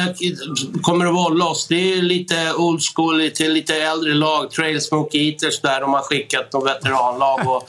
kommer 0.82 1.06
att 1.06 1.14
vålla 1.14 1.44
oss. 1.44 1.66
Det 1.66 1.92
är 1.92 2.02
lite 2.02 2.52
old 2.54 2.80
school, 2.94 3.18
lite, 3.18 3.48
lite 3.48 3.74
äldre 3.74 4.14
lag. 4.14 4.50
Trail 4.50 4.80
Smoke 4.80 5.18
Eaters 5.18 5.60
där 5.60 5.80
de 5.80 5.94
har 5.94 6.02
skickat 6.02 6.52
något 6.52 6.66
veteranlag. 6.66 7.40
Och 7.46 7.68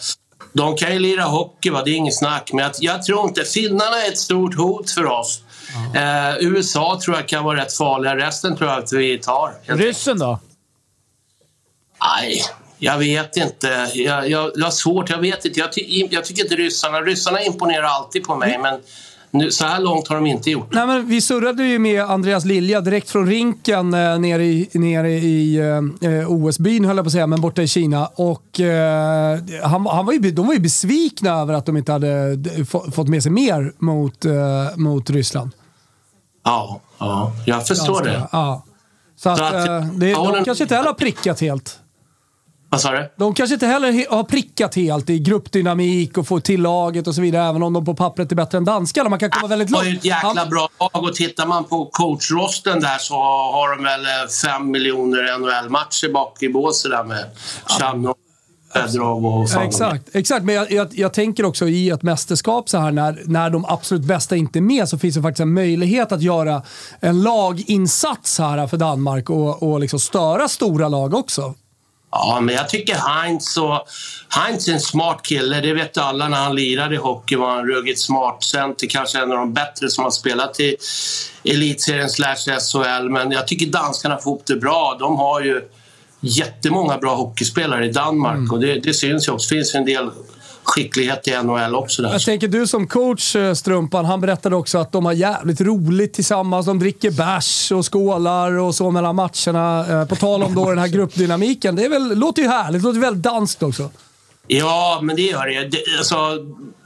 de 0.54 0.76
kan 0.76 0.94
ju 0.94 1.00
lira 1.00 1.24
hockey, 1.24 1.70
va? 1.70 1.82
det 1.86 1.92
är 1.92 1.96
inget 1.96 2.18
snack. 2.18 2.50
Men 2.54 2.64
jag, 2.64 2.72
jag 2.80 3.04
tror 3.04 3.28
inte... 3.28 3.44
Finnarna 3.44 4.04
är 4.06 4.08
ett 4.08 4.18
stort 4.18 4.56
hot 4.56 4.92
för 4.92 5.06
oss. 5.06 5.42
Eh, 5.96 6.38
USA 6.40 7.00
tror 7.04 7.16
jag 7.16 7.28
kan 7.28 7.44
vara 7.44 7.62
rätt 7.62 7.74
farliga. 7.74 8.16
Resten 8.16 8.58
tror 8.58 8.70
jag 8.70 8.84
att 8.84 8.94
vi 8.94 9.18
tar. 9.18 9.54
Ryssen 9.66 10.20
då? 10.20 10.40
Nej, 12.04 12.44
jag 12.78 12.98
vet 12.98 13.38
inte. 13.38 13.90
Jag, 13.94 14.30
jag, 14.30 14.52
jag 14.56 14.64
har 14.66 14.72
svårt. 14.72 15.10
Jag 15.10 15.18
vet 15.18 15.46
inte. 15.46 15.60
Jag, 15.60 15.74
ty, 15.74 16.08
jag 16.12 16.26
tycker 16.26 16.44
inte 16.44 16.56
ryssarna... 16.56 17.02
Ryssarna 17.02 17.42
imponerar 17.42 17.84
alltid 17.84 18.24
på 18.24 18.36
mig, 18.36 18.58
men 18.58 18.80
nu, 19.38 19.52
så 19.52 19.66
här 19.66 19.80
långt 19.82 20.08
har 20.08 20.16
de 20.16 20.26
inte 20.26 20.50
gjort. 20.52 20.74
Nej, 20.74 20.88
men 20.88 21.08
vi 21.08 21.22
surrade 21.22 21.64
ju 21.64 21.80
med 21.80 22.04
Andreas 22.04 22.46
Lilja 22.46 22.82
direkt 22.82 23.10
från 23.10 23.28
rinken 23.28 23.94
eh, 23.94 24.20
nere 24.20 24.44
i, 24.46 24.70
nere 24.74 25.12
i 25.12 25.58
eh, 26.02 26.32
OS-byn, 26.32 26.86
höll 26.86 26.96
jag 26.98 27.06
på 27.06 27.08
att 27.08 27.12
säga, 27.14 27.28
men 27.28 27.42
borta 27.42 27.62
i 27.62 27.68
Kina. 27.68 28.06
Och, 28.16 28.60
eh, 28.60 29.40
han, 29.64 29.86
han 29.86 30.06
var 30.06 30.14
ju, 30.14 30.20
de 30.32 30.48
var 30.48 30.54
ju 30.54 30.60
besvikna 30.60 31.30
över 31.42 31.54
att 31.54 31.66
de 31.66 31.78
inte 31.78 31.92
hade 31.92 32.38
få- 32.70 32.92
fått 32.92 33.08
med 33.08 33.24
sig 33.24 33.32
mer 33.32 33.72
mot, 33.78 34.26
eh, 34.26 34.32
mot 34.76 35.10
Ryssland. 35.10 35.52
Ja, 36.46 36.80
ja 37.00 37.32
jag 37.46 37.68
förstår 37.68 38.04
det. 38.04 38.28
Ja. 38.32 38.64
Så 39.16 39.30
att, 39.30 39.38
Så 39.38 39.44
att- 39.44 39.68
eh, 39.68 39.86
det, 39.86 40.14
de 40.14 40.44
kanske 40.46 40.64
inte 40.64 40.76
heller 40.76 40.88
har 40.88 40.94
prickat 40.94 41.42
helt. 41.42 41.80
Vad 42.70 42.82
sa 42.82 42.92
du? 42.92 43.10
De 43.18 43.34
kanske 43.34 43.54
inte 43.54 43.68
heller 43.68 43.92
he- 43.92 44.10
har 44.10 44.24
prickat 44.24 44.76
helt 44.76 45.10
i 45.10 45.20
gruppdynamik 45.20 46.18
och 46.18 46.28
få 46.28 46.40
till 46.40 46.62
laget 46.62 47.08
och 47.08 47.16
så 47.16 47.22
vidare, 47.22 47.50
även 47.50 47.64
om 47.64 47.74
de 47.74 47.86
på 47.86 47.94
pappret 47.96 48.32
är 48.32 48.36
bättre 48.36 48.58
än 48.58 48.66
danskarna. 48.66 49.10
Man 49.10 49.20
kan 49.20 49.30
komma 49.30 49.48
väldigt 49.48 49.68
De 49.68 49.74
har 49.76 49.84
långt. 49.84 49.94
ju 49.94 49.98
ett 49.98 50.06
jäkla 50.06 50.34
Ja. 50.36 50.46
bra 50.46 50.70
lag 50.80 51.04
och 51.04 51.14
tittar 51.16 51.46
man 51.46 51.64
på 51.64 51.86
coachrosten 51.92 52.80
där 52.80 52.98
så 52.98 53.14
har 53.16 53.76
de 53.76 53.84
väl 53.84 54.02
eh, 54.02 54.30
fem 54.44 54.72
miljoner 54.72 55.38
NHL-matcher 55.40 56.14
bak 56.14 56.44
i 56.44 56.50
båset 56.50 56.92
där 56.92 57.04
med 57.04 57.26
och 59.12 59.50
fan 59.50 59.64
Exakt, 59.68 60.16
exakt. 60.16 60.46
men 60.46 60.56
jag, 60.56 60.72
jag, 60.72 60.88
jag 60.92 61.14
tänker 61.14 61.46
också 61.46 61.68
i 61.68 61.90
ett 61.90 62.04
mästerskap 62.04 62.70
så 62.70 62.78
här 62.78 62.92
när, 62.92 63.22
när 63.26 63.50
de 63.50 63.66
absolut 63.66 64.04
bästa 64.04 64.36
inte 64.36 64.60
är 64.60 64.62
med 64.62 64.90
så 64.90 64.98
finns 64.98 65.16
det 65.16 65.22
faktiskt 65.22 65.40
en 65.40 65.54
möjlighet 65.54 66.12
att 66.12 66.22
göra 66.22 66.62
en 67.00 67.22
laginsats 67.22 68.40
här 68.40 68.68
för 68.68 68.78
Danmark 68.78 69.30
och, 69.30 69.64
och 69.64 69.80
liksom 69.80 70.00
störa 70.00 70.48
stora 70.48 70.90
lag 70.90 71.14
också. 71.14 71.54
Ja, 72.12 72.40
men 72.42 72.56
jag 72.56 72.70
tycker 72.70 72.96
Heinz 72.96 73.58
och... 73.58 73.88
Heinz 74.30 74.68
är 74.68 74.74
en 74.74 74.80
smart 74.80 75.20
kille. 75.24 75.62
Det 75.62 75.74
vet 75.74 75.98
alla 75.98 76.28
när 76.28 76.38
han 76.38 76.56
lirade 76.56 76.96
i 76.96 76.98
hockey 76.98 77.36
var 77.36 77.56
han 77.56 77.68
ruggigt 77.68 78.00
smart. 78.00 78.44
Center 78.44 78.88
kanske 78.88 79.20
en 79.20 79.32
av 79.32 79.38
de 79.38 79.54
bättre 79.54 79.90
som 79.90 80.04
har 80.04 80.12
spelat 80.12 80.60
i 80.60 80.78
elitserien 81.44 82.10
slash 82.10 82.36
SHL. 82.36 83.10
Men 83.10 83.32
jag 83.32 83.48
tycker 83.48 83.66
danskarna 83.66 84.18
får 84.18 84.32
ihop 84.32 84.44
det 84.46 84.56
bra. 84.56 84.98
De 85.00 85.18
har 85.18 85.42
ju 85.42 85.62
jättemånga 86.20 86.98
bra 86.98 87.16
hockeyspelare 87.16 87.86
i 87.86 87.92
Danmark 87.92 88.52
och 88.52 88.60
det, 88.60 88.80
det 88.80 88.94
syns 88.94 89.28
ju 89.28 89.32
också. 89.32 89.50
Det 89.50 89.56
finns 89.56 89.76
en 89.76 89.86
del 89.86 90.10
skicklighet 90.68 91.28
i 91.28 91.44
NHL 91.44 91.76
också 91.76 92.02
där. 92.02 92.12
Jag 92.12 92.22
tänker 92.22 92.48
du 92.48 92.68
som 92.68 92.88
coach 92.88 93.36
eh, 93.36 93.54
Strumpan, 93.54 94.06
han 94.06 94.22
berättade 94.22 94.56
också 94.56 94.78
att 94.78 94.92
de 94.92 95.06
har 95.06 95.14
jävligt 95.14 95.62
roligt 95.62 96.14
tillsammans. 96.14 96.66
De 96.66 96.80
dricker 96.80 97.12
bärs 97.12 97.72
och 97.72 97.94
skålar 97.94 98.52
och 98.52 98.76
så 98.76 98.92
mellan 98.92 99.16
matcherna. 99.16 99.86
Eh, 99.90 100.08
På 100.08 100.16
tal 100.16 100.44
om 100.44 100.56
då 100.56 100.70
den 100.70 100.80
här 100.80 100.88
gruppdynamiken. 100.88 101.76
Det 101.76 101.86
är 101.86 101.90
väl, 101.90 102.20
låter 102.20 102.42
ju 102.42 102.48
härligt. 102.48 102.82
Det 102.82 102.88
låter 102.88 103.00
väldigt 103.00 103.24
danskt 103.24 103.64
också. 103.64 103.90
Ja, 104.48 105.00
men 105.02 105.16
det 105.16 105.22
gör 105.22 105.46
det. 105.46 105.64
det 105.68 105.98
alltså, 105.98 106.16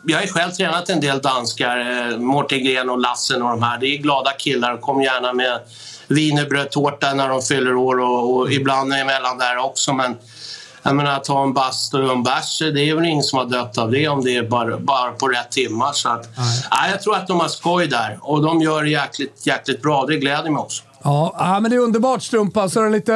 jag 0.05 0.17
har 0.17 0.23
ju 0.23 0.31
själv 0.31 0.51
tränat 0.51 0.89
en 0.89 0.99
del 0.99 1.19
danskar. 1.21 1.79
Eh, 2.11 2.17
Mårten 2.17 2.63
Gren 2.63 2.89
och 2.89 2.99
Lassen 2.99 3.41
och 3.41 3.49
de 3.49 3.63
här. 3.63 3.77
Det 3.79 3.87
är 3.87 3.97
glada 3.97 4.31
killar. 4.31 4.71
De 4.71 4.77
kommer 4.77 5.03
gärna 5.03 5.33
med 5.33 5.59
wienerbrödtårta 6.07 7.13
när 7.13 7.29
de 7.29 7.41
fyller 7.41 7.75
år 7.75 7.99
och, 7.99 8.35
och 8.35 8.51
ibland 8.51 8.93
emellan 8.93 9.37
där 9.37 9.57
också. 9.57 9.93
Men 9.93 10.15
jag 10.83 10.95
menar, 10.95 11.11
att 11.11 11.23
ta 11.23 11.43
en 11.43 11.53
bastu 11.53 11.97
och 12.03 12.11
en 12.11 12.23
bärs, 12.23 12.59
det 12.59 12.89
är 12.89 12.95
väl 12.95 13.05
ingen 13.05 13.23
som 13.23 13.39
har 13.39 13.45
dött 13.45 13.77
av 13.77 13.91
det 13.91 14.07
om 14.07 14.23
det 14.23 14.35
är 14.35 14.43
bara, 14.43 14.77
bara 14.77 15.11
på 15.11 15.27
rätt 15.27 15.51
timmar. 15.51 15.91
Så 15.93 16.09
att, 16.09 16.29
nej, 16.71 16.91
jag 16.91 17.01
tror 17.01 17.15
att 17.15 17.27
de 17.27 17.39
har 17.39 17.47
skoj 17.47 17.87
där 17.87 18.17
och 18.21 18.41
de 18.43 18.61
gör 18.61 18.83
det 18.83 18.89
jäkligt, 18.89 19.47
jäkligt 19.47 19.81
bra. 19.81 20.05
Det 20.07 20.17
gläder 20.17 20.49
mig 20.49 20.59
också. 20.59 20.83
Ja, 21.03 21.35
ja, 21.39 21.59
men 21.59 21.71
det 21.71 21.77
är 21.77 21.79
underbart 21.81 22.23
Strumpan. 22.23 22.69
Så 22.69 22.79
är 22.79 22.83
det 22.83 22.89
lite 22.89 23.15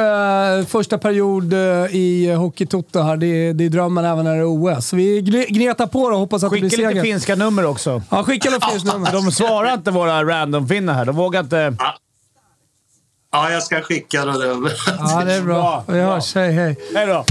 eh, 0.60 0.66
första 0.66 0.98
period 0.98 1.52
eh, 1.52 1.58
i 1.96 2.34
Hockeytoto 2.38 3.00
här. 3.00 3.16
Det, 3.16 3.26
är- 3.26 3.54
det 3.54 3.64
är 3.64 3.68
drömmen 3.68 4.04
även 4.04 4.24
när 4.24 4.32
det 4.34 4.38
är 4.40 4.76
OS. 4.78 4.92
Vi 4.92 5.20
gnetar 5.48 5.86
på 5.86 6.00
och 6.02 6.18
hoppas 6.18 6.44
att 6.44 6.50
det 6.50 6.56
Skicka 6.60 6.68
blir 6.76 6.78
lite 6.78 6.90
seger. 6.92 7.02
finska 7.02 7.34
nummer 7.34 7.64
också. 7.66 8.02
Ja, 8.10 8.22
skicka 8.24 8.50
lite 8.50 8.66
finns 8.70 8.84
nummer. 8.84 9.12
De 9.12 9.32
svarar 9.32 9.74
inte 9.74 9.90
våra 9.90 10.24
random-finnar 10.24 10.94
här. 10.94 11.04
De 11.04 11.16
vågar 11.16 11.40
inte... 11.40 11.76
Ja, 11.78 11.94
jag 13.50 13.62
ska 13.62 13.80
skicka 13.80 14.24
det 14.24 14.44
över. 14.44 14.72
Ja, 14.98 15.24
det 15.24 15.34
är 15.34 15.42
bra. 15.42 15.84
Vi 15.88 16.00
hörs. 16.00 16.34
Hej, 16.34 16.52
hej. 16.52 16.76
Hej 16.94 17.06
då! 17.06 17.24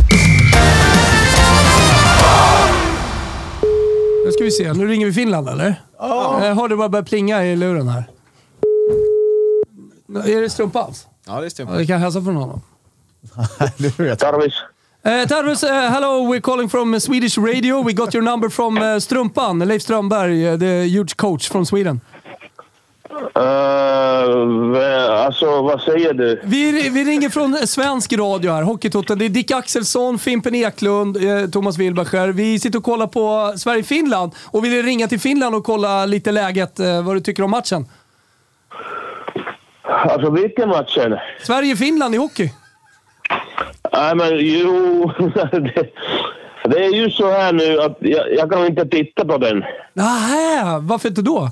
Nu 4.25 4.31
ska 4.31 4.43
vi 4.43 4.51
se. 4.51 4.73
Nu 4.73 4.87
ringer 4.87 5.05
vi 5.05 5.13
Finland, 5.13 5.49
eller? 5.49 5.81
Ja. 5.99 6.45
Jag 6.45 6.55
hörde 6.55 6.75
bara 6.75 6.89
börja 6.89 7.05
plinga 7.05 7.45
i 7.45 7.55
luren 7.55 7.87
här. 7.87 8.03
Är 10.25 10.41
det 10.41 10.49
Strumpans? 10.49 11.07
Ja, 11.27 11.41
det 11.41 11.49
stämmer. 11.49 11.71
Ja, 11.71 11.77
vi 11.77 11.87
kan 11.87 11.99
hälsa 11.99 12.21
från 12.21 12.35
honom. 12.35 12.61
Det 13.77 13.99
vet 13.99 14.07
jag. 14.07 14.19
Tarvis. 14.19 14.53
Uh, 15.07 15.27
Tarvus, 15.27 15.63
uh, 15.63 15.69
hello. 15.69 16.33
We're 16.33 16.41
calling 16.41 16.69
from 16.69 16.99
Swedish 16.99 17.37
radio. 17.37 17.83
We 17.83 17.93
got 17.93 18.15
your 18.15 18.23
number 18.23 18.49
from 18.49 18.77
uh, 18.77 18.99
Strumpan, 18.99 19.67
Leif 19.67 19.81
Strömberg, 19.81 20.53
uh, 20.53 20.57
the 20.57 20.87
huge 20.87 21.15
coach 21.15 21.49
from 21.49 21.65
Sweden. 21.65 22.01
Uh, 23.15 25.11
alltså, 25.25 25.61
vad 25.61 25.81
säger 25.81 26.13
du? 26.13 26.41
Vi, 26.43 26.89
vi 26.89 27.03
ringer 27.03 27.29
från 27.29 27.53
svensk 27.67 28.13
radio 28.13 28.51
här, 28.51 28.61
Hockeytoto. 28.61 29.15
Det 29.15 29.25
är 29.25 29.29
Dick 29.29 29.51
Axelsson, 29.51 30.19
Fimpen 30.19 30.55
Eklund, 30.55 31.17
eh, 31.17 31.49
Thomas 31.49 31.77
Wilbacher. 31.77 32.27
Vi 32.27 32.59
sitter 32.59 32.79
och 32.79 32.85
kollar 32.85 33.07
på 33.07 33.53
Sverige-Finland 33.57 34.31
och 34.51 34.65
vill 34.65 34.83
ringa 34.83 35.07
till 35.07 35.19
Finland 35.19 35.55
och 35.55 35.63
kolla 35.63 36.05
lite 36.05 36.31
läget, 36.31 36.79
eh, 36.79 37.03
vad 37.03 37.15
du 37.15 37.19
tycker 37.19 37.43
om 37.43 37.51
matchen. 37.51 37.85
Alltså, 39.81 40.31
vilken 40.31 40.69
matchen? 40.69 41.17
Sverige-Finland 41.41 42.15
i 42.15 42.17
hockey. 42.17 42.49
Nej, 43.93 44.15
men 44.15 44.29
jo... 44.39 45.11
det, 45.51 45.89
det 46.63 46.85
är 46.85 46.93
ju 46.93 47.11
så 47.11 47.31
här 47.31 47.53
nu 47.53 47.81
att 47.81 47.97
jag, 47.99 48.33
jag 48.33 48.51
kan 48.51 48.65
inte 48.65 48.85
titta 48.85 49.25
på 49.25 49.37
den. 49.37 49.63
Nähä, 49.93 50.79
varför 50.79 51.09
inte 51.09 51.21
då? 51.21 51.49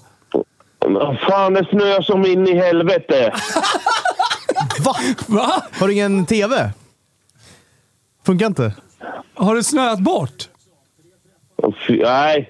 Men 0.88 1.18
Fan, 1.18 1.54
det 1.54 1.66
snöar 1.70 2.02
som 2.02 2.26
in 2.26 2.48
i 2.48 2.56
helvete. 2.56 3.34
Va? 4.86 4.96
Va? 5.28 5.64
Har 5.80 5.88
du 5.88 5.94
ingen 5.94 6.26
TV? 6.26 6.70
Funkar 8.26 8.46
inte? 8.46 8.74
Har 9.36 9.56
det 9.56 9.64
snöat 9.64 10.00
bort? 10.00 10.50
Fy- 11.88 12.02
Nej, 12.04 12.50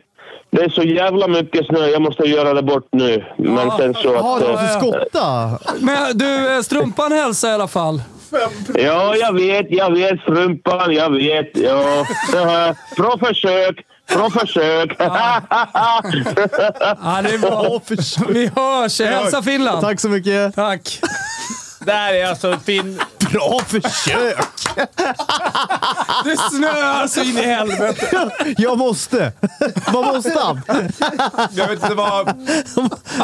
det 0.49 0.61
är 0.61 0.69
så 0.69 0.83
jävla 0.83 1.27
mycket 1.27 1.65
snö. 1.65 1.87
Jag 1.87 2.01
måste 2.01 2.23
göra 2.23 2.53
det 2.53 2.63
bort 2.63 2.87
nu. 2.91 3.25
Men 3.37 3.71
sen 3.71 3.93
så 3.93 4.15
att... 4.35 4.39
du 4.41 4.45
eh, 4.45 4.51
måste 4.51 4.79
skotta? 4.79 5.59
Men 5.79 6.17
du, 6.17 6.55
eh, 6.55 6.61
Strumpan 6.61 7.11
hälsar 7.11 7.49
i 7.49 7.53
alla 7.53 7.67
fall. 7.67 8.01
Ja, 8.75 9.15
jag 9.15 9.33
vet, 9.33 9.65
jag 9.69 9.91
vet 9.93 10.21
strumpan, 10.21 10.93
jag 10.93 11.09
vet. 11.09 11.57
Ja, 11.57 12.05
det. 12.31 12.75
Bra 12.97 13.17
försök, 13.17 13.75
bra 14.07 14.29
försök. 14.29 14.95
Ja, 14.99 15.41
det 17.23 17.33
är 17.33 17.37
bra. 17.37 17.79
Vi 18.29 18.51
hörs. 18.55 18.99
Hälsa 18.99 19.41
Finland. 19.43 19.81
Tack 19.81 19.99
så 19.99 20.09
mycket. 20.09 20.55
Tack. 20.55 20.99
Där 21.79 22.13
är 22.13 22.25
alltså 22.25 22.59
fin... 22.65 23.01
Bra 23.31 23.59
försök! 23.67 24.37
Det 26.23 26.37
snöar 26.37 27.07
så 27.07 27.21
in 27.21 27.37
i 27.37 27.41
helvete. 27.41 28.29
Jag 28.57 28.77
måste! 28.77 29.31
Vad 29.93 30.05
måste 30.05 30.39
han? 30.39 30.61
Jag 31.51 31.67
vet 31.67 31.83
inte 31.83 31.93
vad... 31.95 32.47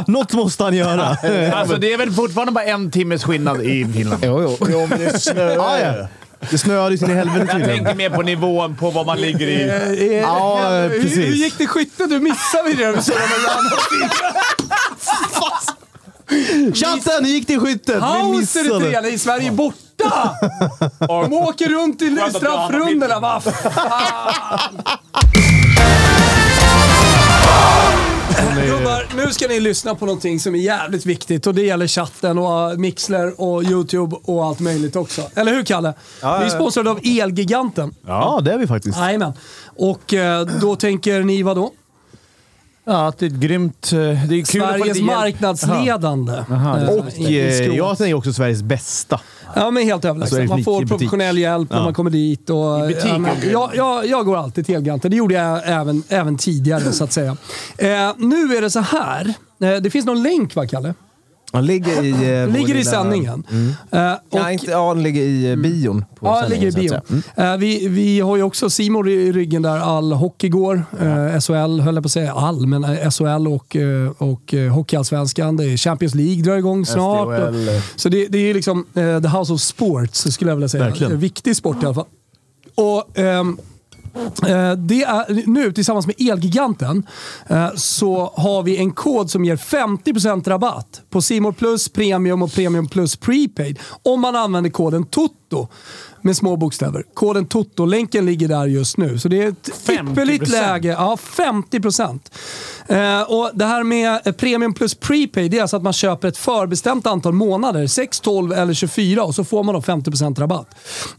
Något 0.08 0.34
måste 0.34 0.64
han 0.64 0.74
göra. 0.74 1.18
Alltså, 1.54 1.76
det 1.76 1.94
är 1.94 1.98
väl 1.98 2.12
fortfarande 2.12 2.52
bara 2.54 2.64
en 2.64 2.92
timmes 2.92 3.24
skillnad 3.24 3.62
i 3.62 3.86
Finland. 3.94 4.24
Jo, 4.26 4.42
jo. 4.42 4.58
Jo, 4.70 4.88
men 4.90 5.00
det 5.00 5.20
snöar 5.20 5.56
Ja, 5.56 5.80
ja. 5.80 6.08
Det 6.52 6.58
snöade 6.58 6.98
sin 6.98 7.10
i 7.12 7.14
helvete 7.14 7.40
Jag 7.40 7.50
tydligen. 7.52 7.76
tänker 7.86 7.96
mer 7.96 8.10
på 8.10 8.22
nivån 8.22 8.76
på 8.76 8.90
vad 8.90 9.06
man 9.06 9.22
ligger 9.22 9.48
i. 9.48 10.20
Ja, 10.22 10.70
Hur, 10.70 10.90
hur 10.90 11.02
precis. 11.02 11.36
gick 11.36 11.58
det 11.58 11.64
i 11.64 11.68
skytte? 11.68 12.06
Du 12.06 12.20
missade 12.20 12.64
vi 12.70 12.74
det. 12.74 13.02
Såg 13.02 13.16
Chatten, 16.76 17.26
hur 17.26 17.32
gick 17.32 17.48
det 17.48 17.54
i 17.54 17.60
skyttet? 17.60 17.96
Vi 17.96 18.00
Pauser 18.00 18.34
i 18.36 18.38
missade. 18.64 18.80
trean 18.80 19.06
i 19.06 19.18
Sverige 19.18 19.48
är 19.48 19.52
borta! 19.52 20.36
De 21.00 21.34
åker 21.34 21.70
runt 21.70 22.02
i 22.02 22.20
att 22.22 22.36
straffrundorna. 22.36 23.20
Vad 23.20 23.44
fan! 23.44 24.82
Gubbar, 29.00 29.26
nu 29.26 29.34
ska 29.34 29.48
ni 29.48 29.60
lyssna 29.60 29.96
på 29.96 30.06
någonting 30.06 30.40
som 30.40 30.56
är 30.56 30.60
jävligt 30.60 31.06
viktigt 31.06 31.48
och 31.48 31.56
det 31.56 31.62
gäller 31.62 31.88
chatten 31.88 32.38
och 32.38 32.72
uh, 32.72 32.78
Mixler 32.78 33.42
och 33.42 33.64
YouTube 33.64 34.16
och 34.24 34.46
allt 34.46 34.60
möjligt 34.60 34.96
också. 34.96 35.22
Eller 35.36 35.54
hur 35.54 35.64
Kalle? 35.64 35.94
Vi 36.22 36.28
är 36.28 36.50
sponsrade 36.50 36.90
av 36.90 37.00
Elgiganten. 37.04 37.96
Ja, 38.08 38.42
det 38.44 38.54
är 38.54 38.58
vi 38.58 38.68
faktiskt. 38.68 38.98
Jajamän. 38.98 39.34
Och 39.78 40.14
eh, 40.14 40.46
då 40.46 40.76
tänker 40.76 41.24
ni 41.24 41.44
vad 41.44 41.58
då? 41.58 41.72
Ja, 42.90 43.08
att 43.08 43.18
det 43.18 43.26
är 43.26 43.28
ett 43.28 43.34
grymt... 43.36 43.92
eh, 43.94 43.98
Det 44.00 44.06
är 44.40 44.46
Sveriges 44.46 45.02
marknadsledande. 45.02 46.34
Eh, 46.34 46.90
Och 46.90 47.06
i- 47.18 47.24
i 47.24 47.60
eh, 47.70 47.76
jag 47.76 47.98
tänker 47.98 48.14
också 48.14 48.34
Sveriges 48.34 48.62
bästa. 48.64 49.20
Ja, 49.56 49.72
men 49.72 49.84
helt 49.84 50.06
överlägset. 50.06 50.40
Alltså, 50.40 50.56
man 50.56 50.64
får 50.64 50.84
i 50.84 50.88
professionell 50.88 51.38
hjälp 51.38 51.70
när 51.70 51.78
Ja. 51.78 51.84
man 51.84 51.94
kommer 51.94 52.10
dit. 52.12 52.50
Och, 52.50 52.80
butik 52.88 53.06
ja, 53.06 53.18
men, 53.18 53.32
och 53.32 53.44
jag, 53.52 53.70
jag, 53.76 54.06
jag 54.08 54.26
går 54.26 54.38
alltid 54.38 54.66
till 54.66 54.76
Elgiganten. 54.76 55.12
Det 55.12 55.18
gjorde 55.18 55.34
jag 55.34 55.62
även, 55.66 56.04
även 56.10 56.38
tidigare, 56.38 56.92
så 56.92 57.04
att 57.04 57.12
säga. 57.14 57.38
Eh, 57.78 57.88
nu 58.18 58.56
är 58.58 58.62
det 58.62 58.70
så 58.70 58.80
här. 58.80 59.34
Eh, 59.62 59.76
det 59.82 59.90
finns 59.90 60.06
någon 60.06 60.24
länk, 60.24 60.56
va, 60.56 60.68
Kalle? 60.68 60.94
Han 61.52 61.66
ligger 61.66 62.04
i... 62.04 62.42
Eh, 62.42 62.48
ligger 62.48 62.76
i 62.76 62.84
sändningen. 62.84 63.44
Eh, 63.92 64.12
och, 64.14 64.20
Ja, 64.30 64.52
inte, 64.52 64.72
ja, 64.72 64.88
han 64.88 65.04
ligger 65.04 65.22
i 65.22 65.52
eh, 65.52 65.56
bion. 65.56 66.06
På 66.20 66.26
Ja, 66.28 66.46
ligger 66.50 66.68
i 66.68 66.72
bion. 66.72 67.00
Mm. 67.10 67.54
Eh, 67.54 67.58
vi, 67.58 67.88
vi 67.88 68.20
har 68.20 68.38
ju 68.38 68.44
också 68.44 68.70
Simon 68.70 69.08
i 69.08 69.32
ryggen 69.32 69.62
där 69.62 69.78
all 69.78 70.12
hockey 70.12 70.50
går. 70.50 70.84
Eh, 71.02 71.40
SHL 71.40 71.80
höll 71.80 71.96
jag 71.96 72.04
på 72.04 72.08
att 72.08 72.12
säga 72.12 72.34
all, 72.34 72.68
men 72.68 73.12
SHL 73.12 73.48
och, 73.48 73.76
och 74.18 74.54
Hockeyallsvenskan. 74.72 75.58
Det 75.58 75.66
är 75.66 75.78
Champions 75.78 76.16
League 76.16 76.44
drar 76.44 76.58
igång 76.58 76.86
snart. 76.86 77.28
Och, 77.28 77.56
så 77.96 78.10
det, 78.10 78.28
det 78.28 78.38
är 78.38 78.54
liksom 78.54 78.86
the 78.94 79.28
house 79.38 79.54
of 79.54 79.62
sports 79.62 80.32
skulle 80.32 80.52
jag 80.52 80.56
vilja 80.56 80.70
säga. 80.70 80.84
Verkligen. 80.84 81.20
Viktig 81.20 81.56
sport 81.56 81.84
i 81.84 81.86
alla 81.86 81.96
fall. 81.96 82.06
Och, 82.76 83.20
eh, 83.20 83.44
det 84.78 85.04
är, 85.04 85.50
nu 85.50 85.72
tillsammans 85.72 86.08
med 86.08 86.16
Elgiganten 86.20 87.08
eh, 87.48 87.70
så 87.76 88.34
har 88.36 88.64
vi 88.64 88.78
en 88.78 88.92
kod 88.92 89.32
som 89.32 89.46
ger 89.46 89.56
50% 89.56 90.50
rabatt 90.50 91.02
på 91.10 91.22
Simor 91.22 91.52
Plus 91.52 91.90
Premium 91.90 92.42
och 92.42 92.54
Premium 92.54 92.88
Plus 92.88 93.16
Prepaid 93.16 93.80
om 94.04 94.22
man 94.22 94.36
använder 94.36 94.70
koden 94.70 95.06
TOTO 95.06 95.68
med 96.22 96.36
små 96.38 96.56
bokstäver. 96.56 97.04
Koden 97.14 97.46
TOTO, 97.46 97.86
länken 97.86 98.26
ligger 98.26 98.48
där 98.48 98.66
just 98.66 98.98
nu. 98.98 99.20
Så 99.20 99.28
det 99.28 99.44
är 99.44 99.48
ett 99.48 99.70
50%? 99.86 100.12
ypperligt 100.12 100.48
läge. 100.48 100.90
Ja, 100.90 101.18
50%. 101.38 102.20
Eh, 102.90 103.22
och 103.22 103.52
det 103.54 103.66
här 103.66 103.84
med 103.84 104.20
eh, 104.26 104.32
Premium 104.34 104.74
Plus 104.74 104.96
Prepaid 104.96 105.52
det 105.52 105.58
är 105.58 105.62
alltså 105.62 105.78
att 105.78 105.84
man 105.84 105.94
köper 105.94 106.28
ett 106.28 106.38
förbestämt 106.38 107.08
antal 107.08 107.34
månader, 107.34 107.88
6, 107.88 108.20
12 108.20 108.54
eller 108.54 108.74
24 108.74 109.24
och 109.24 109.36
så 109.36 109.44
får 109.44 109.64
man 109.64 109.76
då 109.76 109.82
50% 109.82 110.40
rabatt. 110.40 110.76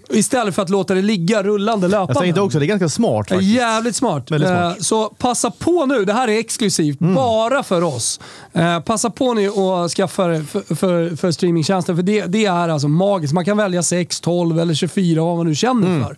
Istället 0.08 0.54
för 0.54 0.62
att 0.62 0.70
låta 0.70 0.94
det 0.94 1.02
ligga 1.02 1.42
rullande 1.42 1.88
löpande. 1.88 2.12
Jag 2.14 2.22
tänkte 2.22 2.40
också, 2.40 2.58
det 2.58 2.64
är 2.64 2.66
ganska 2.66 2.88
smart 2.88 3.26
Ja, 3.30 3.36
faktiskt. 3.36 3.54
Jävligt 3.54 3.96
smart. 3.96 4.28
Smart. 4.28 4.42
Eh, 4.42 4.72
Så 4.80 5.08
passa 5.08 5.50
på 5.50 5.86
nu. 5.86 6.04
Det 6.04 6.12
här 6.12 6.28
är 6.28 6.38
exklusivt 6.38 6.98
bara 6.98 7.62
för 7.62 7.82
oss. 7.82 8.20
Eh, 8.52 8.80
Passa 8.80 9.10
på 9.10 9.34
nu 9.34 9.48
och 9.50 9.90
skaffa 9.90 10.26
det 10.26 10.44
för, 10.44 10.74
för, 10.74 11.16
för 11.16 11.30
streamingtjänsten. 11.32 11.96
För 11.96 12.02
det, 12.02 12.26
det 12.26 12.46
är 12.46 12.68
alltså 12.68 12.88
magiskt. 12.88 13.34
Man 13.34 13.44
kan 13.44 13.56
välja 13.56 13.82
6, 13.82 14.20
12 14.20 14.58
eller 14.60 14.74
24 14.74 15.24
vad 15.24 15.36
man 15.36 15.46
nu 15.46 15.54
känner 15.54 16.04
för. 16.04 16.16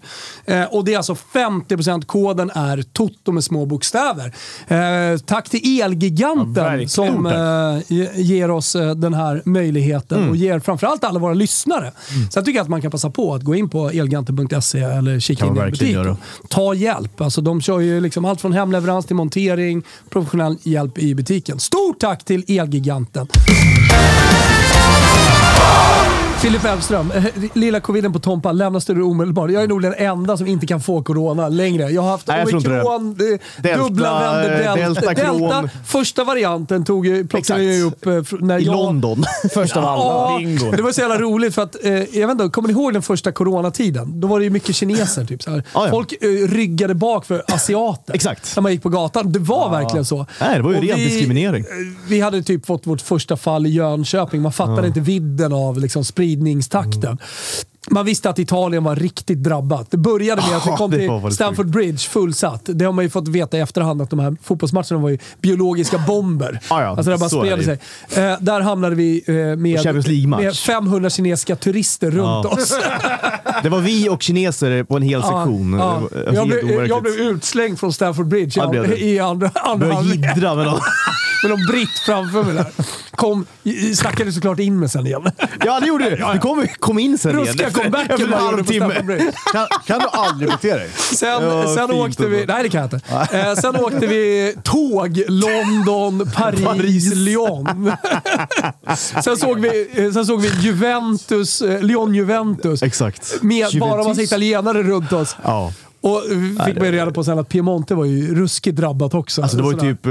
Eh, 0.55 0.65
Och 0.65 0.85
det 0.85 0.93
är 0.93 0.97
alltså 0.97 1.17
50% 1.35 2.05
koden 2.07 2.51
är 2.55 2.83
TOTO 2.83 3.33
med 3.33 3.45
små 3.45 3.67
bokstäver. 3.67 4.35
Eh, 4.69 5.19
Tack 5.43 5.51
till 5.51 5.81
Elgiganten 5.83 6.81
Ja, 6.81 6.89
som 6.89 7.27
eh, 7.27 7.97
ge- 7.97 8.11
ger 8.23 8.51
oss 8.51 8.75
eh, 8.77 8.95
den 8.95 9.15
här 9.15 9.43
möjligheten 9.45 10.29
och 10.29 10.37
ger 10.37 10.59
framförallt 10.61 11.05
alla 11.05 11.19
våra 11.19 11.35
lyssnare. 11.35 11.93
Sen 12.31 12.45
tycker 12.45 12.59
jag 12.59 12.63
att 12.65 12.69
man 12.71 12.83
kan 12.83 12.91
passa 12.91 13.11
på 13.11 13.35
att 13.35 13.43
gå 13.43 13.55
in 13.55 13.69
på 13.69 13.89
elgiganten.se 13.91 14.79
eller 14.81 15.21
kika 15.21 15.47
in 15.47 15.53
i 15.53 15.55
man 15.55 15.65
en 15.65 15.71
verkligen 15.71 15.95
butik. 15.95 16.07
göra. 16.07 16.17
och 16.43 16.49
Ta 16.51 16.75
hjälp. 16.75 17.21
Alltså, 17.21 17.41
de 17.41 17.61
kör 17.61 17.81
ju 17.81 18.01
liksom 18.01 18.25
allt 18.25 18.41
från 18.41 18.53
hemleverans 18.53 19.07
till 19.07 19.17
montering, 19.17 19.83
professionell 20.11 20.57
hjälp 20.63 20.99
i 20.99 21.15
butiken. 21.15 21.59
Stort 21.61 21.99
tack 22.01 22.25
till 22.25 22.45
Elgiganten! 22.49 23.27
Filip 26.63 26.75
Elfström, 26.75 27.11
eh, 27.11 27.25
lilla 27.55 27.81
coviden 27.81 28.13
på 28.13 28.19
Tompa 28.19 28.53
lämnar 28.53 28.81
studion 28.81 29.03
omedelbart. 29.11 29.51
Jag 29.51 29.63
är 29.63 29.69
nog 29.69 29.83
den 29.83 29.95
enda 29.95 30.37
som 30.37 30.47
inte 30.47 30.67
kan 30.67 30.81
få 30.81 31.03
corona 31.03 31.49
längre. 31.49 31.91
Jag 31.91 32.03
har 32.03 32.11
haft 32.11 32.27
Nej, 32.27 32.43
omikron. 32.43 33.15
Delta, 33.63 33.83
dubbla 33.83 34.21
vänder, 34.21 34.53
eh, 34.53 34.75
delta. 34.75 35.01
delta, 35.01 35.15
kron. 35.15 35.41
delta. 35.41 35.69
Första 35.87 36.25
varianten 36.25 36.85
tog, 36.85 37.05
plockade 37.05 37.39
Exakt. 37.39 37.61
jag 37.63 37.87
upp 37.87 38.07
eh, 38.33 38.39
när 38.41 38.59
I 38.59 38.63
jag... 38.63 38.73
London. 38.77 39.25
Först 39.55 39.77
av 39.77 39.85
alla. 39.85 40.03
Ja, 40.61 40.71
det 40.77 40.83
var 40.83 40.93
så 40.93 41.01
jävla 41.01 41.19
roligt 41.19 41.55
för 41.55 41.63
att, 41.63 41.77
jag 42.13 42.27
vet 42.29 42.31
inte, 42.31 42.49
kommer 42.49 42.69
ni 42.69 42.73
ihåg 42.75 42.93
den 42.93 43.03
första 43.03 43.33
coronatiden? 43.33 44.21
Då 44.21 44.29
var 44.29 44.39
det 44.39 44.45
ju 44.45 44.51
mycket 44.51 44.77
kineser. 44.77 45.25
Typ, 45.25 45.43
så 45.43 45.51
här. 45.51 45.65
Ja, 45.75 45.85
ja. 45.85 45.91
Folk 45.91 46.13
ryggade 46.49 46.95
bak 46.95 47.27
för 47.27 47.43
asiater. 47.55 48.15
Exakt. 48.15 48.57
När 48.57 48.63
man 48.63 48.73
gick 48.73 48.83
på 48.83 48.89
gatan. 48.89 49.33
Det 49.33 49.39
var 49.39 49.71
verkligen 49.71 50.05
så. 50.05 50.27
Nej, 50.41 50.57
det 50.57 50.63
var 50.63 50.71
ju 50.71 50.77
Och 50.77 50.83
ren 50.85 50.97
vi- 50.97 51.05
diskriminering. 51.05 51.65
Vi 52.09 52.21
hade 52.21 52.43
typ 52.43 52.67
fått 52.67 52.87
vårt 52.87 53.01
första 53.01 53.37
fall 53.37 53.67
i 53.67 53.71
Jönköping. 53.71 54.43
Man 54.43 54.53
fattade 54.53 54.87
inte 54.87 55.01
vidden 55.01 55.53
av 55.53 55.79
liksom, 55.79 56.05
spridningstakten. 56.61 57.19
Man 57.91 58.07
visste 58.07 58.31
att 58.31 58.39
Italien 58.39 58.85
var 58.85 58.97
riktigt 58.97 59.43
drabbat. 59.43 59.91
Det 59.91 59.97
började 59.97 60.43
med 60.43 60.57
att 60.57 60.67
vi 60.67 60.71
kom 60.71 60.91
till 60.91 61.35
Stamford 61.35 61.67
Bridge 61.71 61.99
fullsatt. 61.99 62.61
Det 62.65 62.85
har 62.85 62.93
man 62.93 63.05
ju 63.05 63.11
fått 63.11 63.29
veta 63.29 63.57
i 63.59 63.61
efterhand 63.61 64.03
att 64.03 64.11
de 64.11 64.19
här 64.19 64.37
fotbollsmatcherna 64.43 64.99
var 64.99 65.09
ju 65.11 65.19
biologiska 65.41 65.99
bomber. 65.99 66.61
Ja, 66.71 66.83
ja, 66.83 66.89
alltså 66.89 67.11
där 67.11 67.19
bara 67.19 67.57
det 67.57 67.65
sig. 67.65 67.79
Eh, 68.25 68.37
där 68.41 68.61
hamnade 68.61 68.95
vi 68.95 69.25
eh, 69.27 69.35
med, 69.35 70.29
med 70.29 70.55
500 70.57 71.11
kinesiska 71.11 71.57
turister 71.57 72.11
runt 72.11 72.45
Ja. 72.45 72.49
oss. 72.51 72.75
Det 73.63 73.69
var 73.69 73.81
vi 73.81 74.09
och 74.09 74.23
kineser 74.23 74.85
på 74.85 74.97
en 74.97 75.03
hel 75.03 75.23
sektion. 75.23 75.73
Ja. 75.73 76.03
Jag, 76.33 76.49
blev, 76.49 76.87
jag 76.87 77.03
blev 77.03 77.15
utslängd 77.15 77.79
från 77.81 77.93
Stamford 77.93 78.27
Bridge 78.27 78.61
i 78.99 79.19
andra, 79.19 79.51
andra 79.55 79.77
Började 79.77 79.95
halvlek. 79.95 80.37
jiddra 80.37 80.55
med 80.55 80.67
någon. 80.67 80.81
med 81.43 81.51
någon 81.51 81.67
britt 81.67 81.99
framför 82.07 82.43
mig 82.43 82.55
där. 82.55 82.67
Kom, 83.11 83.47
snackade 83.95 84.33
såklart 84.33 84.59
in 84.59 84.79
mig 84.79 84.89
sen 84.89 85.07
igen. 85.07 85.31
Ja, 85.65 85.81
det 85.81 85.87
gjorde 85.87 86.11
du. 86.11 86.17
Du 86.33 86.39
kom, 86.39 86.67
kom 86.79 86.99
in 86.99 87.19
sen 87.19 87.31
igen. 87.31 87.47
Ruska 87.47 87.71
comebacken 87.71 88.11
efter 88.15 88.27
en 88.27 88.33
halvtimme. 88.33 89.33
Kan, 89.53 89.67
kan 89.87 89.99
du 89.99 90.07
aldrig 90.13 90.51
bete 90.51 90.77
dig? 90.77 90.91
Sen, 90.97 91.69
sen 91.75 91.91
åkte 91.91 92.27
vi... 92.27 92.47
Nej, 92.47 92.63
det 92.63 92.69
kan 92.69 92.81
jag 92.81 92.93
inte. 92.93 93.37
Eh, 93.39 93.55
sen 93.55 93.77
åkte 93.77 94.07
vi 94.07 94.55
tåg 94.63 95.23
London, 95.29 96.31
Paris, 96.35 96.65
Paris. 96.65 97.15
Lyon. 97.15 97.93
sen, 99.25 99.37
såg 99.37 99.61
vi, 99.61 99.89
eh, 99.95 100.13
sen 100.13 100.27
såg 100.27 100.41
vi 100.41 100.49
Juventus, 100.61 101.63
eh, 101.63 101.83
Lyon-Juventus. 101.83 102.83
Exakt. 102.83 103.43
Med 103.43 103.65
bara 103.65 103.71
Juventus. 103.71 104.07
massa 104.07 104.23
italienare 104.23 104.83
runt 104.83 105.13
oss. 105.13 105.37
Ja. 105.45 105.73
Och 106.01 106.23
fick 106.67 106.77
man 106.77 106.87
ju 106.87 106.93
reda 106.93 107.11
på 107.11 107.25
sen 107.25 107.39
att 107.39 107.49
Piemonte 107.49 107.95
var 107.95 108.05
ju 108.05 108.35
ruskigt 108.35 108.77
drabbat 108.77 109.15
också. 109.15 109.43
Alltså 109.43 109.57
det 109.57 109.63
var 109.63 109.73
ju 109.73 109.79
typ... 109.79 110.07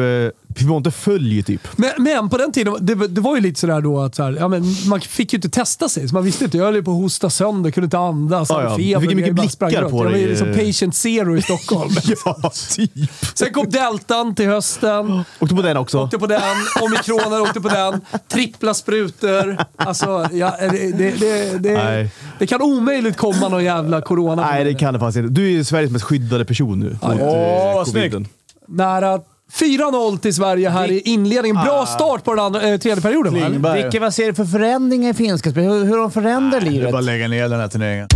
Piemonte 0.56 0.92
föll 0.92 1.28
ju 1.32 1.42
typ. 1.44 1.68
Men, 1.76 1.90
men 1.98 2.30
på 2.30 2.38
den 2.38 2.52
tiden, 2.52 2.76
det, 2.82 2.96
var- 2.96 3.08
det 3.08 3.22
var 3.22 3.36
ju 3.36 3.42
lite 3.42 3.60
sådär 3.60 3.82
då 3.82 4.00
att 4.02 4.16
så 4.16 4.24
här, 4.24 4.38
ja, 4.40 4.48
men 4.48 4.64
man 4.88 5.02
fick 5.02 5.34
ju 5.34 5.38
inte 5.38 5.50
testa 5.50 5.90
sig. 5.90 6.08
Så 6.08 6.14
man 6.16 6.24
visste 6.24 6.44
inte. 6.46 6.58
Jag 6.58 6.66
höll 6.66 6.76
ju 6.76 6.84
på 6.84 6.92
att 6.92 6.98
hosta 6.98 7.30
sönder, 7.30 7.72
kunde 7.72 7.86
inte 7.86 7.98
andas, 7.98 8.50
Ja, 8.50 8.56
hade 8.56 8.68
ja. 8.70 8.78
feber. 8.78 9.02
Du 9.02 9.08
fick 9.08 9.16
mycket 9.16 9.34
blickar 9.36 9.68
på 9.68 9.74
Jag 9.74 9.90
var 9.90 10.06
ju 10.06 10.12
dig, 10.12 10.28
liksom 10.28 10.50
eh. 10.50 10.58
patient 10.58 10.96
zero 10.96 11.38
i 11.38 11.42
Stockholm. 11.42 11.92
Ja, 12.26 12.52
typ. 12.76 12.92
Sen 13.34 13.54
kom 13.54 13.70
deltan 13.70 14.36
till 14.36 14.48
hösten. 14.48 15.24
Åkte 15.40 15.56
på 15.56 15.62
den 15.62 15.78
också. 15.78 16.00
Åkte 16.04 16.18
på 16.20 16.28
den. 16.28 16.42
Omikroner 16.82 17.42
åkte 17.42 17.62
på 17.62 17.70
den. 17.70 18.02
Trippla 18.28 18.74
sprutor. 18.74 19.58
Alltså, 19.76 20.28
ja, 20.32 20.56
det, 20.60 20.92
det, 20.98 21.12
det, 21.20 21.58
det, 21.60 21.74
Nej. 21.74 22.10
det 22.40 22.48
kan 22.48 22.62
omöjligt 22.62 23.18
komma 23.18 23.48
någon 23.50 23.64
jävla 23.64 24.02
corona. 24.02 24.42
Nej, 24.52 24.64
det 24.64 24.74
kan 24.74 24.94
det 24.94 25.00
faktiskt 25.00 25.18
inte. 25.18 25.30
Du 25.42 25.46
är 25.46 25.50
ju 25.52 25.64
Sveriges 25.64 25.92
mest 25.92 26.06
skyddade 26.06 26.46
person 26.46 26.80
nu. 26.80 26.92
eh, 27.02 27.10
Åh, 27.22 27.76
vad 27.76 27.86
coviden. 27.86 28.28
Nära 28.68 29.20
4-0 29.60 30.20
till 30.20 30.34
Sverige 30.36 30.70
här 30.70 30.92
i 30.92 31.00
inledningen. 31.00 31.56
Bra 31.66 31.86
start 31.86 32.24
på 32.24 32.36
den 32.36 32.46
andra, 32.46 32.62
eh, 32.62 32.78
tredje 32.78 33.02
perioden 33.02 33.34
va? 33.34 33.40
Klingberg. 33.48 33.84
Vilka, 33.84 34.00
vad 34.00 34.14
ser 34.14 34.26
du 34.28 34.34
för 34.34 34.46
förändringar 34.46 35.10
i 35.10 35.14
finska 35.14 35.52
spelet? 35.52 35.72
Hur, 35.72 35.86
hur 35.86 35.98
de 35.98 36.12
förändrar 36.12 36.60
Det 36.60 36.68
är 36.68 36.72
livet? 36.72 36.92
bara 36.92 36.98
att 37.00 37.04
lägga 37.06 37.28
ner 37.28 37.50
den 37.50 37.60
här 37.60 37.68
turneringen. 37.68 38.08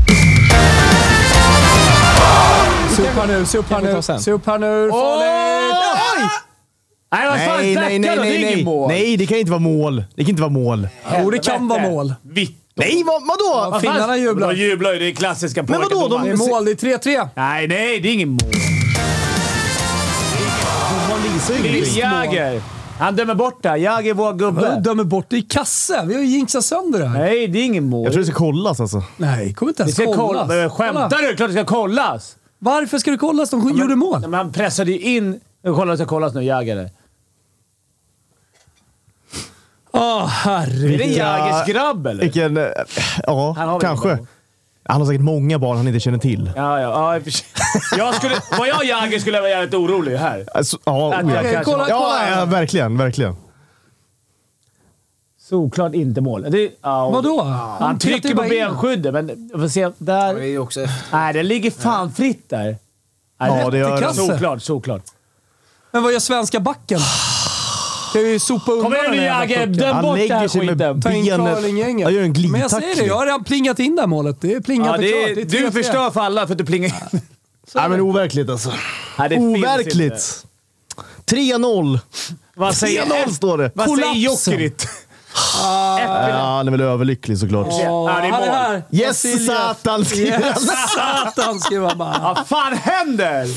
Se 2.96 3.02
upp 3.02 3.08
här 3.16 3.28
nu, 3.28 3.46
se 3.46 3.58
upp 3.58 3.70
här 3.70 3.82
vi 3.82 3.88
ta 3.88 3.96
nu. 3.96 4.02
sen. 4.02 4.20
Se 4.20 4.32
upp 4.32 4.48
här 4.48 4.58
nu. 4.60 4.90
Farligt! 4.92 6.32
Nej, 7.12 7.28
vad 7.28 7.40
fan 7.40 7.58
Nej, 7.62 7.76
nej, 7.76 8.00
nej, 8.00 8.18
nej, 8.20 8.42
nej. 8.56 8.64
mål. 8.64 8.88
Nej, 8.90 9.18
det 9.18 9.26
kan 9.26 9.38
inte 9.38 9.52
vara 9.52 9.60
mål. 9.60 10.04
Det 10.16 10.24
kan 10.24 10.30
inte 10.30 10.42
vara 10.42 10.52
mål. 10.52 10.88
Jo, 11.22 11.30
det 11.30 11.40
kan 11.40 11.68
vara 11.68 11.82
mål. 11.82 12.14
Vitt. 12.22 12.58
Nej, 12.76 13.04
vad, 13.06 13.22
vadå? 13.22 13.70
Ja, 13.74 13.80
finnarna 13.80 14.18
jublar. 14.18 14.54
De 14.54 14.60
jublar 14.60 14.94
ju. 14.94 15.00
Det 15.00 15.08
är 15.10 15.12
klassiska 15.12 15.64
Men 15.64 15.72
vadå, 15.82 15.90
pojkar. 15.90 16.10
de- 16.10 16.24
Det 16.24 16.32
är 16.32 16.50
mål. 16.50 16.66
Det 16.66 16.72
är 16.72 16.76
3-3. 16.76 17.30
Nej, 17.36 17.68
nej, 17.68 18.00
det 18.00 18.10
är 18.10 18.14
ingen 18.14 18.30
mål. 18.30 18.42
Det 21.48 21.54
är. 21.80 21.98
Jagger. 22.00 22.62
Han 23.00 23.16
dömer 23.16 23.36
bort 23.36 23.64
det. 23.64 23.78
Jagger 23.78 24.10
är 24.10 24.14
vår 24.14 24.28
Jag 24.28 24.40
gubbe. 24.40 24.80
dömer 24.84 25.04
bort 25.04 25.26
det 25.30 25.38
i 25.38 25.42
kasse. 25.42 26.04
Vi 26.06 26.14
har 26.14 26.22
ju 26.22 26.28
jinxat 26.28 26.66
sönder 26.66 27.00
det 27.00 27.08
här. 27.08 27.20
Nej, 27.20 27.48
det 27.48 27.60
är 27.60 27.64
ingen 27.64 27.90
mål. 27.90 28.04
Jag 28.04 28.14
tror 28.14 28.20
det 28.24 28.28
ska 28.32 28.36
kollas 28.38 28.80
alltså. 28.80 29.04
Nej, 29.18 29.54
kommer 29.54 29.70
inte 29.70 29.84
det 29.84 29.88
ens 29.88 29.96
ska 29.96 30.06
kollas. 30.06 30.18
kollas. 30.18 30.48
Men 30.48 30.70
Skämtar 30.70 31.10
Kolla. 31.10 31.22
du? 31.30 31.36
Klart 31.36 31.50
det 31.50 31.54
ska 31.54 31.66
kollas! 31.66 32.36
Varför 32.60 32.98
ska 32.98 33.12
det 33.12 33.18
kollas? 33.18 33.50
De 33.50 33.78
gjorde 33.78 33.96
mål. 33.96 34.22
Men 34.22 34.34
han 34.34 34.52
pressade 34.54 34.92
ju 34.92 35.00
in... 35.00 35.40
Kolla, 35.64 35.92
det 35.92 35.98
ska 35.98 36.06
kollas 36.06 36.34
nu. 36.34 36.42
Jagger. 36.44 36.90
Åh, 39.92 40.02
Är 40.24 40.28
herregud. 40.28 41.00
det 41.00 41.06
Jaggers 41.06 41.68
grabb 41.68 42.08
eller? 42.08 42.22
Vilken... 42.24 42.58
eh, 42.58 42.64
Ja, 43.28 43.56
Han 43.58 43.68
har 43.70 43.80
väl 43.80 43.82
kanske. 43.82 44.08
ingen 44.10 44.28
Han 44.90 45.02
har 45.02 45.08
säkert 45.08 45.22
många 45.22 45.60
barn 45.60 45.78
han 45.78 45.88
inte 45.88 46.00
känner 46.00 46.18
till. 46.18 46.52
Ja, 46.56 46.82
ja. 46.82 47.16
ja 47.16 47.32
jag 47.98 48.16
skulle, 48.16 48.36
var 48.58 48.66
jag 48.66 48.86
Jagger 48.86 49.20
skulle 49.20 49.38
jag 49.38 49.42
vara 49.42 49.52
jävligt 49.52 49.74
orolig 49.74 50.18
här. 50.18 50.46
Alltså, 50.54 50.78
ja, 50.84 51.16
Att 51.16 51.26
oh, 51.26 51.34
jag 51.34 51.54
ja. 51.54 51.62
kolla, 51.64 51.78
kolla. 51.78 51.90
Ja, 51.90 52.40
ja, 52.40 52.46
verkligen. 52.46 52.98
Verkligen. 52.98 53.36
Såklart 55.40 55.94
inte 55.94 56.22
mål. 56.22 56.46
Det, 56.50 56.72
ja, 56.82 57.10
Vadå? 57.10 57.42
Han 57.42 57.78
petade 57.78 58.00
trycker 58.00 58.36
på 58.36 58.42
den. 58.42 58.50
benskyddet, 58.50 59.14
men 59.14 59.50
jag 59.52 59.62
får 59.62 59.68
se. 59.68 59.90
Där. 59.98 60.36
Det 60.36 60.48
är 60.48 60.60
också. 60.60 60.86
Nej, 61.12 61.34
det 61.34 61.44
ligger 61.44 61.72
fan 61.72 62.14
fritt 62.14 62.50
där. 62.50 62.78
Nej, 63.40 63.62
Ja, 63.62 63.70
det 63.70 63.78
gör. 63.78 63.98
Kasse. 64.02 64.22
Såklart, 64.22 64.62
såklart. 64.62 65.04
Men 65.92 66.04
vad 66.04 66.14
gör 66.14 66.20
svenska 66.20 66.60
backen? 66.60 67.00
Ska 68.10 68.22
ju 68.22 68.40
sopa 68.40 68.72
undan 68.72 68.84
Kom 68.86 68.94
igen 68.94 69.12
nu 69.12 69.48
pucken. 69.48 69.74
Döm 69.74 69.94
Han 69.96 70.04
bort 70.04 70.12
den 70.16 70.20
lägger 70.22 70.36
här 70.36 70.48
sig 70.48 70.62
med 70.66 70.70
skiten. 70.78 71.02
Ta 71.02 71.12
in 71.12 71.26
benet. 71.26 71.56
curlinggänget. 71.56 72.04
Jag 72.04 72.12
gör 72.14 72.24
en 72.24 72.52
Men 72.52 72.62
jag 72.62 72.72
säger 72.72 72.82
det, 72.82 72.86
glidtackling. 72.86 73.08
jag 73.08 73.16
har 73.16 73.26
redan 73.26 73.44
plingat 73.44 73.80
in 73.80 73.96
det 73.96 74.02
här 74.02 74.08
målet. 74.08 74.42
Det 74.42 74.54
är 74.54 74.60
plingat 74.60 74.88
Ja, 74.88 74.94
och 74.96 75.02
det 75.02 75.08
klart. 75.12 75.30
är, 75.30 75.36
Det 75.36 75.42
är 75.42 75.46
du 75.46 75.68
3-3. 75.68 75.72
förstör 75.72 76.12
för 76.12 76.22
alla 76.22 76.46
för 76.48 76.54
att 76.54 76.58
du 76.58 76.66
plingar 76.66 76.88
in. 76.88 76.94
Nej, 77.76 77.90
men 77.90 78.02
overkligt 78.02 78.50
alltså. 78.50 78.72
Nej. 79.20 79.38
Overkligt. 79.38 80.44
3-0. 81.26 82.00
Vad 82.56 82.76
säger, 82.76 83.06
3-0 83.06 83.30
står 83.34 83.58
det. 83.58 83.72
vad 83.76 83.90
säger. 84.00 84.14
Jokerit? 84.14 84.88
Ja, 85.64 86.56
han 86.58 86.68
är 86.68 86.72
väl 86.72 86.82
överlycklig 86.82 87.38
såklart. 87.38 87.68
Ja, 87.70 87.78
Ja, 87.82 88.20
det 88.22 88.28
är 88.28 88.32
mål. 88.32 88.42
här. 88.42 88.84
Yes, 88.92 89.46
satan! 89.46 90.06
skriver 90.06 90.32
han. 90.32 90.44
Yes, 90.44 90.70
satan 90.96 91.60
skriver 91.60 91.88
han 91.88 91.98
bara. 91.98 92.20
Vad 92.36 92.48
fan 92.48 92.74
händer? 92.78 93.48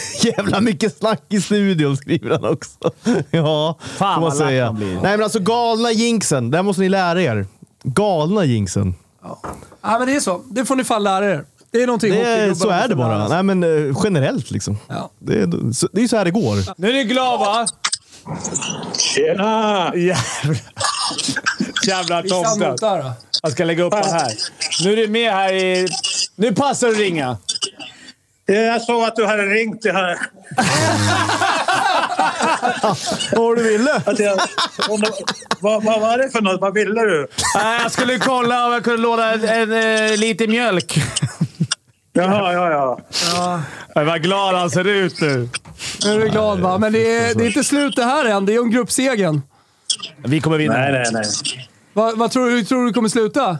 Jävla 0.22 0.60
mycket 0.60 0.98
snack 0.98 1.22
i 1.28 1.40
studion 1.40 1.96
skriver 1.96 2.30
han 2.30 2.44
också. 2.44 2.70
Ja, 3.30 3.78
Fan, 3.80 4.14
får 4.14 4.20
man 4.20 4.20
vad 4.20 4.38
lack 4.38 4.48
säga. 4.48 4.66
han 4.66 4.74
blir. 4.76 4.92
Nej 4.94 5.02
men 5.02 5.22
alltså 5.22 5.38
galna 5.38 5.92
jinxen. 5.92 6.50
Det 6.50 6.58
här 6.58 6.62
måste 6.62 6.82
ni 6.82 6.88
lära 6.88 7.22
er. 7.22 7.46
Galna 7.82 8.44
jinxen. 8.44 8.94
Ja, 9.82 9.98
men 9.98 10.06
det 10.06 10.14
är 10.16 10.20
så. 10.20 10.42
Det 10.50 10.64
får 10.64 10.76
ni 10.76 10.84
fan 10.84 11.02
lära 11.02 11.30
er. 11.30 11.44
Det 11.70 11.82
är 11.82 11.86
någonting 11.86 12.12
Det 12.12 12.20
är, 12.22 12.54
så 12.54 12.68
är 12.70 12.88
det 12.88 12.94
lära 12.94 12.96
bara. 12.96 13.28
Nej 13.28 13.42
men 13.42 13.62
eh, 13.88 13.96
generellt 14.04 14.50
liksom. 14.50 14.78
Ja. 14.88 15.10
Det 15.18 15.34
är, 15.42 15.72
så- 15.72 15.88
det 15.92 16.02
är 16.02 16.08
så 16.08 16.16
här 16.16 16.24
det 16.24 16.30
går. 16.30 16.80
Nu 16.80 16.88
är 16.88 16.92
ni 16.92 17.04
glada 17.04 17.36
va? 17.38 17.66
Tjena! 18.98 19.92
Jävla, 19.96 20.54
Jävla 21.86 22.22
tomten. 22.22 23.12
Jag 23.42 23.52
ska 23.52 23.64
lägga 23.64 23.82
upp 23.84 23.92
den 23.92 24.04
här. 24.04 24.32
Nu 24.84 24.92
är 24.92 24.96
du 24.96 25.08
med 25.08 25.32
här 25.32 25.52
i... 25.54 25.88
Nu 26.36 26.52
passar 26.54 26.86
det 26.86 26.92
att 26.92 26.98
ringa. 26.98 27.38
Jag 28.46 28.82
såg 28.82 29.04
att 29.04 29.16
du 29.16 29.26
hade 29.26 29.42
ringt. 29.42 29.82
Det 29.82 29.92
här. 29.92 30.18
Vad 33.36 33.56
du 33.56 33.62
ville? 33.62 34.02
Jag, 34.18 34.40
vad, 35.60 35.84
vad 35.84 36.00
var 36.00 36.18
det 36.18 36.30
för 36.30 36.40
något? 36.40 36.60
Vad 36.60 36.74
ville 36.74 37.00
du? 37.00 37.28
Nej, 37.54 37.80
Jag 37.82 37.92
skulle 37.92 38.18
kolla 38.18 38.66
om 38.66 38.72
jag 38.72 38.84
kunde 38.84 39.02
låna 39.02 39.32
en, 39.32 39.44
en, 39.44 39.72
eh, 40.10 40.16
lite 40.16 40.46
mjölk. 40.46 40.96
Jaha, 42.12 42.52
ja, 42.52 42.70
ja. 42.70 43.60
Jag 43.94 44.04
var 44.04 44.18
glad 44.18 44.54
han 44.54 44.70
ser 44.70 44.86
ut 44.86 45.20
nu. 45.20 45.48
Nu 46.04 46.12
är 46.12 46.18
du 46.18 46.28
glad 46.28 46.60
va? 46.60 46.78
Men 46.78 46.92
det 46.92 47.16
är, 47.16 47.34
det 47.34 47.44
är 47.44 47.46
inte 47.46 47.64
slut 47.64 47.96
det 47.96 48.04
här 48.04 48.24
än. 48.24 48.46
Det 48.46 48.54
är 48.54 48.60
om 48.60 48.70
gruppsegen. 48.70 49.42
Vi 50.24 50.40
kommer 50.40 50.58
vinna. 50.58 50.74
Nej, 50.74 50.92
nej, 50.92 51.04
nej. 51.12 51.24
Vad, 51.92 52.18
vad 52.18 52.30
tror 52.30 52.46
du? 52.46 52.50
Hur 52.56 52.64
tror 52.64 52.80
du 52.80 52.86
det 52.86 52.92
kommer 52.94 53.08
sluta? 53.08 53.58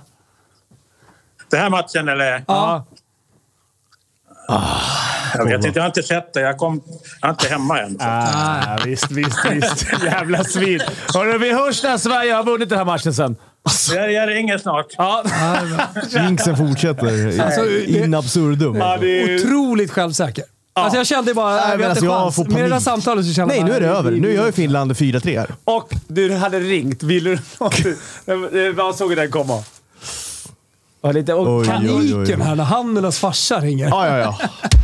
Den 1.50 1.60
här 1.60 1.70
matchen, 1.70 2.08
eller? 2.08 2.44
Ja. 2.46 2.86
Jag 5.34 5.44
vet 5.44 5.54
inte. 5.64 5.78
Jag 5.78 5.82
har 5.82 5.86
inte 5.86 6.02
sett 6.02 6.32
det. 6.34 6.40
Jag, 6.40 6.56
kom, 6.58 6.82
jag 7.20 7.28
är 7.28 7.32
inte 7.32 7.48
hemma 7.48 7.80
än. 7.80 7.96
Ah, 8.00 8.78
visst, 8.84 9.10
visst, 9.10 9.38
visst. 9.50 9.86
Jävla 10.04 10.44
svin. 10.44 10.80
Hörru, 11.14 11.38
vi 11.38 11.52
hörs 11.52 11.82
när 11.82 11.98
Sverige 11.98 12.34
har 12.34 12.44
vunnit 12.44 12.68
den 12.68 12.78
här 12.78 12.84
matchen 12.84 13.14
sen. 13.14 13.36
Jag, 13.94 14.12
jag 14.12 14.28
ringer 14.28 14.58
snart. 14.58 14.86
Ja. 14.98 15.24
Jinxen 16.10 16.56
fortsätter 16.56 17.40
Alltså, 17.42 17.68
in 17.86 18.14
absurdum. 18.14 18.76
Ja, 18.76 18.96
det 19.00 19.22
är... 19.22 19.38
Otroligt 19.38 19.90
självklivsäker. 19.90 20.44
Alltså 20.74 20.96
jag 20.98 21.06
kände 21.06 21.34
bara, 21.34 21.54
Nej, 21.56 21.76
vi 21.76 21.82
har 21.82 21.90
alltså, 21.90 22.04
inte 22.04 22.14
jag 22.14 22.22
chans. 22.22 22.36
får 22.36 22.44
Med 22.44 22.62
det 22.64 22.68
där 22.68 22.80
samtalet 22.80 23.26
så 23.26 23.32
kände 23.32 23.54
Nej, 23.54 23.60
jag 23.60 23.68
nu 23.68 23.74
är 23.76 23.80
det 23.80 23.86
över. 23.86 24.10
Nu 24.10 24.32
gör 24.32 24.46
ju 24.46 24.52
Finland 24.52 24.92
4-3 24.92 25.38
här. 25.38 25.50
Och 25.64 25.94
du 26.08 26.34
hade 26.34 26.60
ringt. 26.60 27.02
Vill 27.02 27.24
du 27.24 27.38
Vad 28.74 28.96
såg 28.96 29.16
den 29.16 29.30
komma? 29.30 29.62
Ja, 31.02 31.12
lite, 31.12 31.34
och 31.34 31.58
Oj, 31.58 31.66
kan, 31.66 31.82
oj, 31.82 31.90
oj. 31.90 32.12
Paniken 32.12 32.40
här 32.40 32.54
när 32.56 32.64
han 32.64 32.96
och 32.96 33.02
hans 33.02 33.18
farsa 33.18 33.60
ringer. 33.60 33.88
Ja, 33.88 34.06
ja, 34.08 34.18
ja. 34.18 34.38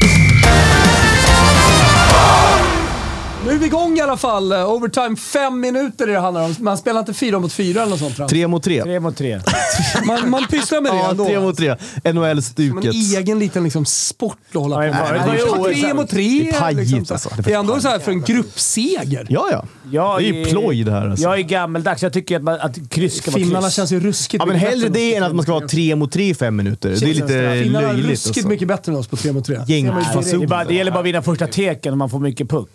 Nu 3.44 3.50
är 3.54 3.58
vi 3.58 3.66
igång 3.66 3.98
i 3.98 4.00
alla 4.00 4.16
fall. 4.16 4.52
Overtime, 4.52 5.16
fem 5.16 5.60
minuter 5.60 6.08
är 6.08 6.12
det 6.12 6.18
handlar 6.18 6.44
om. 6.44 6.54
Man 6.58 6.78
spelar 6.78 7.00
inte 7.00 7.14
fyra 7.14 7.38
mot 7.38 7.52
fyra 7.52 7.82
eller 7.82 7.90
något 7.96 8.14
sånt. 8.16 8.30
Tre 8.30 8.46
mot 8.46 8.62
tre. 8.62 8.82
tre 8.82 9.00
mot 9.00 9.16
tre. 9.16 9.40
Man, 10.06 10.30
man 10.30 10.46
pysslar 10.46 10.80
med 10.80 10.92
det 10.92 10.96
Ja, 10.96 11.10
ändå. 11.10 11.24
tre 11.26 11.40
mot 11.40 11.56
tre. 11.56 11.76
Som 11.78 12.00
en 12.04 12.14
NHL-stuket. 12.16 12.94
egen 13.18 13.38
liten 13.38 13.64
liksom, 13.64 13.84
sport 13.86 14.36
att 14.48 14.54
hålla 14.54 14.76
på 14.76 14.82
det 14.82 14.90
med. 14.90 15.34
ju 15.38 15.70
är 15.70 15.82
tre 15.82 15.94
mot 15.94 16.10
tre. 16.10 16.40
Det 16.42 16.48
är 16.56 16.60
pajigt, 16.60 16.80
liksom, 16.90 17.04
så. 17.04 17.14
alltså. 17.14 17.30
Det 17.44 17.52
är 17.52 17.58
ändå 17.58 17.80
så 17.80 17.88
här 17.88 17.98
för 17.98 18.12
en 18.12 18.22
gruppseger. 18.22 19.26
Ja, 19.30 19.48
ja. 19.52 19.64
Jag 19.90 20.20
Det 20.20 20.28
är 20.28 20.32
ju 20.32 20.44
ploj 20.44 20.84
det 20.84 20.92
här. 20.92 21.08
Alltså. 21.10 21.24
Jag 21.24 21.38
är 21.38 21.42
gammeldags. 21.42 22.02
Jag 22.02 22.12
tycker 22.12 22.36
att, 22.36 22.42
man, 22.42 22.60
att 22.60 22.90
kryss 22.90 23.16
ska 23.18 23.30
vara 23.30 23.42
Finnarna 23.42 23.62
kryss. 23.66 23.74
känns 23.74 23.92
ju 23.92 24.00
ruskigt 24.00 24.42
Ja, 24.42 24.46
men 24.46 24.56
hellre 24.56 24.88
det 24.88 25.14
än 25.14 25.22
att 25.22 25.34
man 25.34 25.42
ska 25.42 25.52
vara 25.52 25.68
tre 25.68 25.96
mot 25.96 26.12
tre 26.12 26.28
i 26.30 26.34
fem 26.34 26.56
minuter. 26.56 26.88
Det 27.00 27.02
är 27.10 27.14
lite 27.14 27.26
Finnarna 27.62 27.88
är 27.88 27.92
löjligt. 27.92 28.10
ruskigt 28.10 28.36
Alltså. 28.36 28.48
mycket 28.48 28.68
bättre 28.68 28.92
än 28.92 28.98
oss 28.98 29.06
på 29.06 29.16
tre 29.16 29.32
mot 29.32 29.44
tre. 29.46 29.56
Gäng- 29.56 29.66
Ser 29.66 29.92
man 29.92 30.02
ju 30.02 30.08
Nej, 30.14 30.24
direkt. 30.24 30.30
det, 30.40 30.44
är 30.44 30.48
bara, 30.48 30.64
det 30.64 30.74
gäller 30.74 30.90
bara 30.90 30.98
att 31.00 31.06
vinna 31.06 31.22
första 31.22 31.46
teken 31.46 31.92
och 31.92 31.98
man 31.98 32.10
får 32.10 32.18
mycket 32.20 32.48
puck. 32.50 32.68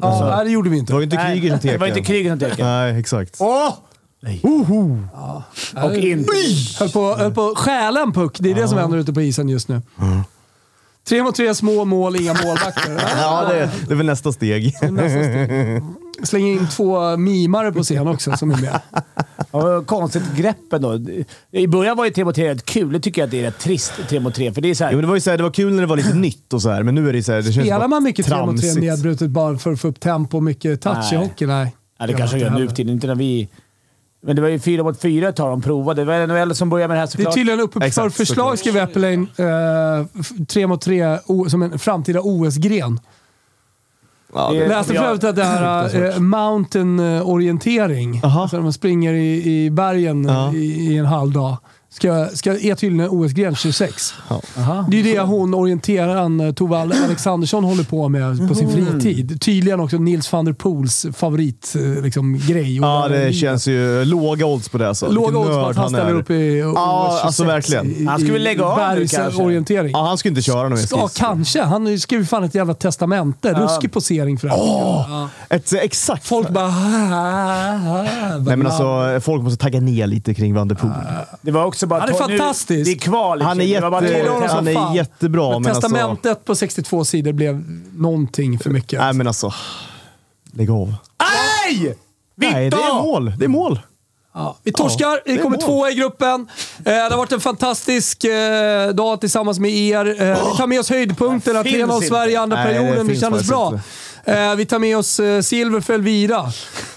Ja, 0.00 0.34
nej, 0.36 0.44
det 0.44 0.50
gjorde 0.50 0.70
vi 0.70 0.78
inte. 0.78 0.92
Det 0.92 0.94
var 0.94 1.00
ju 1.00 1.04
inte 1.04 1.16
Nej, 1.16 1.40
kriget 1.40 1.60
som 1.62 1.70
Det 1.70 1.78
var 1.78 1.86
inte 1.86 2.00
tekade. 2.00 2.06
kriget 2.18 2.32
som 2.32 2.50
teken. 2.50 2.66
Nej, 2.66 3.00
exakt. 3.00 3.36
Åh! 3.38 3.72
Och 5.84 5.94
inte... 5.96 6.32
Höll 6.78 6.90
på, 6.90 7.14
höll 7.16 7.34
på 7.34 7.48
att 7.48 7.58
stjäla 7.58 8.00
en 8.02 8.12
puck. 8.12 8.36
Det 8.40 8.50
är 8.50 8.54
det 8.54 8.68
som 8.68 8.78
händer 8.78 8.98
ute 8.98 9.12
på 9.12 9.22
isen 9.22 9.48
just 9.48 9.68
nu. 9.68 9.82
Tre 11.08 11.22
mot 11.22 11.34
tre, 11.34 11.54
små 11.54 11.84
mål, 11.84 12.16
inga 12.16 12.34
målvakter. 12.44 13.00
Ja, 13.16 13.48
det, 13.48 13.70
det 13.86 13.92
är 13.92 13.96
väl 13.96 14.06
nästa 14.06 14.32
steg. 14.32 14.64
Nästa 14.82 15.08
steg. 15.08 15.82
Slänger 16.22 16.52
in 16.52 16.68
två 16.68 17.16
mimare 17.16 17.72
på 17.72 17.82
scen 17.82 18.08
också 18.08 18.36
som 18.36 18.50
är 18.50 18.56
med. 18.60 18.80
Ja, 19.52 19.82
konstigt 19.86 20.22
grepp 20.36 20.72
ändå. 20.72 20.98
I 21.50 21.66
början 21.66 21.96
var 21.96 22.04
ju 22.04 22.10
3 22.10 22.24
mot 22.24 22.34
3 22.34 22.50
rätt 22.50 22.64
kul. 22.64 22.90
Nu 22.92 23.00
tycker 23.00 23.20
jag 23.20 23.26
att 23.26 23.30
det 23.30 23.38
är 23.40 23.42
rätt 23.42 23.58
trist 23.58 23.92
3 24.08 24.20
mot 24.20 24.34
3. 24.34 24.52
För 24.52 24.60
det 24.60 24.70
är 24.70 24.74
så 24.74 24.84
här, 24.84 24.90
Jo, 24.90 24.96
men 24.96 25.02
det, 25.02 25.08
var 25.08 25.14
ju 25.14 25.20
så 25.20 25.30
här, 25.30 25.36
det 25.36 25.42
var 25.42 25.50
kul 25.50 25.72
när 25.74 25.80
det 25.80 25.86
var 25.86 25.96
lite 25.96 26.14
nytt 26.14 26.52
och 26.52 26.62
så 26.62 26.70
här, 26.70 26.82
men 26.82 26.94
nu 26.94 27.08
är 27.08 27.12
det 27.12 27.22
så 27.22 27.32
här, 27.32 27.38
det 27.42 27.52
känns 27.52 27.66
Spelar 27.66 27.88
man 27.88 28.02
mycket 28.02 28.26
tre 28.26 28.36
mot 28.36 28.46
tre 28.46 28.60
tramsigt. 28.60 28.80
nedbrutet 28.86 29.30
bara 29.30 29.58
för 29.58 29.72
att 29.72 29.80
få 29.80 29.88
upp 29.88 30.00
tempo 30.00 30.36
och 30.36 30.42
mycket 30.42 30.80
touch 30.82 31.12
i 31.12 31.16
Nej. 31.16 31.26
hockey? 31.26 31.46
Nej. 31.46 31.74
ja, 31.98 32.06
det 32.06 32.12
kanske 32.14 32.36
de 32.36 32.42
gör 32.42 32.50
nu 32.50 32.68
för 32.68 32.76
tiden. 32.76 32.92
Inte 32.92 33.06
när 33.06 33.14
vi... 33.14 33.48
Men 34.22 34.36
det 34.36 34.42
var 34.42 34.48
ju 34.48 34.58
4 34.58 34.82
mot 34.82 35.00
4 35.00 35.28
ett 35.28 35.36
tag 35.36 35.50
de 35.52 35.62
provade. 35.62 36.00
Det 36.00 36.04
var 36.04 36.26
NHL 36.26 36.54
som 36.54 36.70
började 36.70 36.88
med 36.88 36.96
det 36.96 37.00
här 37.00 37.06
Det 37.06 37.10
är 37.12 37.16
såklart. 37.16 37.34
tydligen 37.34 37.60
uppe 37.60 37.80
för 37.80 37.86
Exakt, 37.86 38.16
förslag, 38.16 38.36
såklart. 38.36 38.58
skriver 38.58 38.82
Eppelin. 38.82 39.28
Eh, 39.36 40.44
tre 40.46 40.66
mot 40.66 40.80
tre 40.80 41.18
o- 41.26 41.48
som 41.50 41.62
en 41.62 41.78
framtida 41.78 42.20
OS-gren. 42.22 43.00
Ja, 44.34 44.50
Det- 44.52 44.68
läste 44.68 44.94
för 44.94 45.04
övrigt 45.04 45.24
att 45.24 45.36
det 45.36 45.44
här 45.44 46.12
eh, 46.14 46.18
mountain-orientering, 46.20 48.20
Aha. 48.24 48.42
alltså 48.42 48.56
när 48.56 48.62
man 48.62 48.72
springer 48.72 49.12
i, 49.14 49.64
i 49.64 49.70
bergen 49.70 50.24
Ja. 50.24 50.52
i, 50.54 50.92
i 50.92 50.98
en 50.98 51.06
halv 51.06 51.32
dag, 51.32 51.56
ska, 51.92 52.28
ska, 52.34 52.50
är 52.58 52.74
tydligen 52.74 53.00
en 53.00 53.10
OS-gren 53.10 53.54
26. 53.56 54.14
Det 54.90 54.96
är 54.98 55.02
ju 55.02 55.14
det 55.14 55.20
hon, 55.20 55.54
orienteraren 55.54 56.40
eh, 56.40 56.52
Tove 56.52 56.76
Ale- 56.76 57.04
Alexandersson 57.04 57.64
håller 57.64 57.84
på 57.84 58.08
med 58.08 58.48
på 58.48 58.54
sin 58.54 58.70
fritid. 58.72 59.40
Tydligen 59.40 59.80
också 59.80 59.96
Nils 59.96 60.32
van 60.32 60.44
der 60.44 60.52
Poels 60.52 61.06
favoritgrej. 61.14 62.02
Liksom, 62.02 62.38
grej. 62.46 62.76
ja, 62.76 63.08
det 63.08 63.32
känns 63.32 63.66
ju 63.68 64.04
låga 64.04 64.46
odds 64.46 64.68
på 64.68 64.78
det. 64.78 64.88
Alltså. 64.88 65.10
Låga 65.10 65.38
odds 65.38 65.48
på 65.50 65.66
att 65.66 65.76
han 65.76 65.88
ställer 65.88 66.10
är. 66.10 66.14
upp 66.14 66.30
i 66.30 66.62
OS 66.62 66.72
Ja, 66.76 67.08
26 67.10 67.24
alltså 67.26 67.44
verkligen. 67.44 67.86
i- 68.02 68.04
Han 68.06 68.18
skulle 68.18 68.30
i- 68.30 68.32
väl 68.32 68.42
lägga 68.42 68.64
av 68.64 68.78
nu 68.94 68.96
kanske? 69.00 69.16
bergsorientering. 69.18 69.90
Ja, 69.92 70.06
han 70.06 70.18
skulle 70.18 70.30
inte 70.30 70.42
köra 70.42 70.62
någon 70.62 70.72
mer 70.78 70.86
Ja, 70.90 71.08
kanske. 71.14 71.62
Han 71.62 71.98
skrev 71.98 72.26
fan 72.26 72.44
ett 72.44 72.54
jävla 72.54 72.74
testamente. 72.74 73.52
Ruskig 73.54 73.92
posering 73.92 74.38
för 74.38 74.48
det 74.48 74.54
här. 74.54 74.60
Ja. 74.60 75.28
Ett, 75.48 75.72
eh, 75.72 75.80
exakt. 75.80 76.26
Folk 76.26 76.48
bara... 76.50 76.68
Nej, 78.40 78.56
men 78.56 78.66
alltså, 78.66 79.20
folk 79.20 79.42
måste 79.42 79.62
tagga 79.62 79.80
ner 79.80 80.06
lite 80.06 80.34
kring 80.34 80.54
Van 80.54 80.68
der 80.68 80.74
Poel. 80.76 80.92
Det 81.42 81.50
var 81.50 81.64
också 81.64 81.79
bara... 81.86 82.00
Han 82.00 82.08
är 82.08 82.12
to- 82.12 82.28
nu- 82.28 82.38
fantastisk. 82.38 82.84
Det 82.84 82.92
är 82.92 82.98
kval. 82.98 83.38
liksom. 83.38 83.48
Han 83.48 83.60
är 83.60 83.80
Det 83.80 83.90
bara 83.90 84.08
jätte- 84.08 84.30
honom 84.30 84.48
som 84.48 84.56
han 84.56 84.68
är 84.92 84.96
jättebra, 84.96 85.50
Men 85.50 85.62
men 85.62 85.70
alltså- 85.72 85.88
testamentet 85.88 86.44
på 86.44 86.54
62 86.54 87.04
sidor 87.04 87.32
blev 87.32 87.64
någonting 87.96 88.58
för 88.58 88.70
mycket. 88.70 89.00
Nej, 89.00 89.12
men 89.12 89.26
alltså. 89.26 89.52
Lägg 90.52 90.70
av. 90.70 90.94
Nej! 91.72 91.96
Nej, 92.34 92.70
det 92.70 92.76
är 92.76 92.94
mål. 93.02 93.32
Det 93.38 93.44
är 93.44 93.48
mål. 93.48 93.80
Ja, 94.34 94.56
vi 94.62 94.72
torskar. 94.72 95.20
vi 95.24 95.38
kommer 95.38 95.56
tvåa 95.56 95.90
i 95.90 95.94
gruppen. 95.94 96.48
Eh, 96.78 96.82
det 96.84 97.00
har 97.10 97.16
varit 97.16 97.32
en 97.32 97.40
fantastisk 97.40 98.24
eh, 98.24 98.88
dag 98.88 99.20
tillsammans 99.20 99.58
med 99.58 99.70
er. 99.70 100.06
Eh, 100.22 100.50
vi 100.50 100.56
tar 100.56 100.66
med 100.66 100.80
oss 100.80 100.90
höjdpunkterna. 100.90 101.62
Finns 101.64 101.76
3-0 101.76 101.94
inte. 101.94 102.06
Sverige 102.06 102.32
i 102.32 102.36
andra 102.36 102.56
Nej, 102.56 102.66
det 102.66 102.72
perioden. 102.80 103.06
Det, 103.06 103.12
finns 103.12 103.20
kändes 103.20 103.48
bra. 103.48 103.66
inte. 103.66 103.80
Eh, 104.24 104.54
vi 104.54 104.66
tar 104.66 104.78
med 104.78 104.96
oss 104.96 105.20
eh, 105.20 105.40
silver 105.40 105.80
för 105.80 105.94
Elvira. 105.94 106.46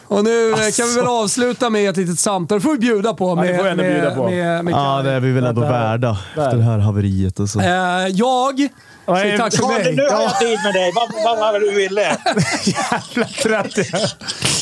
Och 0.08 0.24
nu 0.24 0.52
eh, 0.52 0.58
kan 0.58 0.88
vi 0.88 0.96
väl 0.96 1.08
avsluta 1.08 1.70
med 1.70 1.90
ett 1.90 1.98
litet 1.98 2.20
samtal. 2.20 2.58
Det 2.58 2.62
får 2.62 2.72
vi 2.72 2.78
bjuda 2.78 3.14
på. 3.14 3.36
Med, 3.36 3.48
det 3.54 3.58
får 3.58 3.68
ändå 3.68 3.84
med, 3.84 3.94
bjuda 3.94 4.16
på. 4.16 4.30
Med, 4.30 4.66
med, 4.66 4.72
Ja, 4.74 5.02
det 5.02 5.12
är 5.12 5.20
vi 5.20 5.32
väl 5.32 5.46
ändå 5.46 5.62
värda 5.62 6.18
efter 6.30 6.58
det 6.58 6.64
här 6.64 6.80
haveriet. 6.80 7.40
Alltså. 7.40 7.60
Eh, 7.60 8.08
jag 8.08 8.70
säger 9.06 9.38
tack 9.38 9.56
för 9.56 9.64
Ja, 9.64 9.68
mig. 9.68 9.96
nu 9.96 10.02
har 10.10 10.22
jag 10.22 10.40
tid 10.40 10.60
med 10.64 10.74
dig. 10.74 10.92
Vad, 11.26 11.38
var 11.38 11.60
det 11.60 11.72
du 11.72 11.76
ville? 11.76 12.02
Jävla 12.64 13.26
trött 13.28 13.78
jag. 13.92 14.10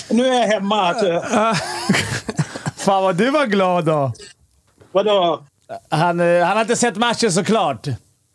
Nu 0.10 0.28
är 0.28 0.40
jag 0.40 0.48
hemma. 0.48 0.82
Alltså. 0.82 1.24
Fan 2.78 3.04
vad 3.04 3.16
du 3.16 3.30
var 3.30 3.46
glad 3.46 3.86
då. 3.86 4.14
Vadå? 4.92 5.44
Han, 5.90 6.20
eh, 6.20 6.46
han 6.46 6.54
har 6.58 6.62
inte 6.62 6.76
sett 6.76 6.96
matchen 6.96 7.32
såklart. 7.32 7.88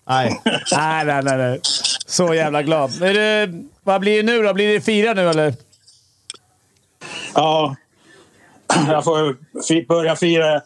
Nej. 0.08 0.40
nej, 0.76 1.04
nej, 1.04 1.22
nej, 1.22 1.36
nej. 1.36 1.60
Så 2.06 2.34
jävla 2.34 2.62
glad. 2.62 3.02
Är 3.02 3.14
det, 3.14 3.52
vad 3.84 4.00
blir 4.00 4.16
det 4.16 4.22
nu 4.22 4.42
då? 4.42 4.54
Blir 4.54 4.72
det 4.72 4.80
fyra 4.80 5.14
nu 5.14 5.28
eller? 5.28 5.54
Ja, 7.34 7.76
jag 8.88 9.04
får 9.04 9.36
börja 9.86 10.16
fira. 10.16 10.60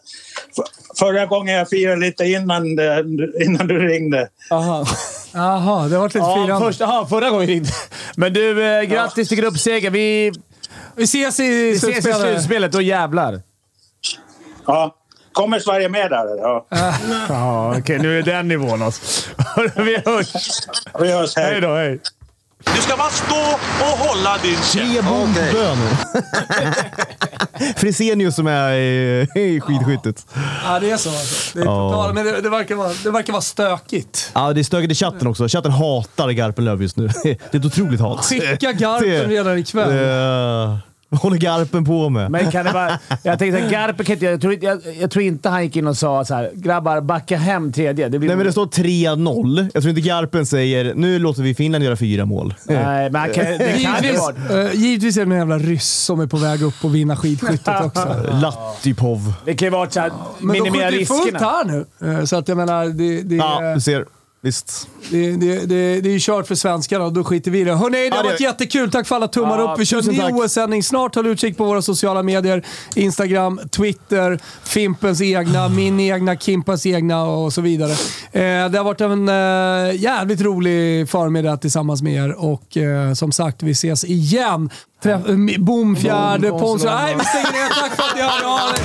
Förra 0.99 1.27
gången 1.27 1.55
jag 1.55 1.69
firade 1.69 2.01
lite 2.01 2.25
innan, 2.25 2.65
innan 3.45 3.67
du 3.67 3.79
ringde. 3.89 4.29
Aha. 4.51 4.87
Jaha, 5.33 5.89
det 5.89 5.99
varit 5.99 6.15
lite 6.15 6.27
Ja, 6.27 6.45
firande. 6.45 6.67
först, 6.67 6.81
aha, 6.81 7.07
förra 7.07 7.31
gången 7.31 7.47
ringde. 7.47 7.69
Men 8.17 8.33
du, 8.33 8.65
eh, 8.65 8.83
grattis 8.83 9.29
till 9.29 9.39
gruppseger. 9.39 9.91
Vi, 9.91 10.33
Vi 10.97 11.03
ses 11.05 11.41
i 11.41 11.43
vi 11.43 11.73
ses 11.73 12.07
i 12.07 12.13
slutspelet. 12.13 12.73
Då 12.73 12.81
jävlar. 12.83 13.43
Ja. 14.67 14.95
Kommer 15.33 15.59
Sverige 15.59 15.89
med 15.89 16.11
där? 16.11 16.27
Ja. 16.39 16.67
Ja, 17.29 17.75
okej. 17.79 17.99
nu 17.99 18.19
är 18.19 18.23
det 18.23 18.33
den 18.33 18.49
nivån 18.49 18.83
alltså. 18.83 19.29
Vi 19.77 19.97
hörs. 20.07 20.33
Vi 21.01 21.13
hörs. 21.13 21.37
Hej. 21.37 21.45
Hej 21.53 21.61
då, 21.61 21.75
hej. 21.75 21.99
Du 22.75 22.81
ska 22.83 22.97
bara 22.97 23.09
stå 23.11 23.37
och 23.81 23.99
hålla 23.99 24.39
din 24.43 24.55
käft. 24.57 24.73
Tre 24.73 25.03
bondbönor. 25.03 25.89
Frisenius 27.77 28.35
som 28.35 28.47
är 28.47 28.73
i, 28.73 29.29
i 29.35 29.61
skidskyttet. 29.61 30.27
Ja, 30.65 30.79
det 30.81 30.91
är 30.91 30.97
så 30.97 31.09
alltså. 31.09 31.59
Det, 31.59 31.61
är 31.63 31.67
Ja. 31.67 31.91
totalt, 31.91 32.15
men 32.15 32.25
det, 32.27 32.41
det, 32.41 32.51
verkar 32.51 32.75
vara, 32.75 32.93
det 33.05 33.11
verkar 33.11 33.33
vara 33.33 33.43
stökigt. 33.43 34.31
Ja, 34.35 34.53
det 34.53 34.61
är 34.61 34.65
stökigt 34.65 34.93
i 34.93 34.95
chatten 34.95 35.27
också. 35.27 35.49
Chatten 35.49 35.73
hatar 35.73 36.31
Garpenlöv 36.31 36.83
just 36.83 36.97
nu. 36.97 37.09
Det 37.23 37.31
är 37.55 37.57
ett 37.59 37.65
otroligt 37.65 38.01
hat. 38.01 38.25
Skicka 38.25 38.73
Garpen 38.73 39.09
Det- 39.09 39.27
redan 39.27 39.59
ikväll. 39.59 39.89
Det, 39.95 40.79
vad 41.11 41.21
håller 41.21 41.37
Garpen 41.37 41.85
på 41.85 42.09
med? 42.09 42.31
Men 42.31 42.51
kan 42.51 42.65
det 42.65 42.73
vara... 42.73 42.99
Jag 43.23 43.39
tänkte 43.39 43.65
att 43.65 43.71
Garpen 43.73 44.07
kan 44.07 44.13
inte... 44.13 44.27
Jag 44.27 44.41
tror, 44.41 44.53
inte- 44.53 44.67
jag, 44.67 44.81
jag 45.01 45.11
tror 45.11 45.25
inte 45.25 45.49
han 45.49 45.63
gick 45.65 45.77
in 45.77 45.87
och 45.87 45.97
sa 45.97 46.25
så 46.25 46.35
här: 46.35 46.51
“Grabbar, 46.55 47.01
backa 47.01 47.37
hem 47.37 47.73
tredje”. 47.73 48.09
Det 48.09 48.19
blir 48.19 48.29
Nej, 48.29 48.37
men 48.37 48.47
det 48.47 48.53
står 48.53 48.67
3-0. 48.67 49.71
Jag 49.75 49.83
tror 49.83 49.89
inte 49.91 50.01
Garpen 50.01 50.47
säger 50.47 50.95
nu 50.95 51.19
låter 51.19 51.43
vi 51.43 51.55
Finland 51.55 51.85
göra 51.85 51.97
fyra 51.97 52.25
mål. 52.25 52.55
Nej, 52.65 53.11
men 53.11 53.33
kan, 53.33 53.45
det 53.45 53.59
kan 53.59 53.67
ju 53.69 53.79
Givetvis, 53.79 54.21
vara... 54.51 54.63
eh, 54.65 54.75
givetvis 54.75 55.17
är 55.17 55.27
det 55.27 55.33
en 55.33 55.39
jävla 55.39 55.59
ryss 55.59 55.91
som 55.91 56.21
är 56.21 56.27
på 56.27 56.37
väg 56.37 56.63
upp 56.63 56.85
och 56.85 56.95
vinna 56.95 57.17
skidskyttet 57.17 57.85
också. 57.85 58.17
Lattipov. 58.43 59.33
Det 59.45 59.55
kan 59.55 59.67
ju 59.67 59.71
vara 59.73 59.91
så 59.91 60.01
här, 60.01 60.11
Men 60.41 60.57
de 60.57 60.63
minimera 60.63 60.91
skjuter 60.91 60.99
ju 61.01 61.07
fullt 61.07 61.25
riskerna. 61.25 61.39
här 61.51 61.65
nu. 61.65 62.19
Eh, 62.19 62.25
Så 62.25 62.37
att 62.37 62.49
jag 62.49 62.57
menar, 62.57 62.85
det, 62.87 63.23
det, 63.23 63.37
Ja, 63.37 63.75
du 63.75 63.81
ser. 63.81 64.05
Visst. 64.43 64.89
det, 65.11 65.31
det, 65.37 65.67
det, 65.67 66.01
det 66.01 66.09
är 66.09 66.13
ju 66.13 66.19
kört 66.21 66.47
för 66.47 66.55
svenskarna 66.55 67.05
och 67.05 67.13
då 67.13 67.25
skiter 67.25 67.51
vi 67.51 67.61
i 67.61 67.65
det. 67.65 67.75
Hörrni, 67.75 68.11
det 68.11 68.17
har 68.17 68.25
varit 68.25 68.41
jättekul. 68.41 68.91
Tack 68.91 69.07
för 69.07 69.17
alla 69.17 69.29
tummar 69.29 69.59
Ja, 69.59 69.73
upp. 69.73 69.81
Vi 69.81 69.87
kör 69.87 70.03
tusen 70.03 70.15
ny. 70.15 70.33
OS-sändning 70.33 70.83
snart. 70.83 71.15
Håll 71.15 71.27
utkik 71.27 71.57
på 71.57 71.65
våra 71.65 71.83
sociala 71.83 72.23
medier. 72.23 72.63
Instagram, 72.95 73.61
Twitter, 73.71 74.39
Fimpens 74.65 75.21
egna, 75.23 75.69
min 75.69 76.01
egna, 76.01 76.37
Kimpens 76.37 76.87
egna 76.87 77.25
och 77.25 77.53
så 77.53 77.61
vidare. 77.61 77.91
Eh, 78.33 78.71
det 78.71 78.79
har 78.79 78.85
varit 78.85 79.01
en 79.01 79.29
eh, 79.29 80.01
jävligt 80.03 80.41
rolig 80.41 81.09
förmiddag 81.11 81.57
tillsammans 81.57 82.03
med 82.03 82.15
er 82.15 82.33
och 82.33 82.77
eh, 82.77 83.13
som 83.13 83.33
sagt, 83.33 83.63
vi 83.63 83.71
ses 83.71 84.05
igen. 84.05 84.71
Träff, 85.03 85.21
Bomfjärde, 85.59 86.51
Bom, 86.51 86.61
Pontus... 86.61 86.85
Nej, 86.85 87.17
vi 87.19 87.25
stänger 87.25 87.53
ner. 87.53 87.69
Tack 87.81 87.97
för 87.97 88.03
att 88.03 88.17
ni 88.17 88.23
hörde 88.23 88.47
av 88.47 88.59
er. 88.75 88.81